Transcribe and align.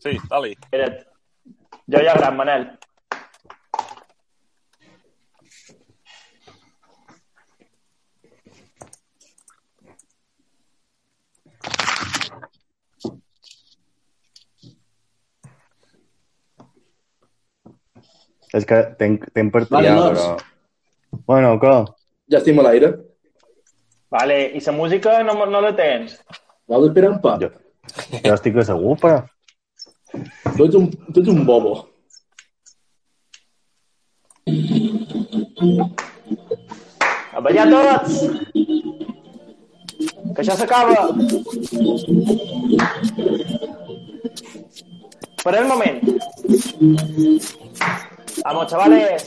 Sí. 0.00 0.16
Espera't. 0.16 1.02
Jo 1.90 2.00
ja 2.04 2.14
gran, 2.16 2.36
Manel. 2.36 2.70
És 18.50 18.64
que 18.66 18.78
tenc, 18.98 19.28
tenc 19.36 19.52
per 19.54 19.62
Vale, 19.68 19.90
triar, 19.92 19.98
doncs. 20.00 20.22
però... 20.24 21.20
Bueno, 21.28 21.52
què? 21.62 21.74
Ja 22.32 22.40
estem 22.40 22.58
a 22.58 22.64
l'aire. 22.66 22.88
Vale, 24.10 24.38
i 24.58 24.62
la 24.64 24.72
música 24.74 25.20
no, 25.26 25.36
no 25.46 25.60
la 25.62 25.70
tens? 25.78 26.16
Vols 26.70 26.88
esperar 26.88 27.12
un 27.12 27.20
pa? 27.22 27.36
Jo, 27.42 27.50
jo 28.16 28.32
estic 28.34 28.58
segur, 28.66 28.96
però... 29.02 29.20
Tu 30.56 30.64
ets 30.66 30.74
un, 30.80 30.90
tu 31.12 31.20
ets 31.20 31.28
un 31.32 31.44
bobo. 31.46 31.74
A 37.32 37.40
ballar 37.44 37.66
tots! 37.70 38.14
Que 40.34 40.42
això 40.42 40.54
s'acaba! 40.58 40.96
Per 45.40 45.54
el 45.56 45.66
moment. 45.70 46.00
Vamos, 48.44 48.66
chavales. 48.70 49.24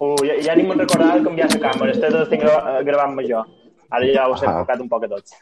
Uh, 0.00 0.16
ja, 0.24 0.34
ja 0.44 0.54
ni 0.56 0.64
me'n 0.64 0.80
recordava 0.80 1.18
de 1.18 1.24
canviar 1.28 1.48
la 1.52 1.60
càmera. 1.66 1.92
Este 1.94 2.08
tot 2.10 2.22
estic 2.26 2.42
gra- 2.44 2.80
gravant-me 2.88 3.24
jo. 3.28 3.42
Ara 3.90 4.06
ja 4.14 4.26
ho 4.28 4.34
he 4.36 4.46
Ah. 4.46 4.52
enfocat 4.52 4.80
un 4.80 4.88
poc 4.88 5.04
a 5.04 5.08
tots. 5.14 5.34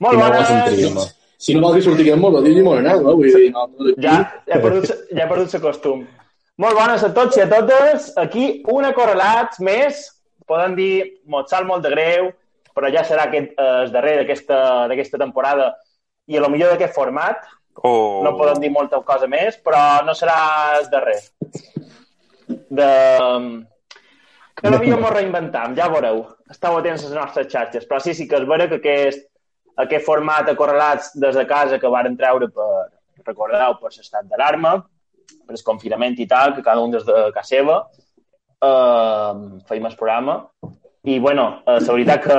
Molt 0.00 0.18
bones! 0.18 1.16
Si 1.42 1.54
no 1.56 1.62
vols 1.64 1.80
que 1.80 1.86
sortiguem 1.88 2.20
molt, 2.22 2.38
ho 2.38 2.42
dius-hi 2.44 2.62
molt 2.62 2.78
en 2.78 2.86
no? 2.86 3.14
Vull 3.18 3.26
dir, 3.26 3.48
no, 3.50 3.64
no, 3.66 3.94
Ja, 4.02 4.18
ja 4.46 4.58
he 4.58 4.62
perdut, 4.62 4.92
ja 5.10 5.24
he 5.24 5.30
perdut 5.30 5.56
el 5.58 5.62
costum. 5.64 6.04
Molt 6.62 6.76
bones 6.78 7.02
a 7.02 7.10
tots 7.16 7.38
i 7.38 7.42
a 7.42 7.48
totes. 7.50 8.12
Aquí 8.20 8.44
una 8.70 8.92
correlats 8.94 9.58
més. 9.64 10.04
Poden 10.46 10.76
dir, 10.78 11.22
mos 11.26 11.50
sap 11.50 11.66
molt 11.66 11.82
de 11.82 11.90
greu, 11.94 12.28
però 12.76 12.90
ja 12.94 13.02
serà 13.08 13.26
aquest, 13.26 13.56
eh, 13.56 13.72
el 13.82 13.90
darrer 13.94 14.14
d'aquesta 14.22 15.18
temporada 15.18 15.72
i 16.30 16.38
a 16.38 16.44
lo 16.44 16.50
millor 16.52 16.74
d'aquest 16.74 16.94
format. 16.94 17.42
Oh. 17.82 18.22
No 18.22 18.36
podem 18.38 18.60
dir 18.62 18.70
molta 18.70 19.00
cosa 19.02 19.26
més, 19.26 19.58
però 19.64 20.04
no 20.06 20.14
serà 20.14 20.38
el 20.78 20.88
darrer. 20.92 21.18
De... 22.70 22.90
Que 24.62 24.70
no 24.70 24.78
havíem 24.78 25.06
reinventam, 25.10 25.74
ja 25.74 25.90
veureu. 25.90 26.26
Estau 26.52 26.76
atents 26.78 27.02
a 27.02 27.08
les 27.08 27.18
nostres 27.18 27.50
xarxes. 27.50 27.88
Però 27.88 27.98
sí, 28.04 28.14
sí 28.14 28.28
que 28.30 28.38
és 28.38 28.46
vera 28.46 28.68
que 28.70 28.78
aquest, 28.78 29.31
aquest 29.76 30.04
format 30.04 30.46
de 30.46 30.56
correlats 30.56 31.12
des 31.18 31.34
de 31.34 31.46
casa 31.46 31.78
que 31.78 31.88
varen 31.88 32.16
treure 32.16 32.48
per, 32.48 32.88
recordeu, 33.26 33.78
per 33.80 33.90
l'estat 33.96 34.24
d'alarma, 34.28 34.76
per 35.46 35.54
el 35.56 35.62
confinament 35.64 36.18
i 36.18 36.26
tal, 36.26 36.54
que 36.54 36.62
cada 36.62 36.80
un 36.80 36.90
des 36.90 37.04
de 37.06 37.30
casa 37.32 37.48
seva, 37.56 37.86
eh, 38.62 39.32
feim 39.68 39.86
el 39.86 39.96
programa. 39.96 40.44
I, 41.04 41.18
bueno, 41.18 41.62
eh, 41.66 41.80
la 41.82 41.92
veritat 41.96 42.20
que 42.22 42.34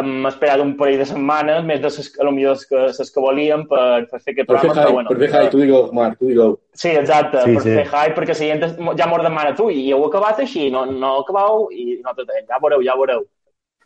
hem 0.00 0.26
esperat 0.26 0.58
un 0.58 0.72
parell 0.76 0.98
de 0.98 1.04
setmanes, 1.06 1.60
més 1.64 1.78
de 1.80 1.90
ses, 1.94 2.08
a 2.18 2.24
lo 2.26 2.32
millor 2.34 2.56
que, 2.66 2.80
les 2.90 3.12
que 3.14 3.22
volíem 3.22 3.62
per, 3.70 4.08
per 4.10 4.18
fer 4.18 4.32
aquest 4.32 4.48
Per 4.48 4.56
fer 4.58 4.64
programa. 4.72 4.88
high, 4.88 4.94
bueno, 4.96 5.08
per 5.12 5.18
fer 5.20 5.28
high, 5.30 5.50
tu 5.52 5.60
digueu, 5.62 5.84
Marc, 5.94 6.16
tu 6.18 6.26
digueu. 6.26 6.56
Sí, 6.74 6.90
exacte, 6.98 7.44
Sí, 7.44 7.54
per 7.54 7.62
sí. 7.62 7.76
fer 7.76 7.84
hype, 7.86 8.16
perquè 8.16 8.34
la 8.34 8.40
gent 8.40 8.98
ja 8.98 9.06
m'ho 9.06 9.20
demana 9.22 9.54
tu, 9.54 9.68
i 9.70 9.92
heu 9.94 10.02
acabat 10.08 10.40
així, 10.42 10.66
no, 10.74 10.82
no 10.90 11.12
acabau, 11.20 11.68
i 11.70 12.00
no 12.02 12.14
tot, 12.18 12.32
ja 12.48 12.58
veureu, 12.58 12.82
ja 12.82 12.96
veureu. 12.98 13.22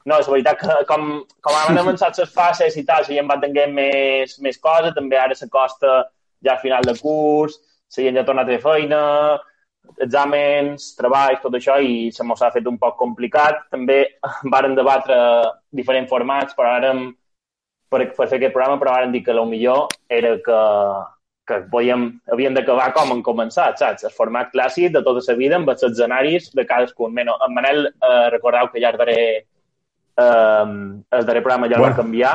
No, 0.04 0.18
és 0.18 0.28
veritat 0.28 0.58
que 0.58 0.76
com, 0.88 1.22
com 1.44 1.58
han 1.58 1.78
avançat 1.78 2.18
les 2.18 2.32
fases 2.32 2.76
i 2.76 2.84
tal, 2.88 3.04
la 3.06 3.14
gent 3.20 3.30
va 3.30 3.38
tenint 3.42 3.74
més, 3.76 4.34
més 4.42 4.58
coses, 4.58 4.94
també 4.96 5.18
ara 5.20 5.36
s'acosta 5.38 6.02
ja 6.42 6.56
al 6.56 6.62
final 6.64 6.82
de 6.82 6.96
curs, 6.98 7.60
la 7.96 8.04
gent 8.08 8.18
ja 8.18 8.24
ha 8.24 8.28
tornat 8.28 8.50
a 8.50 8.56
fer 8.56 8.62
feina, 8.64 9.02
exàmens, 10.02 10.92
treballs, 10.98 11.40
tot 11.42 11.54
això, 11.58 11.78
i 11.80 12.10
se 12.14 12.24
mos 12.26 12.42
ha 12.42 12.52
fet 12.54 12.66
un 12.70 12.78
poc 12.80 12.96
complicat. 13.00 13.66
També 13.70 13.98
varen 14.54 14.76
debatre 14.78 15.16
diferents 15.70 16.10
formats, 16.10 16.56
però 16.58 16.76
ara 16.78 16.92
per, 17.92 18.06
per 18.16 18.28
fer 18.28 18.38
aquest 18.38 18.54
programa, 18.54 18.78
però 18.80 18.96
ara 18.96 19.10
dir 19.12 19.22
que 19.24 19.34
el 19.34 19.44
millor 19.48 19.92
era 20.08 20.34
que, 20.46 20.60
que 21.48 21.60
podíem, 21.72 22.08
havíem 22.32 22.56
d'acabar 22.56 22.90
com 22.96 23.12
han 23.12 23.22
començat, 23.26 23.78
saps? 23.82 24.06
El 24.08 24.16
format 24.16 24.52
clàssic 24.54 24.94
de 24.94 25.04
tota 25.04 25.24
la 25.28 25.38
vida 25.38 25.58
amb 25.60 25.72
els 25.72 25.84
escenaris 25.90 26.50
de 26.56 26.66
cadascun. 26.66 27.14
Bueno, 27.14 27.36
en 27.46 27.54
Manel, 27.54 27.86
eh, 27.92 28.28
recordeu 28.34 28.70
que 28.72 28.80
ja 28.80 28.94
darrer, 28.96 29.46
eh, 30.16 30.66
el 31.18 31.26
darrer 31.26 31.42
programa 31.42 31.68
ja 31.68 31.76
el 31.76 31.80
Bueno. 31.80 31.94
va 31.96 32.02
canviar 32.02 32.34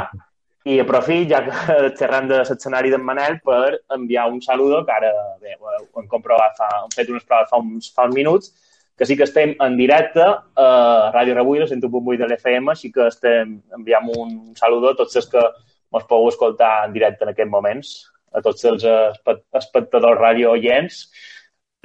i 0.67 0.79
aprofit, 0.83 1.29
ja 1.31 1.43
que 1.45 1.51
xerrant 1.99 2.27
de 2.27 2.41
l'escenari 2.41 2.89
d'en 2.91 3.03
Manel, 3.03 3.39
per 3.39 3.79
enviar 3.95 4.25
un 4.31 4.41
saludo 4.41 4.85
que 4.85 4.91
ara, 4.91 5.11
bé, 5.39 5.55
ho 5.59 6.01
hem 6.01 6.07
comprovat, 6.07 6.57
fa, 6.57 6.67
hem 6.83 6.89
fet 6.95 7.09
unes 7.09 7.23
proves 7.23 7.49
fa 7.49 7.57
uns, 7.61 7.91
fa 7.95 8.03
uns 8.09 8.15
minuts, 8.15 8.51
que 8.97 9.05
sí 9.05 9.15
que 9.15 9.23
estem 9.23 9.53
en 9.61 9.77
directe 9.77 10.23
a 10.25 11.11
Ràdio 11.13 11.35
Rebull, 11.37 11.61
a 11.63 11.67
101.8 11.69 12.17
de 12.17 12.27
l'FM, 12.27 12.71
així 12.73 12.91
que 12.91 13.05
estem, 13.07 13.61
enviem 13.77 14.09
un 14.17 14.31
saludo 14.57 14.89
a 14.89 14.95
tots 14.97 15.15
els 15.21 15.27
que 15.31 15.39
ens 15.39 16.03
podeu 16.09 16.27
escoltar 16.27 16.85
en 16.87 16.93
directe 16.97 17.23
en 17.23 17.29
aquests 17.31 17.51
moments, 17.51 17.91
a 18.33 18.41
tots 18.41 18.65
els 18.65 18.83
espe- 18.83 19.37
espectadors 19.55 20.19
ràdio 20.19 20.49
oients, 20.51 21.05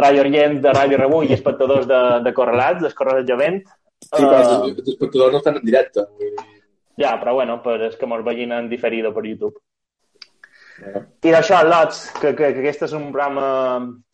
ràdio 0.01 0.25
oient 0.25 0.57
de 0.65 0.73
Ràdio 0.73 0.99
Rebull 0.99 1.29
i 1.31 1.37
espectadors 1.37 1.87
de, 1.87 2.01
de 2.25 2.33
Correlats, 2.35 2.81
dels 2.83 2.97
Correlats 2.99 3.29
Jovent. 3.29 3.61
Sí, 4.03 4.21
però 4.21 4.33
Eh, 4.37 4.41
els, 4.43 4.79
els 4.83 4.89
espectadors 4.95 5.33
no 5.33 5.39
estan 5.43 5.61
en 5.61 5.67
directe. 5.67 6.07
Ja, 7.01 7.15
però 7.21 7.35
bueno, 7.39 7.61
per 7.65 7.79
els 7.81 7.97
que 7.97 8.07
mos 8.07 8.25
vegin 8.25 8.53
en 8.53 8.69
diferido 8.69 9.13
per 9.15 9.25
YouTube. 9.25 9.57
eh, 10.83 11.03
I 11.23 11.31
d'això, 11.33 11.63
lots, 11.65 12.11
que, 12.19 12.35
que, 12.35 12.53
que 12.53 12.61
aquest 12.65 12.83
és 12.89 12.93
un 12.99 13.11
programa 13.12 13.47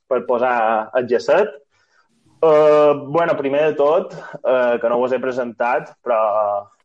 per 0.09 0.25
posar 0.29 0.91
el 0.95 1.09
gesset. 1.09 1.57
Uh, 2.39 2.95
bueno, 3.11 3.35
primer 3.37 3.65
de 3.65 3.75
tot, 3.75 4.13
uh, 4.45 4.77
que 4.79 4.89
no 4.89 5.01
us 5.03 5.13
he 5.13 5.19
presentat, 5.19 5.97
però, 6.07 6.21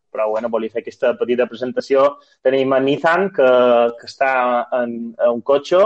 però 0.09 0.29
bueno, 0.31 0.49
volia 0.49 0.73
fer 0.73 0.81
aquesta 0.81 1.11
petita 1.19 1.45
presentació. 1.45 2.07
Tenim 2.41 2.73
a 2.73 2.79
Nathan, 2.81 3.27
que, 3.35 3.49
que 3.99 4.09
està 4.09 4.31
en, 4.79 5.13
en 5.13 5.29
un 5.29 5.43
cotxe. 5.45 5.83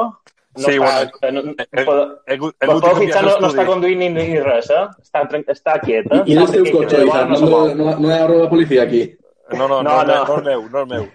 No 0.58 0.64
Sí, 0.66 0.78
està, 0.78 1.12
bueno, 1.22 1.42
no, 1.44 1.52
he- 1.52 1.68
He, 1.72 1.82
he 1.82 2.36
hagut 2.36 2.56
de 2.60 2.94
fixar, 2.98 3.22
canviar 3.22 3.24
no, 3.26 3.40
no 3.40 3.48
està 3.54 3.66
conduint 3.68 4.00
ni, 4.00 4.10
ni 4.10 4.40
res, 4.42 4.70
eh? 4.74 4.84
Està, 5.04 5.22
està 5.54 5.76
quiet, 5.84 6.08
eh? 6.12 6.22
I, 6.26 6.34
I 6.34 6.38
en 6.38 6.42
el 6.44 6.52
teu 6.52 6.64
Que- 6.64 6.72
que- 6.72 6.78
cotxe, 6.78 7.02
Isaac, 7.06 7.30
no 7.30 7.40
no, 7.40 7.50
no, 7.50 7.76
no, 7.76 8.00
no 8.00 8.08
hi 8.10 8.16
ha 8.18 8.28
la 8.32 8.50
policia 8.50 8.84
aquí. 8.84 9.04
No, 9.52 9.68
no, 9.68 9.82
no, 9.82 9.84
No, 9.84 10.04
no, 10.04 10.04
no, 10.04 10.16
no. 10.16 10.26
no, 10.26 10.38
és 10.38 10.44
meu, 10.48 10.70
no 10.70 10.82
és 10.82 10.88
meu. 10.90 11.06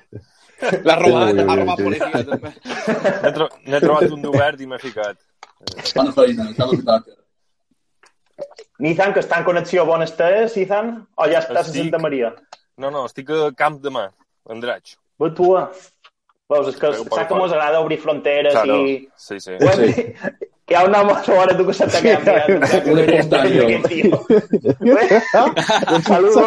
L'ha 0.86 0.94
robat, 1.00 1.32
Ui, 1.32 1.32
ui, 1.32 1.40
ha 1.42 1.52
ui, 1.52 1.58
robat 1.58 1.82
policia, 1.82 2.22
també. 2.30 2.52
N'he 3.24 3.32
tro 3.34 3.48
n'he 3.66 3.80
trobat 3.82 4.14
un 4.14 4.22
d'obert 4.22 4.60
i 4.62 4.66
m'he 4.70 4.78
ficat. 4.78 5.18
Bona 5.96 6.12
feina, 6.12 6.46
cal 6.56 6.70
que 6.76 6.82
toca. 6.86 7.18
Nathan, 8.82 9.12
que 9.14 9.20
està 9.22 9.38
en 9.38 9.44
connexió, 9.46 9.84
bon 9.86 10.02
estàs, 10.02 10.56
Nathan? 10.56 10.94
O 11.16 11.26
ja 11.30 11.40
estàs 11.42 11.56
a 11.66 11.68
Estic- 11.68 11.82
Santa 11.90 11.98
Maria? 12.02 12.32
No, 12.78 12.90
no, 12.90 13.04
estic 13.06 13.30
a 13.30 13.50
Camp 13.58 13.80
de 13.82 13.90
Mà, 13.94 14.06
Andratx. 14.50 14.96
Va, 15.20 15.28
tu? 15.34 15.50
Veus, 16.52 16.68
és 16.72 16.76
que 16.78 16.88
però, 16.88 17.02
saps 17.02 17.18
que 17.18 17.34
però. 17.34 17.38
mos 17.42 17.52
agrada 17.56 17.80
obrir 17.84 17.98
fronteres 18.02 18.52
Claro, 18.56 18.80
i... 18.86 18.96
sí, 19.16 19.40
sí. 19.40 19.54
Hem 19.58 19.84
dit. 19.86 20.48
Que 20.62 20.76
hi 20.76 20.78
ha 20.78 20.84
un 20.86 20.94
home 20.94 21.10
a 21.12 21.22
sobre 21.26 21.54
tu 21.58 21.64
que 21.66 21.74
se 21.74 21.86
t'ha 21.90 22.00
quedat 22.04 22.22
mirant. 22.22 22.84
Un 22.92 23.00
espontáneo. 23.02 23.64
Aquest 23.66 23.88
tio. 23.90 24.20
Un 25.96 26.02
saludo. 26.06 26.44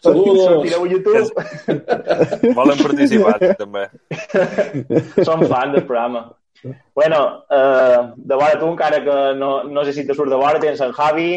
Saludos. 0.00 0.44
Sortireu 0.44 0.84
a 0.84 0.88
YouTube. 0.88 2.54
Volen 2.54 2.78
participar, 2.82 3.38
també. 3.62 3.88
Som 5.26 5.42
fans 5.50 5.74
del 5.74 5.84
programa. 5.88 6.22
Bueno, 6.94 7.44
eh, 7.50 7.98
de 8.16 8.34
vora 8.38 8.58
tu, 8.60 8.68
encara 8.70 9.02
que 9.02 9.16
no, 9.38 9.64
no 9.64 9.84
sé 9.84 9.92
si 9.92 10.06
te 10.06 10.14
surt 10.14 10.30
de 10.30 10.38
vora, 10.38 10.60
tens 10.62 10.80
en 10.80 10.92
Javi. 10.94 11.32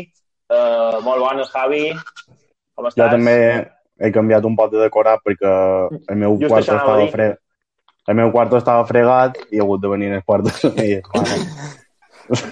Eh, 0.50 0.97
molt 1.01 1.23
bones, 1.25 1.50
Javi. 1.55 1.88
Com 2.75 2.85
estàs? 2.91 3.00
Jo 3.01 3.09
també 3.16 3.38
he 3.97 4.11
canviat 4.13 4.45
un 4.45 4.55
poc 4.59 4.69
de 4.75 4.84
decorat 4.85 5.23
perquè 5.25 5.55
el 6.11 6.22
meu 6.22 6.38
Just 6.41 6.53
a 6.53 6.59
estava 6.61 6.97
dir. 7.01 7.09
El 8.07 8.16
meu 8.16 8.31
quarto 8.31 8.57
estava 8.57 8.85
fregat 8.85 9.38
i 9.49 9.57
he 9.57 9.61
hagut 9.63 9.81
de 9.81 9.88
venir 9.89 10.07
en 10.11 10.19
el 10.19 10.23
quarto 10.23 10.49
de 10.69 10.72
mi. 10.75 11.02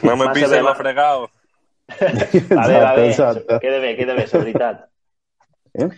No 0.04 0.16
me 0.16 0.26
Massa 0.26 0.34
pise 0.34 0.48
bé, 0.48 0.58
lo 0.62 0.70
ma- 0.70 0.76
fregado. 0.76 1.30
Va 1.94 2.68
bé, 2.68 2.80
va 2.80 2.94
bé. 2.96 3.08
exacte. 3.10 3.60
Queda 3.60 3.80
bé, 3.80 3.96
queda 3.98 4.14
bé, 4.14 4.26
la 4.32 4.40
veritat. 4.40 4.84
Eh? 5.74 5.90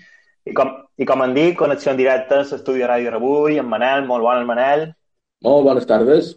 I 0.45 0.53
com, 0.53 0.71
I 0.97 1.05
com 1.05 1.23
em 1.25 1.33
dic, 1.33 1.57
connexió 1.57 1.91
en 1.91 1.97
directe 1.97 2.35
a 2.35 2.43
l'estudi 2.43 2.79
de 2.83 2.87
Ràdio 2.87 3.11
Rebull, 3.11 3.57
en 3.59 3.67
Manel, 3.67 4.05
molt 4.05 4.23
bon 4.23 4.37
el 4.37 4.45
Manel. 4.45 4.85
Molt 5.43 5.65
bones 5.65 5.87
tardes. 5.89 6.33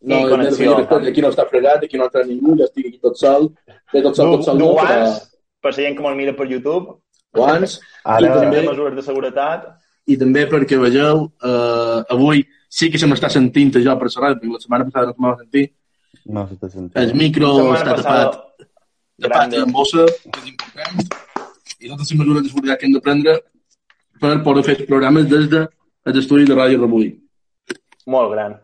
No, 0.00 0.18
I 0.18 0.22
no, 0.24 0.30
connexió. 0.30 0.78
no, 0.78 0.96
aquí 1.10 1.20
no 1.22 1.28
està 1.28 1.44
fregat, 1.50 1.84
aquí 1.84 1.98
no 2.00 2.06
entra 2.08 2.22
ningú, 2.24 2.54
jo 2.56 2.64
estic 2.64 2.86
aquí 2.88 2.98
tot 3.02 3.18
sol. 3.20 3.50
Bé, 3.92 4.00
tot 4.02 4.16
sol, 4.16 4.32
tot 4.38 4.46
sol, 4.48 4.58
du 4.58 4.64
no, 4.64 4.72
guants, 4.78 4.90
però 4.90 5.66
per 5.66 5.74
la 5.74 5.76
gent 5.76 5.96
que 5.98 6.02
me'l 6.06 6.16
mira 6.16 6.32
per 6.36 6.46
YouTube, 6.48 6.96
guants. 7.36 7.78
Ara, 8.04 8.24
I 8.26 8.30
també- 8.32 8.62
de 8.62 8.68
mesures 8.70 8.96
de 8.96 9.02
seguretat. 9.04 9.68
I 10.06 10.16
també 10.16 10.46
perquè 10.50 10.78
vegeu, 10.80 11.30
eh, 11.44 12.04
avui 12.10 12.44
sí 12.68 12.90
que 12.90 12.98
se 12.98 13.06
m'està 13.06 13.28
sentint 13.30 13.72
jo 13.76 13.98
per 13.98 14.08
la 14.08 14.22
ràdio, 14.22 14.40
perquè 14.40 14.52
la 14.52 14.60
setmana 14.60 14.84
passada 14.84 15.06
no 15.06 15.12
se 15.14 15.20
m'ha 15.20 15.36
sentit. 15.38 15.72
no 16.26 16.46
s'està 16.48 16.64
El 16.64 16.70
sentint. 16.70 17.14
micro 17.14 17.54
Setmana 17.56 17.78
està 17.78 17.94
passada, 17.96 18.30
tapat, 18.30 18.68
tapat 19.20 19.54
amb 19.62 19.72
bossa, 19.72 20.06
que 20.06 20.40
és 20.40 20.48
important. 20.48 21.18
I 21.80 21.88
totes 21.88 22.10
les 22.10 22.18
mesures 22.20 22.42
de 22.42 22.48
seguretat 22.48 22.78
que 22.80 22.86
hem 22.86 22.92
de 22.92 23.00
prendre 23.00 23.40
per 24.20 24.42
poder 24.42 24.64
fer 24.64 24.76
els 24.78 24.86
programes 24.88 25.28
des 25.28 25.48
de 25.48 25.66
l'estudi 26.06 26.44
de 26.44 26.54
Ràdio 26.54 26.80
Rebull. 26.80 27.12
molt 28.06 28.32
gran. 28.32 28.56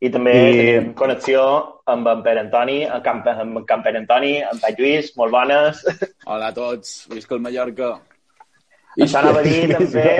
I 0.00 0.08
també 0.08 0.32
I- 0.80 0.94
connexió 0.94 1.42
amb 1.86 2.06
en 2.08 2.22
Pere 2.22 2.40
Antoni, 2.40 2.84
amb 2.86 3.04
Camp, 3.04 3.26
amb 3.28 3.58
en 3.58 3.64
Camp 3.66 3.82
Pere 3.84 3.98
Antoni, 3.98 4.40
amb 4.42 4.58
Pat 4.60 4.78
Lluís, 4.78 5.14
molt 5.16 5.30
bones. 5.32 5.84
Hola 6.24 6.46
a 6.48 6.54
tots, 6.54 7.06
visca 7.10 7.34
el 7.34 7.40
Mallorca. 7.42 8.00
Això 8.98 9.20
anava 9.20 9.40
a 9.40 9.46
dir 9.46 9.68
també, 9.74 10.14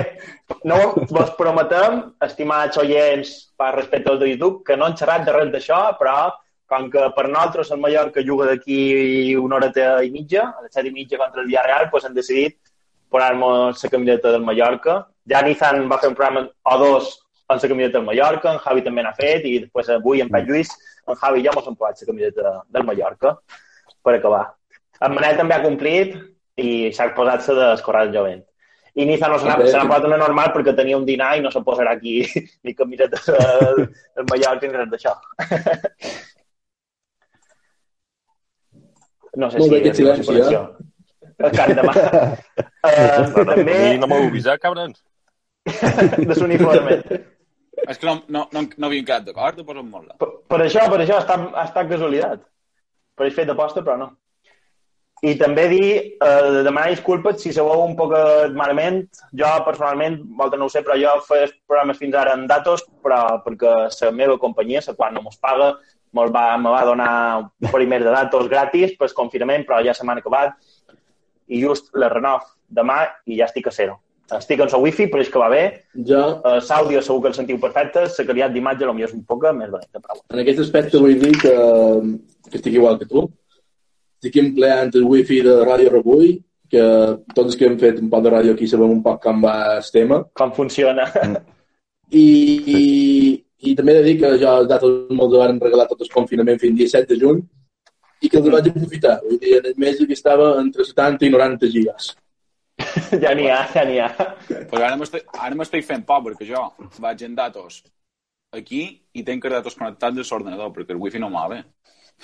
no 0.71 0.79
vos 1.11 1.33
prometem, 1.39 2.03
estimats 2.27 2.79
oients, 2.79 3.33
per 3.59 3.73
respecte 3.75 4.13
als 4.13 4.21
de 4.23 4.31
YouTube, 4.31 4.63
que 4.67 4.77
no 4.79 4.87
han 4.87 4.97
xerrat 4.99 5.27
de 5.27 5.35
res 5.35 5.51
d'això, 5.55 5.81
però 5.99 6.31
com 6.71 6.87
que 6.91 7.09
per 7.17 7.27
nosaltres 7.27 7.73
el 7.75 7.81
Mallorca 7.83 8.23
juga 8.23 8.47
d'aquí 8.47 9.35
una 9.37 9.59
horeta 9.59 10.05
i 10.07 10.13
mitja, 10.15 10.45
a 10.55 10.63
les 10.63 10.75
set 10.75 10.87
i 10.87 10.93
mitja 10.95 11.19
contra 11.19 11.43
el 11.43 11.49
Villarreal, 11.49 11.89
doncs 11.91 12.07
han 12.07 12.15
decidit 12.15 12.61
posar-nos 13.11 13.83
la 13.83 13.91
camiseta 13.91 14.31
del 14.37 14.47
Mallorca. 14.47 15.01
Ja 15.27 15.43
Nizan 15.43 15.89
va 15.91 15.99
fer 15.99 16.13
un 16.13 16.15
programa 16.19 16.47
o 16.47 16.79
dos 16.79 17.11
amb 17.51 17.59
la 17.63 17.69
camiseta 17.73 17.99
del 17.99 18.07
Mallorca, 18.07 18.53
en 18.53 18.63
Javi 18.63 18.85
també 18.87 19.03
n'ha 19.03 19.17
fet, 19.17 19.43
i 19.51 19.59
després 19.65 19.91
avui 19.91 20.23
en 20.23 20.31
Pat 20.31 20.47
Lluís, 20.47 20.71
en 21.11 21.19
Javi 21.19 21.43
i 21.43 21.49
jo 21.49 21.57
mos 21.57 21.67
hem 21.67 21.79
posat 21.81 22.05
la 22.05 22.11
camiseta 22.13 22.53
del 22.71 22.87
Mallorca 22.87 23.35
per 24.07 24.15
acabar. 24.15 24.45
En 25.03 25.17
Manel 25.17 25.41
també 25.41 25.57
ha 25.57 25.65
complit 25.65 26.15
i 26.61 26.93
s'ha 26.95 27.11
posat-se 27.17 27.57
d'escorrar 27.59 28.07
el 28.07 28.15
jovent. 28.15 28.45
I 28.95 29.07
Niza 29.07 29.29
no 29.31 29.39
se 29.39 29.47
n'ha 29.47 29.57
posat 29.87 30.07
una 30.09 30.19
normal 30.19 30.51
perquè 30.55 30.75
tenia 30.77 30.99
un 30.99 31.07
dinar 31.07 31.37
i 31.39 31.45
no 31.45 31.53
se 31.55 31.63
posarà 31.67 31.95
aquí 31.95 32.25
ni 32.67 32.75
camiseta 32.75 33.21
del, 33.27 33.85
del 33.87 34.29
Mallorca 34.31 34.67
ni 34.67 34.79
res 34.79 34.91
d'això. 34.95 35.15
No 39.41 39.51
sé 39.51 39.61
Molt 39.61 39.69
si... 39.69 39.75
bé, 39.75 39.81
aquest 39.81 40.01
si 40.01 40.27
silenci. 40.27 40.57
El 41.41 41.53
cant 41.57 41.77
de 41.79 41.87
mà. 41.87 41.97
Uh, 42.81 43.43
també 43.45 43.75
I 43.93 43.99
no 44.01 44.07
m'heu 44.09 44.31
avisat, 44.31 44.57
cabrons. 44.63 45.03
de 45.69 46.37
l'uniforme. 46.39 46.95
És 47.85 48.01
que 48.01 48.07
no, 48.09 48.15
no, 48.33 48.47
no, 48.57 48.63
no 48.65 48.89
havíem 48.89 49.05
quedat 49.05 49.27
d'acord, 49.27 49.59
te 49.59 49.67
posen 49.69 49.91
molt. 49.93 50.15
Per, 50.23 50.29
per 50.49 50.61
això, 50.65 50.87
per 50.89 51.03
això 51.03 51.19
ha 51.21 51.65
estat 51.67 51.91
casualitat. 51.91 52.47
Per 53.21 53.27
això 53.27 53.37
fet 53.43 53.51
d'aposta, 53.51 53.85
però 53.85 53.99
no. 54.01 54.09
I 55.21 55.35
també 55.37 55.67
dir, 55.69 55.89
eh, 56.17 56.63
demanar 56.65 56.89
disculpes 56.95 57.43
si 57.43 57.53
sabeu 57.53 57.83
un 57.85 57.93
poc 57.97 58.15
malament. 58.57 59.03
Jo, 59.37 59.51
personalment, 59.67 60.17
volta 60.39 60.57
no 60.57 60.65
ho 60.65 60.73
sé, 60.73 60.81
però 60.87 60.97
jo 60.97 61.13
faig 61.27 61.53
programes 61.69 61.99
fins 62.01 62.17
ara 62.17 62.33
en 62.39 62.47
datos, 62.49 62.87
però 63.05 63.43
perquè 63.45 63.75
la 63.91 64.11
meva 64.17 64.39
companyia, 64.39 64.81
la 64.87 64.95
qual 64.95 65.13
no 65.15 65.23
mos 65.23 65.37
paga, 65.37 65.75
mos 66.13 66.31
va, 66.33 66.57
me 66.59 66.71
va 66.73 66.85
donar 66.89 67.13
un 67.61 67.73
primer 67.73 68.03
de 68.03 68.11
datos 68.11 68.49
gratis 68.49 68.97
per 68.99 69.13
confinament, 69.15 69.67
però 69.67 69.83
ja 69.85 69.95
se 69.95 70.07
m'han 70.07 70.23
acabat. 70.23 70.57
I 71.49 71.61
just 71.61 71.93
la 71.95 72.09
renov 72.09 72.47
demà 72.71 73.03
i 73.27 73.37
ja 73.37 73.51
estic 73.51 73.69
a 73.69 73.75
zero. 73.75 74.01
Estic 74.31 74.61
en 74.63 74.71
la 74.71 74.79
wifi, 74.79 75.09
però 75.11 75.21
és 75.25 75.29
que 75.29 75.43
va 75.43 75.49
bé. 75.51 75.63
Jo, 76.07 76.41
Uh, 76.41 76.61
L'àudio 76.63 77.03
segur 77.03 77.23
que 77.23 77.29
el 77.33 77.35
sentiu 77.35 77.59
perfecte, 77.61 78.07
la 78.07 78.25
qualitat 78.25 78.53
d'imatge 78.55 78.87
potser 78.87 79.09
és 79.09 79.15
un 79.17 79.25
poc 79.27 79.43
més 79.53 79.69
dolenta, 79.69 79.99
però 79.99 80.15
bueno. 80.15 80.29
en 80.33 80.43
aquest 80.45 80.61
aspecte 80.65 80.99
vull 81.03 81.19
dir 81.19 81.33
que, 81.43 81.55
que 82.49 82.57
estic 82.57 82.79
igual 82.79 82.99
que 82.99 83.11
tu. 83.11 83.27
Estic 84.21 84.35
empleant 84.37 84.91
el 84.93 85.07
wifi 85.09 85.39
de 85.41 85.55
Ràdio 85.65 85.91
Rebull, 85.95 86.35
que 86.71 86.83
tots 87.35 87.57
que 87.57 87.65
hem 87.65 87.79
fet 87.81 88.03
un 88.03 88.11
poc 88.13 88.27
de 88.27 88.33
ràdio 88.35 88.53
aquí 88.53 88.67
sabem 88.69 88.91
un 88.93 89.01
poc 89.03 89.23
com 89.25 89.41
va 89.43 89.55
el 89.79 89.87
tema. 89.95 90.19
com 90.37 90.53
funciona. 90.53 91.07
I, 92.13 92.27
i, 92.75 92.83
i 93.71 93.73
també 93.79 93.95
he 93.95 94.01
de 94.01 94.05
dir 94.05 94.19
que 94.21 94.33
jo 94.43 94.51
els 94.61 94.69
datos 94.69 95.09
me'ls 95.15 95.37
van 95.41 95.61
regalar 95.63 95.87
tot 95.89 96.05
el 96.05 96.11
confinament 96.13 96.61
fins 96.61 96.77
al 96.77 96.83
17 96.83 97.15
de 97.15 97.19
juny 97.23 97.41
i 98.21 98.29
que 98.29 98.43
els 98.43 98.51
vaig 98.53 98.69
aprofitar. 98.69 99.15
Vull 99.25 99.41
dir, 99.41 99.55
en 99.57 99.71
el 99.73 99.79
mes 99.87 100.03
que 100.03 100.19
estava 100.19 100.51
entre 100.61 100.85
70 100.85 101.27
i 101.27 101.33
90 101.39 101.73
gigas. 101.79 102.11
ja 103.25 103.33
n'hi 103.37 103.49
ha, 103.49 103.63
ja 103.73 103.87
n'hi 103.89 103.99
ha. 104.05 104.11
Però 104.69 104.85
ara 104.85 105.57
m'estic 105.57 105.89
fent 105.89 106.05
por, 106.05 106.21
perquè 106.29 106.51
jo 106.53 106.67
vaig 107.01 107.25
en 107.25 107.41
datos 107.41 107.81
aquí 108.53 108.83
i 109.15 109.23
tenc 109.25 109.45
els 109.47 109.57
datos 109.61 109.77
connectats 109.79 110.17
de 110.17 110.27
l'ordenador, 110.27 110.75
perquè 110.77 110.93
el 110.93 111.01
wifi 111.01 111.23
no 111.23 111.31
m'ha 111.33 111.49
bé. 111.55 111.63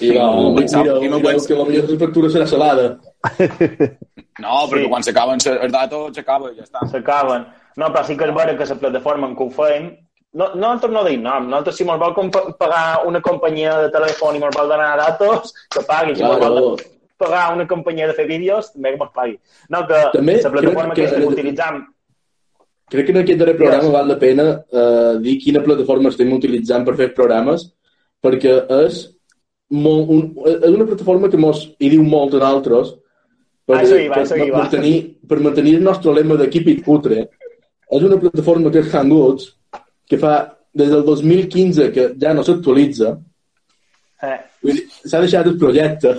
I 0.00 0.10
no, 0.12 0.52
no, 0.52 0.60
i 0.60 1.08
no 1.08 1.18
mira, 1.18 1.30
pens- 1.32 1.46
que 1.46 1.54
la 1.56 1.98
factura 1.98 2.28
serà 2.28 2.46
salada. 2.46 2.98
No, 4.38 4.66
perquè 4.68 4.82
Sí. 4.84 4.88
quan 4.92 5.02
s'acaben 5.02 5.38
els 5.40 5.72
datos, 5.72 6.10
s'acaba 6.14 6.50
i 6.52 6.56
ja 6.58 6.64
està. 6.66 6.82
S'acaben. 6.90 7.46
No, 7.80 7.86
però 7.92 8.02
sí 8.04 8.16
que 8.18 8.26
és 8.28 8.34
vera 8.36 8.52
que 8.58 8.66
la 8.68 8.74
plataforma 8.74 9.26
en 9.30 9.36
què 9.36 9.46
ho 9.46 9.50
feim 9.50 9.86
no, 10.34 10.50
no, 10.52 10.60
nosaltres 10.60 10.92
no 10.92 11.04
dic 11.06 11.20
nom. 11.22 11.46
Nosaltres, 11.48 11.76
si 11.78 11.84
mos 11.88 11.98
vol 11.98 12.12
pagar 12.58 13.06
una 13.06 13.22
companyia 13.24 13.78
de 13.80 13.88
telèfon 13.94 14.36
i 14.36 14.38
mos 14.42 14.52
vol 14.54 14.68
donar 14.68 14.98
datos, 14.98 15.54
que 15.72 15.80
pagui. 15.88 16.14
Si 16.16 16.22
mos 16.22 16.36
Claro. 16.36 16.52
vol 16.60 16.76
pagar 17.16 17.54
una 17.54 17.66
companyia 17.66 18.06
de 18.08 18.12
fer 18.12 18.26
vídeos, 18.28 18.70
també 18.74 18.90
que 18.92 18.98
mos 18.98 19.10
pagui. 19.14 19.38
No, 19.70 19.86
que 19.86 20.02
També 20.12 20.36
la 20.42 20.50
plataforma 20.50 20.94
que, 20.94 21.06
que- 21.08 21.16
que 21.16 21.24
utilitzam... 21.26 21.86
Crec 22.90 23.06
que 23.06 23.12
en 23.12 23.18
aquest 23.22 23.38
darrer 23.40 23.56
programa 23.56 23.82
Yes. 23.84 23.92
val 23.92 24.08
la 24.08 24.18
pena 24.18 24.44
eh, 24.70 25.18
dir 25.24 25.38
quina 25.42 25.62
plataforma 25.64 26.10
estem 26.10 26.30
utilitzant 26.36 26.84
per 26.84 26.94
fer 26.96 27.14
programes, 27.14 27.72
perquè 28.22 28.66
és, 28.84 29.15
molt, 29.70 30.08
un, 30.08 30.22
és 30.46 30.70
una 30.70 30.86
plataforma 30.86 31.30
que 31.30 31.40
mos 31.40 31.64
hi 31.80 31.90
diu 31.90 32.02
molt 32.06 32.34
a 32.34 32.38
nosaltres 32.38 32.94
per, 33.66 33.76
Ah, 33.76 33.80
això 33.82 33.96
hi 33.98 34.08
va, 34.08 34.14
per, 34.14 34.22
això 34.22 34.36
hi 34.38 34.50
per, 34.50 34.58
va. 34.60 34.68
tenir, 34.70 34.96
per 35.26 35.40
mantenir 35.42 35.76
el 35.80 35.82
nostre 35.82 36.12
lema 36.14 36.36
de 36.38 36.48
keep 36.48 36.68
it 36.70 36.84
cutre. 36.86 37.24
És 37.90 38.02
una 38.02 38.18
plataforma 38.18 38.70
que 38.70 38.78
és 38.84 38.92
Hangouts, 38.94 39.48
que 40.06 40.18
fa 40.18 40.36
des 40.76 40.90
del 40.92 41.02
2015 41.04 41.90
que 41.92 42.12
ja 42.20 42.34
no 42.34 42.44
s'actualitza, 42.46 43.16
Eh, 44.24 44.38
s'ha 45.04 45.20
deixat 45.20 45.46
el 45.46 45.58
projecte. 45.60 46.14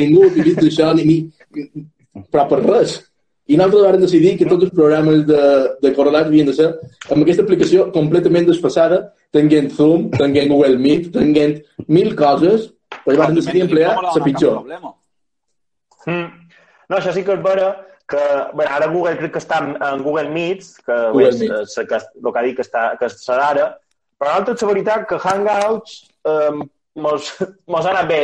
Ningú 0.00 0.22
utilitza 0.30 0.64
això, 0.64 0.86
ni, 0.96 1.04
ni, 1.04 2.24
però 2.32 2.46
per 2.48 2.62
res. 2.64 2.94
I 3.52 3.58
nosaltres 3.60 3.84
vam 3.84 4.00
decidir 4.00 4.32
que 4.38 4.46
tots 4.48 4.64
els 4.64 4.72
programes 4.72 5.26
de, 5.28 5.40
de 5.82 5.92
correlats 5.92 6.30
havien 6.30 6.48
de 6.48 6.54
ser 6.56 6.70
amb 7.12 7.20
aquesta 7.20 7.44
aplicació 7.44 7.90
completament 7.92 8.48
desfasada, 8.48 9.02
tenint 9.30 9.68
Zoom, 9.76 10.08
tenint 10.16 10.48
Google 10.48 10.80
Meet, 10.80 11.10
tenint 11.12 11.58
mil 11.86 12.14
coses, 12.16 12.70
però 13.04 13.18
vam 13.22 13.34
decidir 13.38 13.66
emplear 13.66 13.96
la 14.02 14.14
pitjor. 14.24 14.62
Mm. 16.04 16.28
No, 16.88 16.98
això 16.98 17.14
sí 17.16 17.24
que 17.24 17.36
és 17.36 17.44
vera 17.44 17.72
que 18.10 18.20
bé, 18.58 18.66
ara 18.68 18.90
Google 18.92 19.16
crec 19.20 19.32
que 19.36 19.40
està 19.40 19.62
en, 19.64 19.74
en 19.80 20.02
Google 20.04 20.28
Meets, 20.32 20.74
que 20.84 20.96
Google 21.14 21.30
és, 21.30 21.40
Meets. 21.40 21.76
és, 21.78 21.88
que, 21.88 22.00
el 22.20 22.30
que 22.30 22.40
ha 22.40 22.46
dit 22.46 22.56
que, 22.58 22.66
està, 22.66 22.84
que 23.00 23.08
serà 23.12 23.50
ara, 23.54 23.68
però 24.20 24.34
nosaltres 24.34 24.64
la 24.64 24.72
veritat 24.72 25.06
que 25.08 25.20
Hangouts 25.22 25.94
eh, 26.28 26.64
mos, 27.06 27.30
mos 27.72 27.86
ha 27.86 27.94
anat 27.94 28.10
bé. 28.10 28.20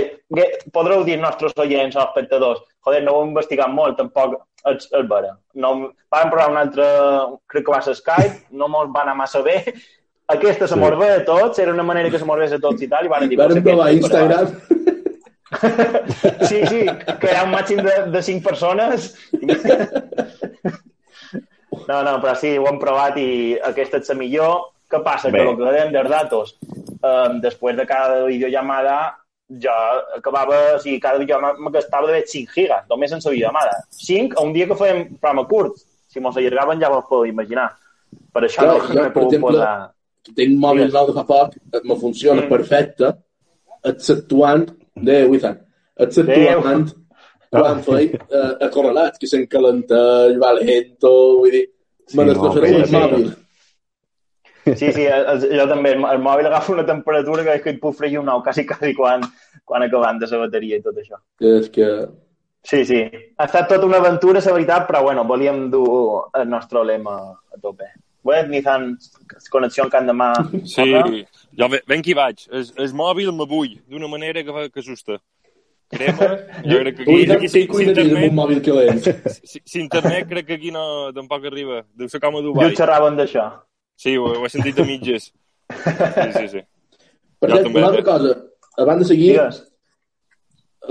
Podreu 0.74 1.04
dir 1.08 1.18
nostres 1.20 1.56
oients 1.60 1.96
o 1.96 2.04
espectadors, 2.04 2.62
joder, 2.86 3.02
no 3.06 3.16
ho 3.16 3.22
hem 3.24 3.32
investigat 3.32 3.72
molt, 3.72 3.96
tampoc 4.00 4.36
és, 4.70 4.86
és 4.86 5.08
vera. 5.08 5.34
No, 5.54 5.72
vam 6.12 6.32
provar 6.32 6.50
un 6.52 6.60
altre, 6.60 6.90
crec 7.50 7.66
que 7.66 7.74
va 7.74 7.80
ser 7.84 7.96
Skype, 7.98 8.44
no 8.52 8.68
mos 8.72 8.92
va 8.94 9.06
anar 9.06 9.16
massa 9.18 9.42
bé. 9.46 9.62
Aquesta 10.34 10.66
se 10.68 10.74
Sí. 10.74 10.80
mos 10.80 10.92
a 11.08 11.24
tots, 11.24 11.58
era 11.58 11.72
una 11.72 11.82
manera 11.82 12.10
que 12.10 12.18
se 12.18 12.24
mos 12.24 12.52
a 12.52 12.58
tots 12.58 12.82
i 12.82 12.88
tal, 12.88 13.04
i 13.06 13.08
van 13.08 13.28
dir... 13.28 13.36
"Pues 13.38 13.60
provar 13.62 13.88
però- 13.88 13.96
Instagram, 13.96 14.60
Sí, 16.46 16.60
sí, 16.66 16.86
que 17.20 17.26
era 17.26 17.42
un 17.44 17.50
màxim 17.50 17.80
de, 17.82 17.94
de 18.12 18.22
5 18.22 18.42
persones. 18.48 19.16
No, 21.88 22.02
no, 22.02 22.12
però 22.22 22.34
sí, 22.38 22.52
ho 22.58 22.66
hem 22.70 22.78
provat 22.78 23.16
i 23.18 23.56
aquesta 23.66 23.98
és 24.00 24.08
la 24.12 24.16
millor. 24.20 24.68
Què 24.90 25.00
passa? 25.06 25.30
Bé. 25.30 25.38
Que 25.42 25.50
el 25.50 25.56
que 25.58 25.72
dèiem 25.74 25.92
dels 25.94 26.10
datos, 26.10 26.56
eh, 27.02 27.28
després 27.42 27.76
de 27.78 27.86
cada 27.86 28.24
videollamada, 28.26 28.96
jo 29.62 29.74
acabava, 30.16 30.58
o 30.76 30.78
sigui, 30.82 30.98
cada 31.02 31.18
videollamada 31.18 31.58
me 31.58 31.70
gastava 31.74 32.10
de 32.10 32.24
5 32.26 32.50
gigas, 32.54 32.86
només 32.90 33.12
en 33.12 33.20
la 33.24 33.30
videollamada. 33.30 33.84
5 33.90 34.38
a 34.38 34.42
un 34.46 34.52
dia 34.52 34.66
que 34.66 34.74
fèiem 34.78 35.16
programa 35.18 35.46
curt. 35.48 35.76
Si 36.10 36.20
mos 36.20 36.36
allargaven 36.36 36.80
ja 36.82 36.88
vos 36.90 37.04
podeu 37.08 37.26
imaginar. 37.30 37.68
Per 38.32 38.42
això 38.42 38.62
Clar, 38.66 38.76
no, 38.78 38.86
jo, 38.88 38.94
no 38.94 39.04
he 39.06 39.10
pogut 39.14 39.32
exemple, 39.34 39.58
posar... 39.58 39.90
tinc 40.36 40.56
mòbil 40.60 40.92
nou 40.92 41.06
de 41.10 41.16
fa 41.16 41.24
poc, 41.26 41.56
me 41.84 41.96
funciona 41.96 42.42
Mm. 42.42 42.48
perfecte, 42.48 43.12
exceptuant, 43.84 44.66
de 44.94 45.24
Withan, 45.26 45.58
exceptuant 45.96 46.90
quan 47.50 47.80
feim 47.82 48.14
eh, 48.14 48.54
a 48.62 48.68
correlats, 48.70 49.18
que 49.18 49.26
s'encalenteix, 49.26 50.36
va 50.38 50.52
lento, 50.54 51.12
vull 51.40 51.50
dir, 51.50 51.66
me 52.14 52.24
Sí, 52.24 52.28
destrossaré 52.28 52.70
no, 52.70 52.78
el 52.78 52.86
sí, 52.86 52.96
mòbil. 52.96 53.30
Sí, 54.76 54.92
sí, 54.92 55.04
el, 55.06 55.40
jo 55.56 55.66
també. 55.66 55.94
El, 55.96 56.04
el 56.04 56.20
mòbil 56.22 56.46
agafa 56.46 56.72
una 56.74 56.84
temperatura 56.86 57.42
que 57.46 57.54
és 57.56 57.62
que 57.64 57.70
et 57.74 57.80
puc 57.80 57.96
fregir 57.96 58.18
un 58.20 58.26
nou 58.28 58.42
quasi, 58.44 58.66
quasi 58.68 58.92
quan, 58.94 59.24
quan 59.64 59.82
acabant 59.86 60.20
de 60.20 60.28
la 60.30 60.42
bateria 60.44 60.76
i 60.78 60.84
tot 60.84 60.98
això. 61.00 61.18
És 61.40 61.70
que... 61.72 61.88
Sí, 62.62 62.84
sí. 62.84 63.00
Ha 63.40 63.46
estat 63.48 63.70
tota 63.70 63.86
una 63.88 63.96
aventura, 64.02 64.42
la 64.44 64.52
veritat, 64.52 64.86
però 64.86 65.00
bueno, 65.02 65.24
volíem 65.24 65.70
dur 65.72 66.28
el 66.36 66.48
nostre 66.48 66.84
lema 66.84 67.16
a 67.32 67.60
tope. 67.62 67.88
Bé, 68.22 68.46
Nissan, 68.48 68.98
connexió 69.50 69.84
en 69.84 69.90
Can 69.90 70.06
de 70.06 70.12
Mà. 70.12 70.32
Sí, 70.68 70.84
jo 71.56 71.68
ve- 71.72 71.82
ben 71.88 72.02
qui 72.04 72.12
vaig. 72.14 72.42
El, 72.52 72.66
el 72.76 72.92
mòbil 72.94 73.30
m'avull 73.32 73.78
d'una 73.88 74.08
manera 74.12 74.42
que, 74.44 74.66
que 74.70 74.80
assusta. 74.80 75.16
Crema, 75.90 76.26
jo 76.70 76.76
crec 76.82 76.96
que 76.98 77.02
aquí, 77.02 77.14
Ui, 77.14 77.24
aquí 77.32 77.48
si, 77.48 77.62
sí, 77.62 77.64
si, 77.64 77.70
amb 77.70 77.74
un 77.80 77.88
internet, 77.88 78.32
mòbil 78.36 78.60
calent. 78.62 79.00
si, 79.50 79.62
si 79.64 79.80
internet 79.80 80.28
crec 80.28 80.46
que 80.46 80.58
aquí 80.60 80.70
no, 80.70 80.84
tampoc 81.16 81.46
arriba. 81.48 81.80
Deu 81.96 82.08
ser 82.12 82.20
com 82.20 82.36
a 82.36 82.42
Jo 82.42 82.50
Dubai. 82.50 82.74
xerraven 82.76 83.16
d'això. 83.18 83.46
Sí, 83.96 84.14
ho, 84.16 84.28
ho 84.36 84.44
he 84.46 84.52
sentit 84.52 84.78
a 84.78 84.84
mitges. 84.86 85.30
Sí, 85.70 86.28
sí, 86.36 86.46
sí. 86.58 86.62
Per 87.40 87.50
Jo 87.50 87.56
cert, 87.56 87.72
una 87.72 87.86
altra 87.88 88.04
cosa, 88.04 88.36
abans 88.76 89.00
de 89.02 89.08
seguir, 89.14 89.32
Digues. 89.38 89.62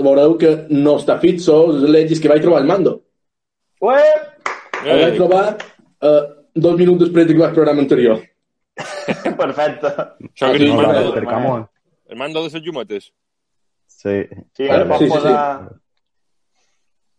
veureu 0.02 0.34
que 0.40 0.50
no 0.70 0.96
està 0.98 1.16
fit 1.22 1.38
sols 1.42 1.78
els 1.80 1.90
legis 1.94 2.20
que 2.22 2.28
vaig 2.30 2.42
trobar 2.42 2.60
el 2.64 2.68
mando. 2.68 2.96
Ué! 3.80 4.02
El 4.84 5.02
vaig 5.04 5.16
trobar 5.16 5.44
eh, 5.56 6.22
dos 6.54 6.76
minuts 6.78 7.00
després 7.04 7.26
de 7.28 7.34
que 7.34 7.40
vaig 7.44 7.54
programa 7.54 7.80
anterior. 7.84 8.18
Perfecte. 9.42 9.86
Això 9.90 10.44
que 10.52 10.58
Sí, 10.58 10.64
és 10.64 10.66
el 10.66 10.68
no, 10.70 10.74
mando, 10.82 11.00
no, 11.04 11.12
per 11.14 11.24
Camon. 11.28 11.60
el 12.10 12.16
mando 12.18 12.38
de 12.44 12.48
les 12.52 12.62
llumetes. 12.64 13.04
Sí. 13.86 14.16
Sí, 14.56 14.64
Ah, 14.68 14.74
ara 14.80 14.86
pots 14.88 14.98
sí, 15.02 15.06
sí, 15.06 15.10
sí. 15.10 15.16
posar... 15.16 15.38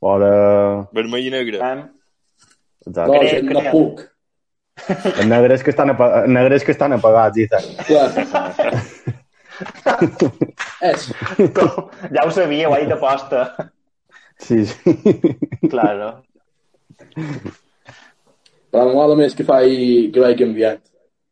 Fora... 0.02 0.32
Vermell 0.98 1.28
i 1.28 1.32
negre. 1.34 1.58
Eh? 1.62 1.84
Exacte. 2.88 3.12
No, 3.12 3.20
Crec 3.20 3.44
no 3.54 3.62
que- 3.62 3.72
puc. 3.76 3.96
Els 5.20 5.28
negres 5.30 5.62
que 5.62 5.70
estan, 5.76 5.90
apa... 5.94 6.06
els 6.24 6.32
negres 6.34 6.64
que 6.66 6.72
estan 6.74 6.92
apagats. 6.96 7.38
Clar. 7.86 8.10
És. 10.90 11.02
Ja 12.16 12.22
ho 12.26 12.32
sabíeu, 12.34 12.74
ahir 12.74 12.88
d'aposta. 12.90 13.44
Sí, 14.42 14.64
sí. 14.66 14.96
Claro. 15.70 16.08
Però 18.72 18.88
mola 18.94 19.18
més 19.20 19.36
que 19.36 19.44
faig, 19.48 20.12
que 20.14 20.24
vaig 20.24 20.38
canviant. 20.40 20.82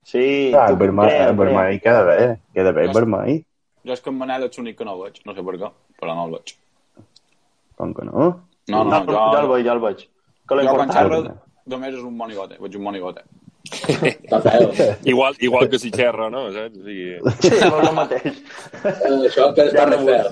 Sí. 0.09 0.51
Ah, 0.57 0.67
el 0.71 0.77
vermell, 0.79 1.09
creu, 1.11 1.29
el 1.31 1.37
vermell 1.39 1.79
queda 1.83 2.03
bé. 2.07 2.19
Queda 2.55 2.71
bé 2.75 2.87
el 2.87 2.95
vermell. 2.95 3.41
Jo 3.87 3.95
és 3.95 4.01
que 4.03 4.11
en 4.11 4.17
Manel 4.19 4.47
és 4.49 4.57
l'únic 4.57 4.77
que 4.79 4.87
no 4.87 4.97
veig. 4.99 5.21
No 5.25 5.35
sé 5.35 5.43
per 5.45 5.55
què, 5.61 5.69
però 6.01 6.15
no 6.17 6.25
el 6.27 6.37
veig. 6.37 6.55
Com 7.79 7.93
que 7.95 8.07
no? 8.07 8.31
No, 8.69 8.83
no, 8.83 8.89
No, 8.89 9.03
jo, 9.05 9.13
jo 9.13 9.39
el 9.43 9.51
veig, 9.53 9.65
jo 9.67 9.75
el 9.77 9.83
veig. 9.85 10.07
Que 10.49 10.63
Jo 10.65 10.73
quan 10.75 10.91
xerro 10.91 11.19
només 11.69 11.93
és 11.93 12.01
un 12.03 12.15
monigote. 12.17 12.57
Veig 12.59 12.75
un 12.79 12.83
monigote. 12.87 13.21
Igual, 15.05 15.35
igual 15.39 15.69
que 15.69 15.77
si 15.77 15.91
xerra, 15.91 16.29
no? 16.33 16.47
Saps? 16.51 16.77
O 16.79 16.83
sigui, 16.87 17.19
Sí, 17.43 17.51
és 17.53 17.61
el 17.67 17.93
mateix. 17.93 18.39
Eh, 18.81 19.27
això 19.29 19.49
encara 19.51 19.67
està 19.69 19.83
Ja 19.85 19.97
feo. 19.99 20.29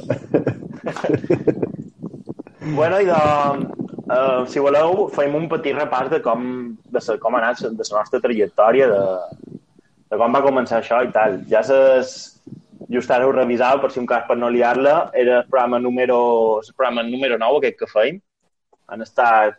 Bueno, 2.74 3.00
i 3.00 3.06
de, 3.06 3.20
uh, 4.10 4.46
si 4.50 4.60
voleu, 4.64 5.08
fem 5.16 5.36
un 5.38 5.48
petit 5.52 5.76
repàs 5.78 6.10
de 6.14 6.22
com, 6.26 6.44
de 6.94 7.02
sa, 7.04 7.18
com 7.22 7.36
ha 7.36 7.42
anat 7.44 7.62
de 7.68 7.84
la 7.92 8.00
nostra 8.02 8.22
trajectòria, 8.24 8.88
de, 8.94 9.60
de 10.12 10.20
com 10.22 10.34
va 10.38 10.44
començar 10.46 10.82
això 10.82 11.04
i 11.06 11.12
tal. 11.16 11.40
Ja 11.52 11.64
ses, 11.68 12.16
just 12.94 13.12
ara 13.12 13.28
ho 13.28 13.32
revisava, 13.36 13.82
per 13.84 13.92
si 13.94 14.00
un 14.02 14.08
cas 14.10 14.26
per 14.28 14.38
no 14.40 14.50
liar-la, 14.54 14.98
era 15.14 15.42
el 15.44 15.48
programa 15.52 15.80
número, 15.80 16.20
el 16.64 16.74
programa 16.76 17.04
número 17.08 17.38
9, 17.42 17.62
aquest 17.64 17.80
que 17.84 17.92
feim. 17.94 18.20
Han 18.88 19.02
estat 19.04 19.58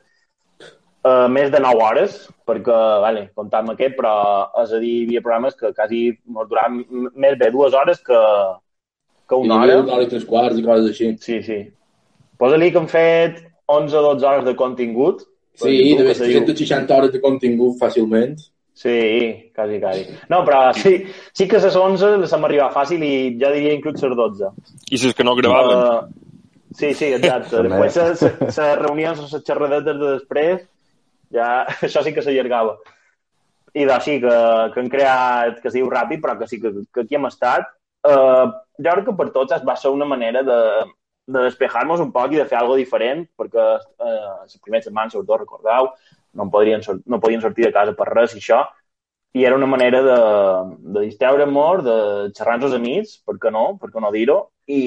uh, 1.05 1.27
més 1.29 1.51
de 1.53 1.61
9 1.61 1.83
hores, 1.85 2.15
perquè, 2.49 2.79
vale, 3.05 3.27
comptam 3.37 3.75
aquest, 3.75 3.97
però 3.99 4.15
és 4.63 4.73
a 4.73 4.81
dir, 4.81 4.95
hi 5.03 5.05
havia 5.11 5.25
programes 5.25 5.59
que 5.59 5.73
quasi 5.77 6.07
ens 6.15 6.49
duraven 6.49 6.81
m- 6.89 7.11
més 7.15 7.37
bé 7.41 7.51
dues 7.53 7.77
hores 7.77 8.01
que, 8.07 8.23
que 9.29 9.37
I 9.37 9.45
una 9.45 9.59
una 9.61 9.67
hora. 9.67 9.83
hora 9.99 10.07
i 10.07 10.11
tres 10.15 10.25
quarts 10.25 10.57
i 10.57 10.65
coses 10.65 10.89
així. 10.95 11.11
Sí, 11.21 11.43
sí. 11.45 11.59
Posa-li 12.41 12.71
que 12.73 12.79
hem 12.81 12.89
fet 12.89 13.43
11 13.69 13.97
o 13.97 14.03
12 14.15 14.27
hores 14.27 14.45
de 14.47 14.55
contingut. 14.57 15.27
Sí, 15.59 15.69
de 15.69 15.75
YouTube, 15.91 16.15
diu. 16.15 16.45
360 16.47 16.97
hores 16.97 17.13
de 17.13 17.21
contingut 17.21 17.77
fàcilment. 17.81 18.39
Sí, 18.79 19.51
quasi, 19.55 19.81
quasi. 19.83 20.05
No, 20.31 20.45
però 20.47 20.73
sí, 20.73 21.03
sí 21.35 21.49
que 21.51 21.59
les 21.59 21.77
11 21.77 22.13
les 22.23 22.33
hem 22.33 22.45
arribat 22.47 22.77
fàcil 22.77 23.03
i 23.03 23.15
jo 23.41 23.51
diria 23.51 23.75
inclús 23.75 24.05
les 24.05 24.15
12. 24.21 24.51
I 24.95 25.01
si 25.03 25.09
és 25.11 25.17
que 25.19 25.27
no 25.27 25.35
gravaven. 25.35 25.81
Uh, 25.83 26.69
sí, 26.79 26.93
sí, 26.95 27.09
exacte. 27.17 27.57
També. 27.57 27.81
Després 27.83 28.21
se, 28.21 28.31
se, 28.39 28.53
se 28.55 28.69
reunions, 28.79 29.25
les 29.25 29.43
xerradetes 29.49 29.99
de 29.99 30.13
després, 30.13 30.63
ja, 31.35 31.49
això 31.89 32.05
sí 32.07 32.15
que 32.15 32.23
s'allargava. 32.23 32.77
I 33.75 33.85
doncs 33.91 34.07
sí, 34.07 34.21
que, 34.23 34.37
que 34.73 34.81
han 34.85 34.93
creat, 34.95 35.59
que 35.59 35.73
es 35.73 35.75
diu 35.75 35.91
ràpid, 35.91 36.23
però 36.23 36.39
que 36.39 36.47
sí 36.47 36.61
que, 36.63 36.71
que 36.95 37.03
aquí 37.03 37.19
hem 37.19 37.27
estat. 37.27 37.67
Uh, 38.07 38.47
jo 38.79 38.95
crec 38.95 39.11
que 39.11 39.19
per 39.19 39.33
tots 39.35 39.67
va 39.67 39.75
ser 39.77 39.91
una 39.91 40.07
manera 40.07 40.47
de, 40.47 40.61
de 41.29 41.45
despejar-nos 41.45 42.01
un 42.01 42.11
poc 42.15 42.33
i 42.33 42.41
de 42.41 42.47
fer 42.49 42.59
alguna 42.59 42.81
diferent, 42.81 43.27
perquè 43.37 43.65
eh, 43.77 44.35
les 44.43 44.59
primeres 44.65 44.89
setmanes, 44.89 45.13
sobretot, 45.13 45.43
recordeu, 45.45 45.91
no, 46.35 46.47
en 46.47 46.53
podrien, 46.53 46.85
no 47.07 47.21
podien 47.21 47.45
sortir 47.45 47.67
de 47.69 47.73
casa 47.75 47.95
per 47.97 48.09
res 48.11 48.35
i 48.35 48.41
això, 48.41 48.63
i 49.37 49.45
era 49.45 49.59
una 49.59 49.69
manera 49.69 50.01
de, 50.03 50.17
de 50.95 51.05
distreure-nos, 51.05 51.85
de 51.85 51.99
xerrar 52.37 52.57
amb 52.57 52.65
els 52.71 52.79
amics, 52.79 53.19
per 53.29 53.37
què 53.43 53.53
no, 53.53 53.67
per 53.81 53.93
què 53.93 54.01
no 54.01 54.11
dir-ho, 54.15 54.39
i, 54.73 54.83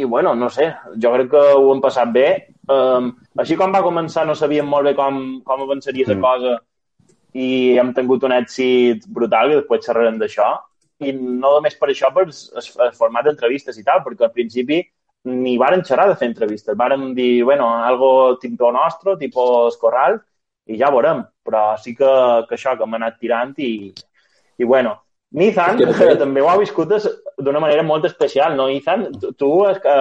i 0.00 0.04
bueno, 0.08 0.32
no 0.34 0.48
sé, 0.50 0.70
jo 0.96 1.12
crec 1.12 1.30
que 1.34 1.42
ho 1.54 1.68
hem 1.74 1.82
passat 1.84 2.12
bé. 2.14 2.28
Um, 2.72 3.12
així 3.38 3.58
com 3.60 3.74
va 3.74 3.84
començar 3.84 4.24
no 4.26 4.34
sabíem 4.34 4.66
molt 4.66 4.88
bé 4.88 4.94
com, 4.96 5.20
com 5.44 5.66
avançaria 5.66 6.08
la 6.08 6.16
Mm. 6.16 6.24
cosa 6.24 6.54
i 7.34 7.76
hem 7.78 7.92
tingut 7.92 8.24
un 8.24 8.32
èxit 8.32 9.04
brutal 9.10 9.52
i 9.52 9.56
després 9.58 9.84
xerrarem 9.84 10.18
d'això. 10.18 10.48
I 11.04 11.12
no 11.12 11.50
només 11.56 11.74
per 11.76 11.90
això, 11.90 12.12
per 12.14 12.28
el 12.30 12.92
format 12.94 13.26
d'entrevistes 13.26 13.76
i 13.78 13.84
tal, 13.84 14.00
perquè 14.04 14.24
al 14.24 14.32
principi 14.32 14.80
ni 15.24 15.56
varen 15.58 15.84
xerrar 15.84 16.08
de 16.10 16.16
fer 16.20 16.28
entrevistes. 16.28 16.76
Varen 16.76 17.14
dir, 17.14 17.42
bueno, 17.44 17.68
algo 17.84 18.36
tipo 18.38 18.70
nostre, 18.72 19.16
tipo 19.16 19.68
Escorral, 19.68 20.18
i 20.66 20.76
ja 20.80 20.90
veurem. 20.92 21.22
Però 21.44 21.76
sí 21.80 21.94
que, 21.96 22.08
que 22.48 22.56
això, 22.56 22.76
que 22.76 22.84
hem 22.84 22.94
anat 22.98 23.18
tirant 23.20 23.54
i, 23.58 23.92
i 24.58 24.64
bueno, 24.64 24.98
Nizan 25.34 25.76
que- 25.80 26.14
també 26.20 26.40
ho 26.44 26.48
ha 26.48 26.58
viscut 26.60 26.92
d'una 27.42 27.58
manera 27.60 27.82
molt 27.82 28.04
especial, 28.06 28.54
no, 28.56 28.68
Nizan? 28.70 29.08
Tu, 29.20 29.32
tu 29.34 29.48
és 29.66 29.80
que... 29.82 29.94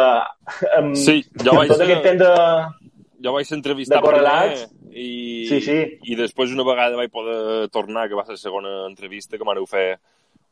Um, 0.77 0.93
Sí, 0.95 1.23
jo 1.41 1.55
vaig 1.57 1.71
tot 1.71 1.79
ser- 1.81 1.87
aquest 1.87 2.03
temps 2.05 2.21
de... 2.21 2.89
Jo 3.23 3.31
vaig 3.33 3.47
ser 3.47 3.55
entrevistat 3.57 3.97
De 3.97 4.03
correlats. 4.05 4.65
primer 4.67 4.99
i, 4.99 5.45
Sí, 5.49 5.61
sí. 5.65 5.77
i 6.05 6.15
després 6.19 6.51
una 6.53 6.65
vegada 6.67 6.99
vaig 6.99 7.09
poder 7.09 7.69
tornar, 7.73 8.07
que 8.11 8.15
va 8.19 8.25
ser 8.27 8.35
la 8.35 8.41
segona 8.43 8.73
entrevista 8.89 9.39
que 9.39 9.47
m'aneu 9.47 9.65
fer 9.65 9.95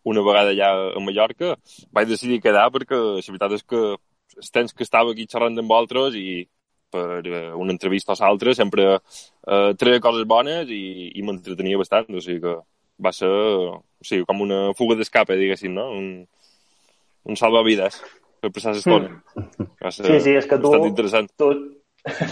una 0.10 0.24
vegada 0.26 0.50
allà 0.56 0.70
a 0.98 1.00
Mallorca, 1.04 1.52
vaig 1.94 2.08
decidir 2.10 2.40
quedar 2.42 2.72
perquè 2.74 2.98
la 2.98 3.20
veritat 3.22 3.54
és 3.60 3.64
que 3.70 3.82
els 4.38 4.52
temps 4.52 4.74
que 4.74 4.84
estava 4.88 5.12
aquí 5.12 5.26
xerrant 5.30 5.58
amb 5.60 5.70
vosaltres 5.72 6.16
i 6.20 6.44
per 6.92 7.22
eh, 7.24 7.52
una 7.56 7.72
entrevista 7.72 8.12
o 8.14 8.20
l'altra 8.20 8.54
sempre 8.54 8.88
eh, 8.98 9.74
treia 9.80 10.02
coses 10.04 10.26
bones 10.28 10.70
i, 10.70 11.12
i 11.16 11.24
m'entretenia 11.24 11.80
bastant, 11.80 12.10
o 12.12 12.22
sigui 12.24 12.42
que 12.44 12.56
va 13.02 13.12
ser 13.16 13.30
o 13.32 13.84
sigui, 14.04 14.26
com 14.28 14.42
una 14.44 14.74
fuga 14.78 14.98
d'escape, 15.00 15.38
diguéssim, 15.40 15.74
no? 15.74 15.88
Un, 15.96 16.10
un 17.30 17.38
salvavides 17.40 18.02
per 18.42 18.50
passar 18.52 18.74
l'estona. 18.74 19.12
Va 19.82 19.92
ser. 19.94 20.08
Sí, 20.08 20.20
sí, 20.26 20.34
és 20.40 20.48
que 20.50 20.58
tu- 20.62 20.74
interessant. 20.88 21.30
Tu, 21.38 21.48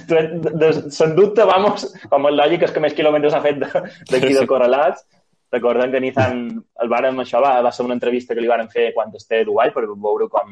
tu 0.10 0.18
ets, 0.18 0.34
de, 0.42 0.52
de, 0.64 0.70
sen 0.92 1.16
dubte, 1.18 1.46
vamos, 1.46 1.86
com 2.10 2.26
el 2.26 2.38
lògic 2.40 2.66
és 2.66 2.72
que 2.74 2.82
més 2.84 2.96
quilòmetres 2.98 3.36
ha 3.38 3.42
fet 3.46 3.60
de- 3.62 3.84
d'aquí 4.10 4.34
de 4.34 4.46
Correlats. 4.52 5.06
Recordem 5.54 5.90
que 5.94 6.02
Nizan, 6.02 6.42
el 6.84 6.90
vàrem, 6.92 7.22
això 7.24 7.40
va, 7.42 7.56
va 7.66 7.72
ser 7.74 7.86
una 7.86 7.96
entrevista 7.98 8.36
que 8.38 8.42
li 8.44 8.50
varen 8.50 8.68
fer 8.70 8.92
quan 8.94 9.14
esté 9.18 9.40
a 9.42 9.46
Dubai 9.48 9.72
per 9.74 9.86
veure 9.90 10.28
com, 10.30 10.52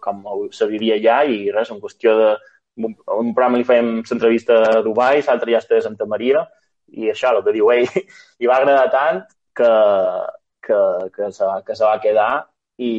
com 0.00 0.22
se 0.52 0.66
vivia 0.70 0.96
allà 0.98 1.20
i 1.28 1.50
res, 1.54 1.70
en 1.70 1.80
qüestió 1.82 2.16
de... 2.18 2.30
Un, 2.80 2.94
un 3.18 3.32
programa 3.34 3.58
li 3.58 3.64
fèiem 3.66 3.88
l'entrevista 4.08 4.60
a 4.78 4.82
Dubai, 4.82 5.20
l'altre 5.26 5.52
ja 5.52 5.58
està 5.60 5.76
a 5.76 5.82
Santa 5.84 6.06
Maria 6.08 6.46
i 6.96 7.10
això, 7.12 7.32
el 7.36 7.42
que 7.44 7.52
diu 7.52 7.68
ell, 7.74 7.88
li 8.40 8.48
va 8.48 8.56
agradar 8.60 8.86
tant 8.94 9.18
que, 9.54 9.72
que, 10.64 10.78
que, 11.16 11.28
se, 11.34 11.44
que 11.66 11.76
se 11.76 11.84
va 11.84 11.98
quedar 12.00 12.30
i, 12.80 12.92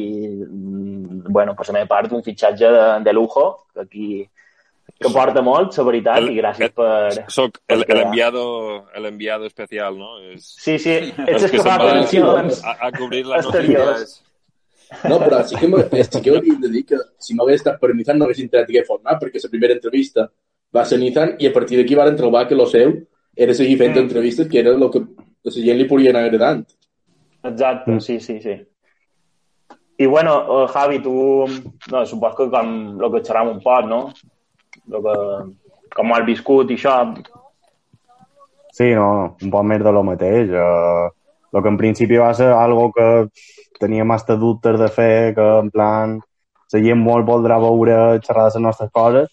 mm, 0.46 1.24
bueno, 1.34 1.56
per 1.58 1.66
la 1.68 1.74
meva 1.80 1.88
part, 1.90 2.12
un 2.14 2.22
fitxatge 2.22 2.70
de, 2.70 2.84
de 3.08 3.12
lujo, 3.16 3.66
que 3.74 3.80
aquí 3.88 4.06
que 5.02 5.10
porta 5.10 5.42
molt, 5.42 5.74
la 5.78 5.84
veritat, 5.88 6.18
El- 6.20 6.28
i 6.30 6.36
gràcies 6.38 6.68
el- 6.68 6.74
per... 6.76 7.24
Soc 7.32 7.58
el, 7.66 7.82
per 7.88 7.96
el 7.96 8.02
enviado, 8.04 8.44
el 8.94 9.06
enviado 9.08 9.46
especial, 9.48 9.96
¿no? 9.98 10.12
És, 10.30 10.44
Sí, 10.62 10.76
sí, 10.78 10.92
ets 11.00 11.40
és 11.40 11.46
el 11.48 11.50
que 11.56 11.62
fa 11.64 11.72
se'n 11.74 11.82
va 11.82 11.88
atencions. 11.90 12.60
a, 12.62 12.76
a 12.86 12.92
cobrir 12.94 13.24
les 13.26 13.48
exteriors. 13.48 14.20
No, 15.08 15.18
però 15.18 15.42
sí 15.44 15.56
que, 15.56 16.04
sí 16.04 16.20
que 16.22 16.30
hauríem 16.30 16.60
de 16.60 16.68
dir 16.68 16.84
que 16.86 16.96
si 17.18 17.34
no 17.34 17.44
hagués 17.44 17.60
estat 17.62 17.78
per 17.80 17.94
Nissan 17.94 18.18
no 18.18 18.26
hagués 18.26 18.40
entrat 18.44 18.68
aquest 18.68 18.86
format, 18.86 19.20
perquè 19.20 19.40
la 19.42 19.50
primera 19.50 19.74
entrevista 19.74 20.26
va 20.74 20.84
ser 20.84 20.98
Nissan 21.00 21.36
i 21.38 21.46
a 21.48 21.52
partir 21.52 21.78
d'aquí 21.78 21.94
varen 21.98 22.16
trobar 22.16 22.46
que 22.48 22.54
lo 22.58 22.66
seu 22.66 22.92
era 23.36 23.54
seguir 23.54 23.78
fent 23.78 23.94
Mm. 23.96 23.98
entrevistes, 24.06 24.48
que 24.48 24.58
era 24.60 24.70
el 24.70 24.90
que 24.90 24.98
a 24.98 25.04
la 25.44 25.50
gent 25.52 25.78
li 25.78 25.84
podia 25.88 26.10
anar 26.10 26.24
agradant. 26.24 26.66
Exacte, 27.42 27.90
Mm. 27.90 28.00
sí, 28.00 28.20
sí, 28.20 28.40
sí. 28.40 28.56
I 29.98 30.06
bueno, 30.06 30.64
eh, 30.64 30.68
Javi, 30.68 30.98
tu, 31.02 31.46
no, 31.90 32.06
supos 32.06 32.34
que 32.36 32.48
com 32.50 33.00
el 33.02 33.10
que 33.12 33.24
xerram 33.24 33.48
un 33.48 33.60
poc, 33.60 33.84
no? 33.86 34.12
Lo 34.88 35.02
que, 35.02 35.14
com 35.94 36.10
ho 36.10 36.14
has 36.14 36.26
viscut 36.26 36.70
i 36.70 36.74
això, 36.74 37.14
Sí, 38.72 38.94
no, 38.94 39.36
un 39.42 39.50
poc 39.50 39.64
més 39.68 39.82
de 39.84 39.92
lo 39.92 40.02
mateix. 40.02 40.48
Uh, 40.48 41.10
lo 41.52 41.62
que 41.62 41.68
en 41.68 41.76
principi 41.76 42.16
va 42.16 42.32
ser 42.34 42.48
algo 42.48 42.90
que 42.92 43.28
teníem 43.78 44.10
hasta 44.10 44.36
dubtes 44.36 44.78
de 44.80 44.88
fer, 44.88 45.34
que 45.34 45.46
en 45.58 45.70
plan 45.70 46.20
la 46.72 46.80
gent 46.80 46.98
molt 46.98 47.26
voldrà 47.28 47.58
veure 47.60 48.20
xerrar 48.24 48.48
de 48.48 48.58
les 48.58 48.62
nostres 48.64 48.90
coses, 48.90 49.28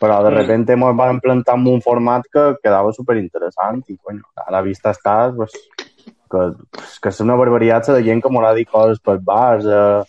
però 0.00 0.22
de 0.22 0.30
Mm. 0.30 0.34
repente 0.34 0.72
ens 0.72 0.96
vam 0.96 1.20
plantar 1.20 1.56
en 1.56 1.66
un 1.66 1.80
format 1.82 2.22
que 2.32 2.56
quedava 2.62 2.92
superinteressant 2.92 3.82
i, 3.88 3.96
bueno, 4.02 4.22
a 4.36 4.50
la 4.50 4.62
vista 4.62 4.90
està, 4.90 5.34
pues, 5.34 5.52
que, 6.30 6.52
pues, 6.70 6.98
que 7.00 7.08
és 7.08 7.20
una 7.20 7.36
barbaritat 7.36 7.88
de 7.88 8.02
gent 8.02 8.22
que 8.22 8.28
m'haurà 8.28 8.54
dit 8.54 8.68
coses 8.68 9.00
per 9.00 9.18
bars 9.18 9.64
eh, 9.66 10.02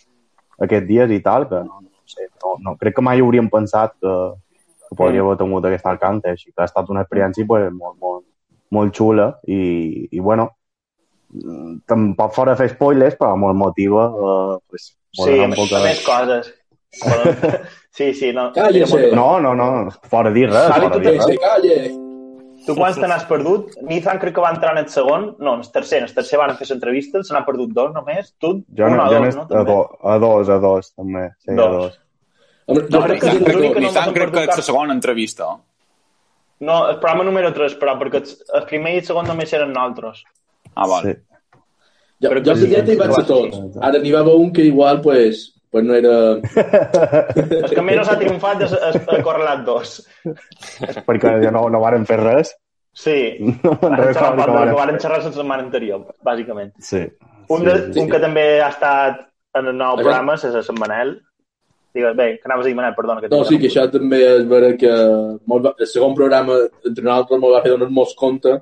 aquests 0.60 0.86
dies 0.88 1.10
i 1.10 1.20
tal, 1.20 1.48
que 1.48 1.56
no, 1.56 1.80
no 1.82 2.04
sé, 2.06 2.28
no, 2.42 2.56
no, 2.60 2.76
crec 2.76 2.94
que 2.96 3.02
mai 3.02 3.20
hauríem 3.20 3.48
pensat 3.50 3.92
que, 4.00 4.14
que 4.88 4.96
podria 4.96 5.20
haver 5.20 5.36
tingut 5.38 5.64
aquest 5.64 5.86
alcance, 5.86 6.28
així 6.28 6.52
que 6.52 6.62
ha 6.62 6.64
estat 6.64 6.88
una 6.90 7.02
experiència 7.02 7.46
pues, 7.46 7.72
molt, 7.72 7.98
molt, 8.00 8.24
molt 8.70 8.94
xula 8.94 9.40
i, 9.46 10.08
i 10.10 10.20
bueno, 10.20 10.44
mm, 10.46 10.65
tampoc 11.86 12.32
fora 12.34 12.54
fer 12.56 12.68
spoilers, 12.74 13.16
però 13.18 13.34
molt 13.38 13.56
motiva 13.58 14.06
eh, 14.10 14.58
pues, 14.70 14.92
sí, 15.16 15.30
un 15.32 15.50
més, 15.50 15.58
poc 15.58 15.72
de- 15.74 15.82
més 15.88 16.04
coses. 16.06 16.54
Sí, 17.96 18.10
sí, 18.12 18.30
no. 18.30 18.50
Mira, 18.54 18.86
sí. 18.86 19.06
No, 19.16 19.40
no, 19.40 19.54
no, 19.56 19.88
fora 20.10 20.28
dir 20.30 20.50
res, 20.50 20.66
Javi, 20.68 20.82
fora 20.82 20.90
tu 20.92 21.00
dir 21.00 21.14
res. 21.16 21.38
calle! 21.40 21.76
Tu 22.66 22.74
quants 22.76 22.98
te 23.00 23.08
n'has 23.08 23.22
perdut? 23.24 23.70
Nizan 23.88 24.18
crec 24.20 24.34
que 24.36 24.42
va 24.44 24.50
entrar 24.52 24.72
en 24.74 24.82
el 24.82 24.88
segon. 24.92 25.24
No, 25.38 25.54
en 25.54 25.62
el 25.64 25.70
tercer. 25.72 26.02
En 26.02 26.08
el 26.10 26.12
tercer 26.12 26.36
van 26.36 26.52
fer 26.58 26.66
l'entrevista, 26.68 27.22
se 27.24 27.32
n'ha 27.32 27.40
perdut 27.46 27.72
dos 27.72 27.94
només. 27.94 28.34
Tu, 28.36 28.50
Jo, 28.76 28.90
un 28.90 28.98
no, 28.98 29.06
o 29.06 29.14
jo 29.14 29.22
dos, 29.24 29.36
no? 29.38 29.46
a, 29.48 29.62
do, 29.64 29.78
a 30.12 30.18
dos, 30.18 30.50
a 30.52 30.58
dos, 30.60 30.90
també. 30.92 31.24
Sí, 31.40 31.52
a 31.52 31.56
Dos. 31.56 31.76
dos. 31.78 31.98
Home, 32.66 32.82
jo 32.82 32.98
No, 32.98 33.02
crec 33.06 33.20
que 33.22 33.30
crec 33.30 33.60
que 33.62 33.80
no 33.86 34.12
crec 34.18 34.34
que 34.36 34.44
és 34.44 34.56
la 34.60 34.66
segona 34.68 34.92
entrevista. 34.98 35.48
No, 36.60 36.76
el 36.90 36.98
programa 37.00 37.24
número 37.24 37.52
3, 37.56 37.78
però, 37.80 37.96
perquè 38.00 38.20
el, 38.20 38.28
el 38.60 38.66
primer 38.68 38.92
i 38.96 39.00
el 39.00 39.08
segon 39.08 39.30
només 39.32 39.52
eren 39.56 39.72
nosaltres. 39.72 40.20
Ah, 40.76 40.86
vale. 40.90 41.14
Sí. 41.14 41.22
Jo, 42.24 42.30
Crec 42.32 42.46
jo 42.46 42.54
sí, 42.56 42.66
sí, 42.66 42.72
ja 42.74 42.80
hi 42.84 42.96
vaig 42.96 43.10
sí, 43.12 43.18
ser 43.20 43.26
tots. 43.28 43.56
sí. 43.56 43.80
Ara 43.84 43.98
n'hi 44.00 44.12
va 44.14 44.20
haver 44.24 44.36
un 44.40 44.52
que 44.56 44.64
igual, 44.68 45.00
pues, 45.04 45.42
pues 45.70 45.84
no 45.84 45.94
era... 45.96 46.14
El 47.64 47.70
que 47.74 47.82
menys 47.84 48.08
ha 48.08 48.16
triomfat 48.20 48.62
és 48.68 48.72
el, 48.76 49.00
el 49.16 49.22
Correlat 49.26 49.64
2. 49.66 49.96
Perquè 51.08 51.34
ja 51.42 51.52
no, 51.52 51.66
no 51.72 51.80
varen 51.82 52.06
fer 52.08 52.20
res. 52.22 52.54
Sí. 52.96 53.16
No 53.64 53.74
me'n 53.82 53.96
Varen 53.98 54.14
xerrar, 54.14 54.32
que 54.36 54.44
que 54.44 54.56
varen. 54.56 54.74
varen 54.78 55.00
xerrar 55.02 55.18
la 55.22 55.32
setmana 55.32 55.62
anterior, 55.66 56.06
bàsicament. 56.24 56.72
Sí. 56.80 57.02
Un, 57.48 57.60
sí, 57.60 57.66
de, 57.66 57.74
sí. 57.92 58.00
un 58.00 58.08
que 58.10 58.20
també 58.22 58.46
ha 58.62 58.70
estat 58.72 59.20
en 59.56 59.68
el 59.72 59.76
nou 59.78 59.96
programa 60.00 60.36
és 60.38 60.44
el 60.56 60.78
Manel. 60.80 61.16
Digues, 61.96 62.16
bé, 62.16 62.26
que 62.40 62.48
anaves 62.48 62.66
a 62.66 62.68
dir 62.70 62.76
Manel, 62.76 62.94
perdona. 62.96 63.20
Que 63.22 63.28
No, 63.32 63.42
sí, 63.48 63.58
que 63.60 63.68
això 63.70 63.84
també 63.92 64.18
és 64.36 64.48
vera 64.48 64.72
que 64.80 64.90
el 64.92 65.86
segon 65.92 66.16
programa 66.16 66.56
entre 66.84 67.04
nosaltres 67.04 67.40
molt 67.44 67.56
va 67.56 67.62
fer 67.64 67.72
donar-nos 67.76 68.16
compte 68.16 68.56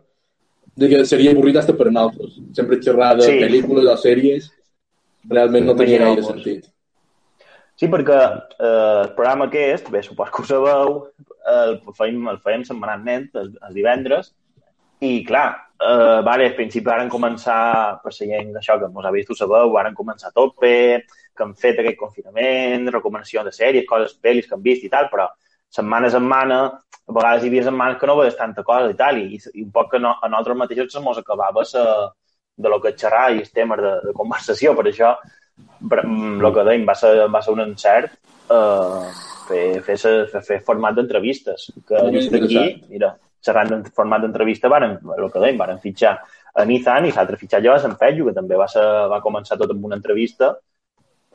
de 0.76 0.88
que 0.90 1.04
seria 1.06 1.32
avorrit 1.32 1.56
hasta 1.56 1.74
per 1.76 1.90
nosaltres. 1.90 2.38
Sempre 2.52 2.80
xerrar 2.82 3.16
de 3.16 3.28
Sí. 3.28 3.40
pel·lícules 3.40 3.90
o 3.90 3.96
sèries 3.96 4.50
realment 5.28 5.66
no 5.66 5.76
tenia 5.76 5.98
gaire 5.98 6.22
sentit. 6.22 6.70
Sí, 7.76 7.88
perquè 7.88 8.18
eh, 8.60 9.02
el 9.02 9.14
programa 9.14 9.46
aquest, 9.46 9.88
bé, 9.90 10.02
supos 10.02 10.30
que 10.30 10.42
ho 10.42 10.44
sabeu, 10.44 11.08
el 11.46 11.80
feim, 11.96 12.28
el 12.28 12.38
feim 12.38 12.62
setmanalment, 12.64 13.30
els, 13.34 13.50
els 13.60 13.74
divendres, 13.74 14.32
i 15.00 15.24
clar, 15.26 15.56
eh, 15.82 16.20
vale, 16.22 16.46
al 16.46 16.54
principi 16.54 16.86
varen 16.86 17.10
començar, 17.10 18.00
per 18.02 18.12
la 18.12 18.26
gent 18.26 18.54
això 18.54 18.78
que 18.78 18.88
mos 18.88 19.04
ha 19.04 19.10
vist, 19.10 19.30
ho 19.30 19.34
sabeu, 19.34 19.72
varen 19.74 19.94
començar 19.94 20.28
a 20.28 20.32
tope, 20.32 21.02
que 21.34 21.42
han 21.42 21.54
fet 21.58 21.80
aquest 21.80 21.98
confinament, 21.98 22.86
recomanacions 22.94 23.44
de 23.44 23.52
sèries, 23.52 23.86
coses, 23.86 24.14
pel·lis 24.22 24.46
que 24.46 24.54
han 24.54 24.62
vist 24.62 24.84
i 24.84 24.88
tal, 24.88 25.08
però 25.10 25.26
setmana 25.74 26.10
a 26.10 26.14
setmana, 26.14 26.58
a 27.04 27.12
vegades 27.12 27.44
hi 27.44 27.50
havia 27.50 27.64
setmanes 27.68 27.98
que 28.00 28.08
no 28.08 28.18
veies 28.20 28.36
tanta 28.38 28.64
cosa 28.66 28.92
i 28.92 28.98
tal, 28.98 29.18
i, 29.20 29.40
i 29.54 29.64
un 29.64 29.72
poc 29.74 29.90
que 29.94 30.02
no, 30.02 30.14
a 30.14 30.30
nosaltres 30.30 30.60
mateixos 30.60 30.92
se 30.94 31.02
mos 31.04 31.18
acabava 31.20 31.64
sa, 31.68 31.84
de 32.56 32.70
lo 32.70 32.80
que 32.80 32.94
xerrar 32.94 33.32
i 33.34 33.42
els 33.42 33.50
temes 33.52 33.82
de, 33.82 33.94
de 34.06 34.14
conversació, 34.14 34.74
per 34.78 34.86
això 34.88 35.16
el 35.90 36.48
que 36.54 36.66
dèiem 36.66 36.86
va 36.86 36.94
ser, 36.98 37.12
va 37.30 37.42
ser 37.42 37.54
un 37.54 37.62
encert 37.64 38.14
eh, 38.54 39.10
fer, 39.48 39.64
fer, 39.86 39.96
fer, 39.98 40.42
fer, 40.48 40.60
format 40.66 40.96
d'entrevistes 40.96 41.68
que 41.86 42.00
Molt 42.00 42.16
just 42.16 42.34
aquí, 42.38 42.62
mira, 42.90 43.14
xerrant 43.44 43.74
de 43.74 43.92
format 43.94 44.24
d'entrevista 44.24 44.70
varen, 44.72 44.96
el 45.18 45.28
que 45.30 45.42
dèiem, 45.42 45.60
varen 45.60 45.82
fitxar 45.82 46.16
a 46.54 46.64
Nizan 46.68 47.08
i 47.08 47.12
l'altre 47.14 47.38
fitxar 47.40 47.62
jo 47.64 47.74
a 47.74 47.82
Sant 47.82 47.98
Pello, 48.00 48.28
que 48.28 48.36
també 48.36 48.58
va, 48.58 48.68
ser, 48.70 48.84
va 49.10 49.22
començar 49.24 49.58
tot 49.60 49.74
amb 49.74 49.84
una 49.90 49.98
entrevista 49.98 50.54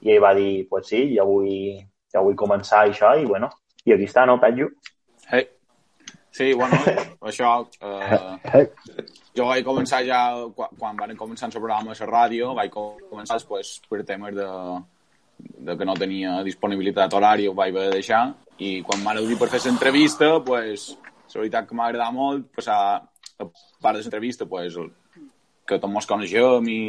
i 0.02 0.14
ell 0.14 0.24
va 0.24 0.34
dir, 0.38 0.66
pues 0.72 0.88
sí, 0.88 1.04
ja 1.18 1.26
vull, 1.28 1.80
ja 2.12 2.24
vull 2.24 2.38
començar 2.40 2.86
això 2.86 3.14
i 3.20 3.28
bueno, 3.28 3.52
i 3.86 3.96
aquí 3.96 4.08
està, 4.10 4.26
no, 4.28 4.40
Pello? 4.42 4.70
Hey. 5.30 5.48
Sí, 6.32 6.54
bueno, 6.54 6.78
això... 7.30 7.56
Eh, 7.82 8.66
jo 9.36 9.48
vaig 9.48 9.66
començar 9.66 10.04
ja, 10.08 10.22
quan, 10.56 10.76
quan 10.78 11.00
van 11.00 11.16
començar 11.18 11.50
el 11.50 11.56
programa 11.58 11.94
a 11.94 12.00
la 12.00 12.10
ràdio, 12.10 12.54
vaig 12.58 12.72
començar 12.74 13.40
després 13.40 13.78
per 13.90 14.04
temes 14.08 14.36
de, 14.38 14.50
de 15.40 15.78
que 15.78 15.88
no 15.88 15.96
tenia 16.00 16.40
disponibilitat 16.46 17.14
horària, 17.16 17.52
ho 17.52 17.58
vaig 17.58 17.74
haver 17.74 17.90
de 17.90 18.00
deixar, 18.00 18.24
i 18.60 18.80
quan 18.86 19.04
m'aneu 19.04 19.28
dir 19.28 19.38
per 19.40 19.50
fer 19.52 19.62
l'entrevista, 19.66 20.32
pues, 20.46 20.92
la 21.34 21.42
veritat 21.42 21.70
que 21.70 21.78
m'ha 21.78 21.88
agradat 21.90 22.16
molt 22.16 22.50
passar 22.56 22.80
a 23.40 23.48
part 23.48 23.96
de 23.96 24.04
l'entrevista, 24.04 24.48
pues, 24.50 24.76
que 25.70 25.78
tots 25.78 25.96
ens 26.02 26.10
coneixem 26.10 26.70
i, 26.74 26.84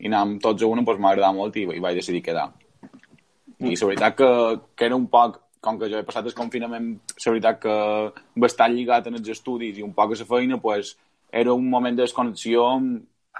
i 0.00 0.08
anàvem 0.08 0.38
tots 0.40 0.62
a 0.62 0.70
una, 0.70 0.84
pues, 0.86 0.98
m'ha 0.98 1.12
agradat 1.12 1.36
molt 1.36 1.58
i, 1.60 1.66
i 1.76 1.82
vaig 1.84 2.00
decidir 2.00 2.24
quedar. 2.24 2.48
I 3.62 3.76
la 3.76 3.88
veritat 3.92 4.16
que, 4.18 4.30
que 4.74 4.88
era 4.88 4.96
un 4.98 5.06
poc, 5.10 5.41
com 5.62 5.78
que 5.78 5.88
jo 5.90 6.00
he 6.00 6.06
passat 6.06 6.26
el 6.26 6.34
confinament, 6.34 6.90
la 7.24 7.32
veritat 7.32 7.60
que 7.62 7.74
bastant 8.44 8.74
lligat 8.74 9.06
en 9.06 9.20
els 9.20 9.28
estudis 9.30 9.78
i 9.78 9.86
un 9.86 9.94
poc 9.94 10.12
a 10.12 10.18
la 10.18 10.26
feina, 10.26 10.58
pues, 10.60 10.96
era 11.30 11.54
un 11.54 11.68
moment 11.70 11.96
de 11.96 12.02
desconnexió, 12.02 12.66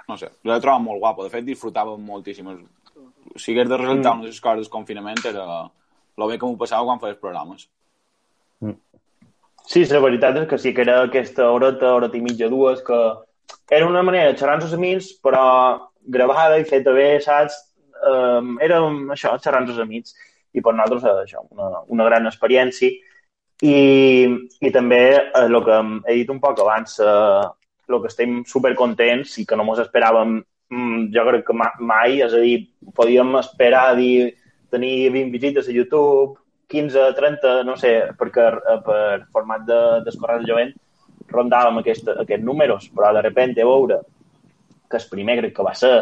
no 0.07 0.17
sé, 0.17 0.31
l'he 0.47 0.59
trobat 0.63 0.81
molt 0.81 1.03
guapo. 1.03 1.27
De 1.27 1.33
fet, 1.33 1.45
disfrutava 1.45 1.97
moltíssim. 1.99 2.49
Si 3.35 3.51
hagués 3.51 3.69
de 3.69 3.77
resaltar 3.77 4.15
mm. 4.15 4.23
unes 4.23 4.39
coses 4.41 4.65
del 4.65 4.71
confinament 4.71 5.21
era 5.29 5.45
lo 6.17 6.27
bé 6.29 6.39
que 6.39 6.47
m'ho 6.47 6.57
passava 6.57 6.87
quan 6.87 7.01
feies 7.01 7.19
programes. 7.21 7.67
Sí, 9.67 9.85
la 9.89 10.01
veritat 10.03 10.41
és 10.41 10.49
que 10.49 10.59
sí 10.59 10.73
que 10.75 10.83
era 10.83 11.01
aquesta 11.03 11.47
horeta, 11.51 11.93
horeta 11.95 12.19
i 12.19 12.23
mitja, 12.23 12.49
dues, 12.51 12.81
que 12.83 12.99
era 13.71 13.87
una 13.87 14.03
manera 14.03 14.31
de 14.31 14.37
xerrar 14.39 14.57
amb 14.57 14.67
els 14.67 14.75
amics, 14.75 15.13
però 15.23 15.43
gravada 16.15 16.59
i 16.59 16.67
feta 16.67 16.91
bé, 16.95 17.07
saps? 17.23 17.55
Um, 18.03 18.57
era 18.63 18.81
això, 19.15 19.37
xerrar 19.39 19.63
amb 19.63 19.71
els 19.71 19.79
amics. 19.79 20.15
I 20.53 20.61
per 20.61 20.73
nosaltres, 20.77 21.03
eh, 21.09 21.23
això, 21.25 21.43
una, 21.51 21.81
una 21.95 22.05
gran 22.09 22.27
experiència. 22.29 22.91
I, 23.63 23.75
i 24.61 24.71
també 24.75 25.01
eh, 25.15 25.43
el 25.45 25.59
que 25.65 25.77
he 26.09 26.15
dit 26.19 26.29
un 26.33 26.39
poc 26.43 26.59
abans, 26.61 26.97
eh, 26.99 27.43
el 27.89 27.99
que 28.01 28.09
estem 28.11 28.41
supercontents 28.47 29.37
i 29.41 29.45
que 29.47 29.57
no 29.59 29.65
mos 29.67 29.79
esperàvem, 29.83 30.37
mm, 30.73 31.09
jo 31.15 31.25
crec 31.29 31.45
que 31.47 31.55
ma- 31.57 31.73
mai, 31.79 32.21
és 32.25 32.33
a 32.33 32.41
dir, 32.43 32.57
podíem 32.95 33.35
esperar 33.39 33.89
a 33.91 33.95
dir, 33.99 34.33
tenir 34.73 35.11
20 35.13 35.31
visites 35.31 35.67
a 35.69 35.75
YouTube, 35.75 36.39
15, 36.67 37.11
30, 37.17 37.59
no 37.67 37.75
sé, 37.77 37.93
perquè 38.17 38.47
eh, 38.55 38.79
per 38.85 39.01
format 39.31 39.65
de, 39.67 39.79
d'escorreu 40.05 40.41
de 40.41 40.49
jovent 40.49 40.73
rondàvem 41.33 41.79
aquest, 41.79 42.09
aquests 42.23 42.45
números, 42.45 42.89
però 42.93 43.13
de 43.15 43.21
repente 43.25 43.63
veure 43.65 44.01
que 44.89 44.97
el 44.99 45.07
primer 45.09 45.37
crec 45.39 45.53
que 45.55 45.65
va 45.65 45.73
ser 45.77 45.93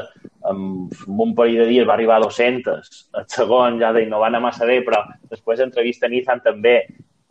amb, 0.50 0.94
un 1.08 1.34
parell 1.38 1.64
de 1.64 1.70
dies 1.70 1.88
va 1.88 1.96
arribar 1.98 2.18
a 2.18 2.26
200, 2.26 2.92
el 3.20 3.28
segon 3.32 3.80
ja 3.82 3.92
deia, 3.96 4.10
no 4.10 4.22
va 4.24 4.30
anar 4.32 4.44
massa 4.44 4.68
bé, 4.70 4.82
però 4.86 5.04
després 5.30 5.62
d'entrevista 5.62 6.08
a 6.08 6.12
Nissan 6.14 6.44
també, 6.46 6.76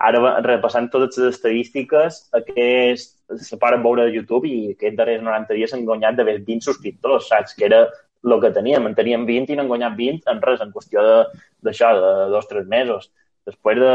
ara 0.00 0.36
repassant 0.44 0.88
totes 0.92 1.18
les 1.20 1.34
estadístiques, 1.36 2.22
aquest 2.36 3.16
se 3.38 3.58
poden 3.60 3.82
veure 3.82 4.06
de 4.06 4.14
YouTube 4.14 4.48
i 4.48 4.72
aquests 4.72 4.96
darrers 4.98 5.22
90 5.22 5.58
dies 5.58 5.74
han 5.74 5.84
guanyat 5.86 6.16
de 6.18 6.26
20 6.30 6.64
subscriptors, 6.66 7.28
saps? 7.28 7.54
Que 7.54 7.68
era 7.68 7.82
el 8.24 8.40
que 8.40 8.50
teníem, 8.52 8.86
en 8.86 8.96
teníem 8.96 9.26
20 9.28 9.52
i 9.52 9.58
n'han 9.58 9.68
guanyat 9.70 9.96
20 9.96 10.32
en 10.32 10.40
res, 10.44 10.62
en 10.64 10.72
qüestió 10.74 11.04
d'això, 11.04 11.92
de, 11.96 12.14
de 12.24 12.30
dos 12.34 12.48
o 12.48 12.50
tres 12.50 12.66
mesos. 12.68 13.10
Després 13.48 13.80
de, 13.80 13.94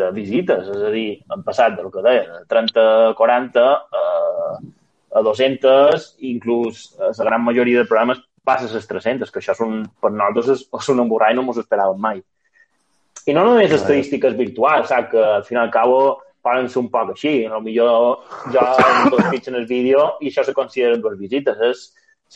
de 0.00 0.10
visites, 0.14 0.68
és 0.74 0.84
a 0.90 0.92
dir, 0.94 1.08
han 1.34 1.42
passat 1.46 1.78
del 1.78 1.90
que 1.94 2.04
deia, 2.04 2.26
de 2.36 2.44
30 2.50 2.84
a 2.84 3.14
40 3.18 3.64
eh, 4.02 4.52
a 5.14 5.22
200, 5.24 6.08
inclús 6.30 6.88
eh, 6.98 7.12
la 7.18 7.28
gran 7.30 7.44
majoria 7.44 7.82
de 7.82 7.88
programes 7.88 8.20
passa 8.44 8.68
a 8.68 8.74
les 8.74 8.88
300, 8.88 9.30
que 9.30 9.42
això 9.42 9.54
és 9.56 9.62
un, 9.64 9.82
per 10.00 10.10
nosaltres 10.12 10.52
és, 10.54 10.66
és 10.80 10.90
un 10.92 11.04
emborrar 11.04 11.32
i 11.32 11.36
no 11.36 11.44
ens 11.44 11.60
ho 11.60 11.64
esperàvem 11.64 12.00
mai. 12.00 12.22
I 13.28 13.34
no 13.36 13.44
només 13.44 13.74
estadístiques 13.76 14.36
virtuals, 14.38 14.88
saps? 14.88 15.10
que 15.12 15.20
al 15.20 15.44
final 15.44 15.66
al 15.66 15.74
cabo 15.74 15.98
poden 16.44 16.68
ser 16.72 16.80
un 16.80 16.88
poc 16.92 17.12
així. 17.12 17.34
A 17.44 17.60
millor 17.60 18.22
jo 18.54 18.64
dos 19.12 19.24
clics 19.28 19.50
en 19.50 19.58
el 19.60 19.66
vídeo 19.68 20.14
i 20.20 20.30
això 20.30 20.46
se 20.46 20.56
consideren 20.56 21.02
dues 21.04 21.18
visites. 21.20 21.60
És 21.68 21.82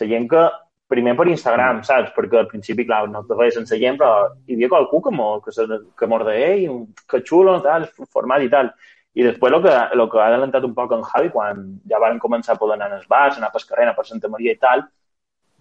la 0.00 0.10
gent 0.10 0.28
que, 0.28 0.42
primer 0.92 1.14
per 1.16 1.28
Instagram, 1.30 1.80
saps? 1.88 2.12
Perquè 2.16 2.42
al 2.42 2.50
principi, 2.50 2.84
clar, 2.88 3.06
no 3.08 3.24
te 3.28 3.38
feia 3.38 3.54
sense 3.54 3.78
gent, 3.80 3.96
però 4.00 4.26
hi 4.46 4.58
havia 4.58 4.72
qualcú 4.72 5.00
que, 5.06 5.14
mo, 5.16 5.30
que, 5.44 5.54
se, 5.56 5.64
que 5.98 6.08
mos 6.10 6.26
deia, 6.28 6.50
ei, 6.58 6.66
que 7.08 7.22
xulo, 7.24 7.56
tal, 7.64 7.88
format 8.12 8.44
i 8.44 8.50
tal. 8.52 8.72
I 9.14 9.26
després 9.26 9.52
el 9.52 9.62
que, 9.64 9.72
el 9.94 10.02
que 10.08 10.20
ha 10.20 10.26
adelantat 10.30 10.64
un 10.64 10.74
poc 10.76 10.92
en 10.96 11.02
Javi, 11.04 11.30
quan 11.34 11.62
ja 11.88 12.00
van 12.00 12.20
començar 12.20 12.54
a 12.54 12.60
poder 12.60 12.78
anar 12.78 12.92
als 12.96 13.08
bars, 13.08 13.36
anar 13.36 13.52
per 13.52 13.60
carrer, 13.68 13.86
anar 13.86 13.96
per 13.96 14.06
Santa 14.08 14.30
Maria 14.32 14.54
i 14.56 14.60
tal, 14.60 14.86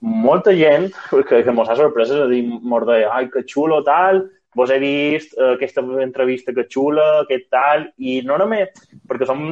molta 0.02 0.54
gent 0.58 0.92
que, 1.28 1.42
que 1.44 1.56
mos 1.56 1.70
ha 1.70 1.76
sorprès, 1.78 2.10
és 2.10 2.22
a 2.24 2.30
dir, 2.30 2.46
mos 2.48 2.86
deia, 2.88 3.12
ai, 3.14 3.28
que 3.34 3.44
xulo, 3.48 3.82
tal, 3.86 4.24
vos 4.56 4.72
he 4.72 4.80
vist 4.82 5.36
eh, 5.38 5.54
aquesta 5.56 5.84
entrevista 6.04 6.54
que 6.56 6.66
xula, 6.70 7.06
aquest 7.22 7.48
tal, 7.54 7.86
i 7.98 8.20
no 8.28 8.38
només, 8.42 8.72
perquè 9.08 9.28
som, 9.28 9.44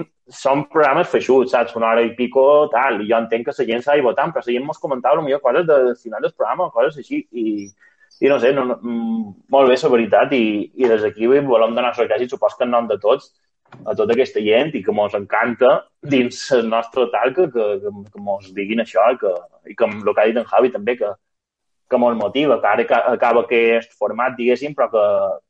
som 0.42 0.66
programes 0.72 1.12
feixuts, 1.12 1.54
saps? 1.54 1.76
Una 1.80 1.92
hora 1.92 2.04
i 2.04 2.16
pico, 2.18 2.44
tal, 2.74 3.00
i 3.04 3.12
jo 3.12 3.20
entenc 3.20 3.48
que 3.48 3.56
la 3.58 3.68
gent 3.70 3.86
s'ha 3.86 4.00
de 4.00 4.06
votar, 4.06 4.28
però 4.34 4.44
la 4.46 4.56
gent 4.56 4.66
mos 4.66 4.82
comentava 4.82 5.22
potser 5.22 5.44
coses 5.44 5.70
del 5.70 5.94
final 6.02 6.26
del 6.26 6.36
programa, 6.36 6.72
coses 6.74 6.98
així, 7.04 7.22
i, 7.32 7.46
i 8.20 8.32
no 8.32 8.40
sé, 8.40 8.52
no, 8.56 8.66
no, 8.68 8.80
mm, 8.82 9.22
molt 9.54 9.72
bé, 9.72 9.78
la 9.84 9.94
veritat, 9.96 10.34
i, 10.34 10.72
i 10.76 10.90
des 10.92 11.06
d'aquí 11.06 11.30
volem 11.30 11.78
donar 11.78 11.94
les 11.94 12.10
gràcies, 12.10 12.34
supos 12.34 12.58
que 12.58 12.68
en 12.68 12.76
nom 12.76 12.90
de 12.90 13.00
tots, 13.00 13.32
a 13.86 13.96
tota 13.96 14.14
aquesta 14.16 14.42
gent 14.44 14.74
i 14.76 14.84
que 14.84 14.94
mos 14.96 15.16
encanta 15.18 15.72
dins 16.02 16.42
el 16.58 16.70
nostre 16.70 17.08
tal 17.14 17.34
que, 17.36 17.48
que, 17.54 17.66
que, 18.12 18.22
mos 18.22 18.52
diguin 18.56 18.84
això 18.84 19.06
i 19.14 19.18
que, 19.22 19.34
i 19.72 19.76
que 19.76 19.90
el 19.90 20.14
que 20.14 20.22
ha 20.22 20.30
dit 20.30 20.40
en 20.42 20.48
Javi 20.50 20.72
també 20.74 20.96
que, 21.00 21.12
que 21.90 21.98
mos 21.98 22.16
motiva, 22.18 22.60
que 22.62 22.68
ara 22.68 22.86
ca- 22.88 23.06
acaba 23.14 23.44
aquest 23.46 23.96
format, 23.98 24.36
diguéssim, 24.38 24.76
però 24.78 24.90
que 24.94 25.06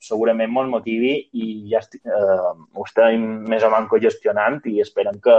segurament 0.09 0.51
mos 0.51 0.69
motivi 0.71 1.15
i 1.33 1.49
ja 1.71 1.81
esti, 1.83 1.99
eh, 2.05 2.53
ho 2.75 2.85
estem 2.87 3.25
més 3.51 3.65
o 3.67 3.71
menys 3.73 3.97
gestionant 4.05 4.61
i 4.71 4.79
esperem 4.85 5.19
que, 5.23 5.35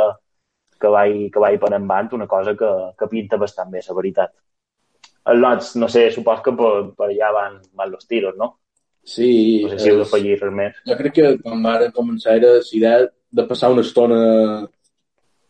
que 0.80 0.92
vagi, 0.92 1.30
que 1.32 1.40
vagi 1.40 1.60
per 1.62 1.72
endavant 1.72 2.12
una 2.18 2.28
cosa 2.28 2.56
que, 2.56 2.70
que 2.98 3.08
pinta 3.08 3.40
bastant 3.40 3.72
bé, 3.72 3.80
la 3.88 3.96
veritat. 3.96 4.34
El 5.30 5.40
Lots, 5.40 5.74
no 5.76 5.88
sé, 5.88 6.10
supos 6.12 6.40
que 6.44 6.52
per, 6.56 6.72
per 6.96 7.08
allà 7.10 7.32
van, 7.36 7.60
van 7.76 7.90
los 7.92 8.06
tiros, 8.08 8.36
no? 8.36 8.54
Sí, 9.10 9.62
No 9.64 9.70
sé 9.72 9.78
si 9.82 9.88
heu 9.90 9.98
d'afegir 9.98 10.36
res 10.40 10.52
més. 10.54 10.74
jo 10.86 10.94
crec 10.98 11.14
que 11.16 11.30
quan 11.42 11.62
van 11.64 11.90
començar 11.96 12.36
era 12.38 12.52
la 12.58 12.62
idea 12.78 12.98
de 13.38 13.44
passar 13.48 13.70
una 13.72 13.82
estona 13.86 14.20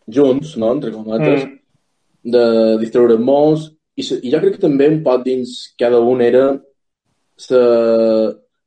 junts, 0.08 0.56
no?, 0.56 0.72
entre 0.76 0.92
cometes, 0.94 1.44
Mm. 1.44 1.58
de 2.34 2.44
distreure 2.80 3.16
molts, 3.18 3.70
i, 3.96 4.02
se- 4.02 4.20
i 4.22 4.30
jo 4.32 4.40
crec 4.40 4.54
que 4.56 4.62
també 4.66 4.88
un 4.88 5.02
poc 5.04 5.22
dins 5.24 5.74
cada 5.78 6.00
un 6.00 6.20
era 6.22 6.44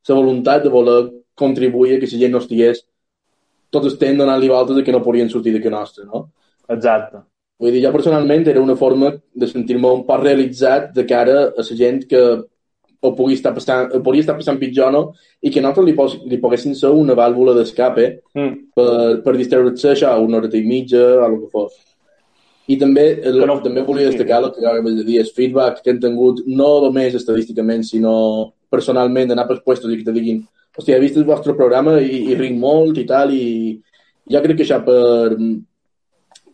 la 0.10 0.15
voluntat 0.15 0.63
de 0.63 0.69
voler 0.69 1.12
contribuir 1.36 1.95
a 1.95 1.99
que 1.99 2.08
la 2.12 2.19
gent 2.21 2.32
no 2.34 2.41
estigués 2.43 2.84
tot 3.73 3.86
el 3.86 3.97
temps 3.97 4.17
donant-li 4.19 4.49
voltes 4.49 4.75
de 4.77 4.84
que 4.84 4.91
no 4.93 5.01
podien 5.01 5.29
sortir 5.29 5.53
de 5.53 5.62
que 5.62 5.69
nostre, 5.69 6.06
no? 6.06 6.27
Exacte. 6.69 7.17
Vull 7.60 7.71
dir, 7.73 7.82
jo 7.86 7.91
personalment 7.93 8.45
era 8.47 8.62
una 8.62 8.75
forma 8.75 9.13
de 9.34 9.47
sentir-me 9.47 9.89
un 9.89 10.03
poc 10.06 10.21
realitzat 10.23 10.91
de 10.93 11.06
cara 11.10 11.38
a 11.47 11.53
la 11.58 11.77
gent 11.79 12.03
que 12.10 12.21
ho 13.03 13.11
pugui 13.17 13.35
estar 13.35 13.51
passant, 13.53 13.89
ho 13.93 13.99
podria 14.03 14.23
estar 14.23 14.35
passant 14.37 14.57
pitjor, 14.59 14.91
no? 14.95 15.01
I 15.43 15.51
que 15.51 15.61
nosaltres 15.61 15.85
li, 15.85 15.93
pos, 15.97 16.17
li 16.25 16.37
poguessin 16.39 16.75
ser 16.79 16.89
una 16.95 17.15
vàlvula 17.19 17.53
d'escape 17.57 18.05
Mm. 18.35 18.53
per, 18.75 19.21
per 19.25 19.33
distreure-se 19.37 19.91
això, 19.91 20.13
una 20.23 20.37
horeta 20.39 20.57
i 20.57 20.63
mitja, 20.63 21.01
o 21.19 21.25
el 21.27 21.39
que 21.41 21.49
fos. 21.51 21.73
I 22.67 22.77
també, 22.79 23.19
el, 23.27 23.41
Que 23.41 23.45
no- 23.45 23.59
també 23.61 23.81
volia 23.83 24.07
destacar 24.09 24.37
el 24.43 24.51
que 24.53 24.65
acabes 24.65 24.95
de 24.95 25.03
dir, 25.03 25.19
el 25.19 25.27
feedback 25.35 25.81
que 25.83 25.89
hem 25.91 25.99
tingut, 25.99 26.45
no 26.47 26.79
només 26.85 27.13
estadísticament, 27.13 27.83
sinó 27.83 28.53
personalment, 28.71 29.27
d'anar 29.29 29.47
per 29.47 29.61
puestos 29.63 29.91
i 29.91 29.97
que 29.97 30.05
te 30.05 30.13
diguin 30.15 30.45
hòstia, 30.77 30.95
he 30.95 30.99
vist 31.01 31.17
el 31.17 31.25
vostre 31.25 31.53
programa 31.53 31.99
i, 32.01 32.31
i 32.31 32.35
ric 32.35 32.55
molt 32.57 32.97
i 32.97 33.03
tal, 33.05 33.29
i 33.35 33.81
jo 34.31 34.41
crec 34.41 34.57
que 34.57 34.63
això 34.63 34.79
per, 34.85 35.35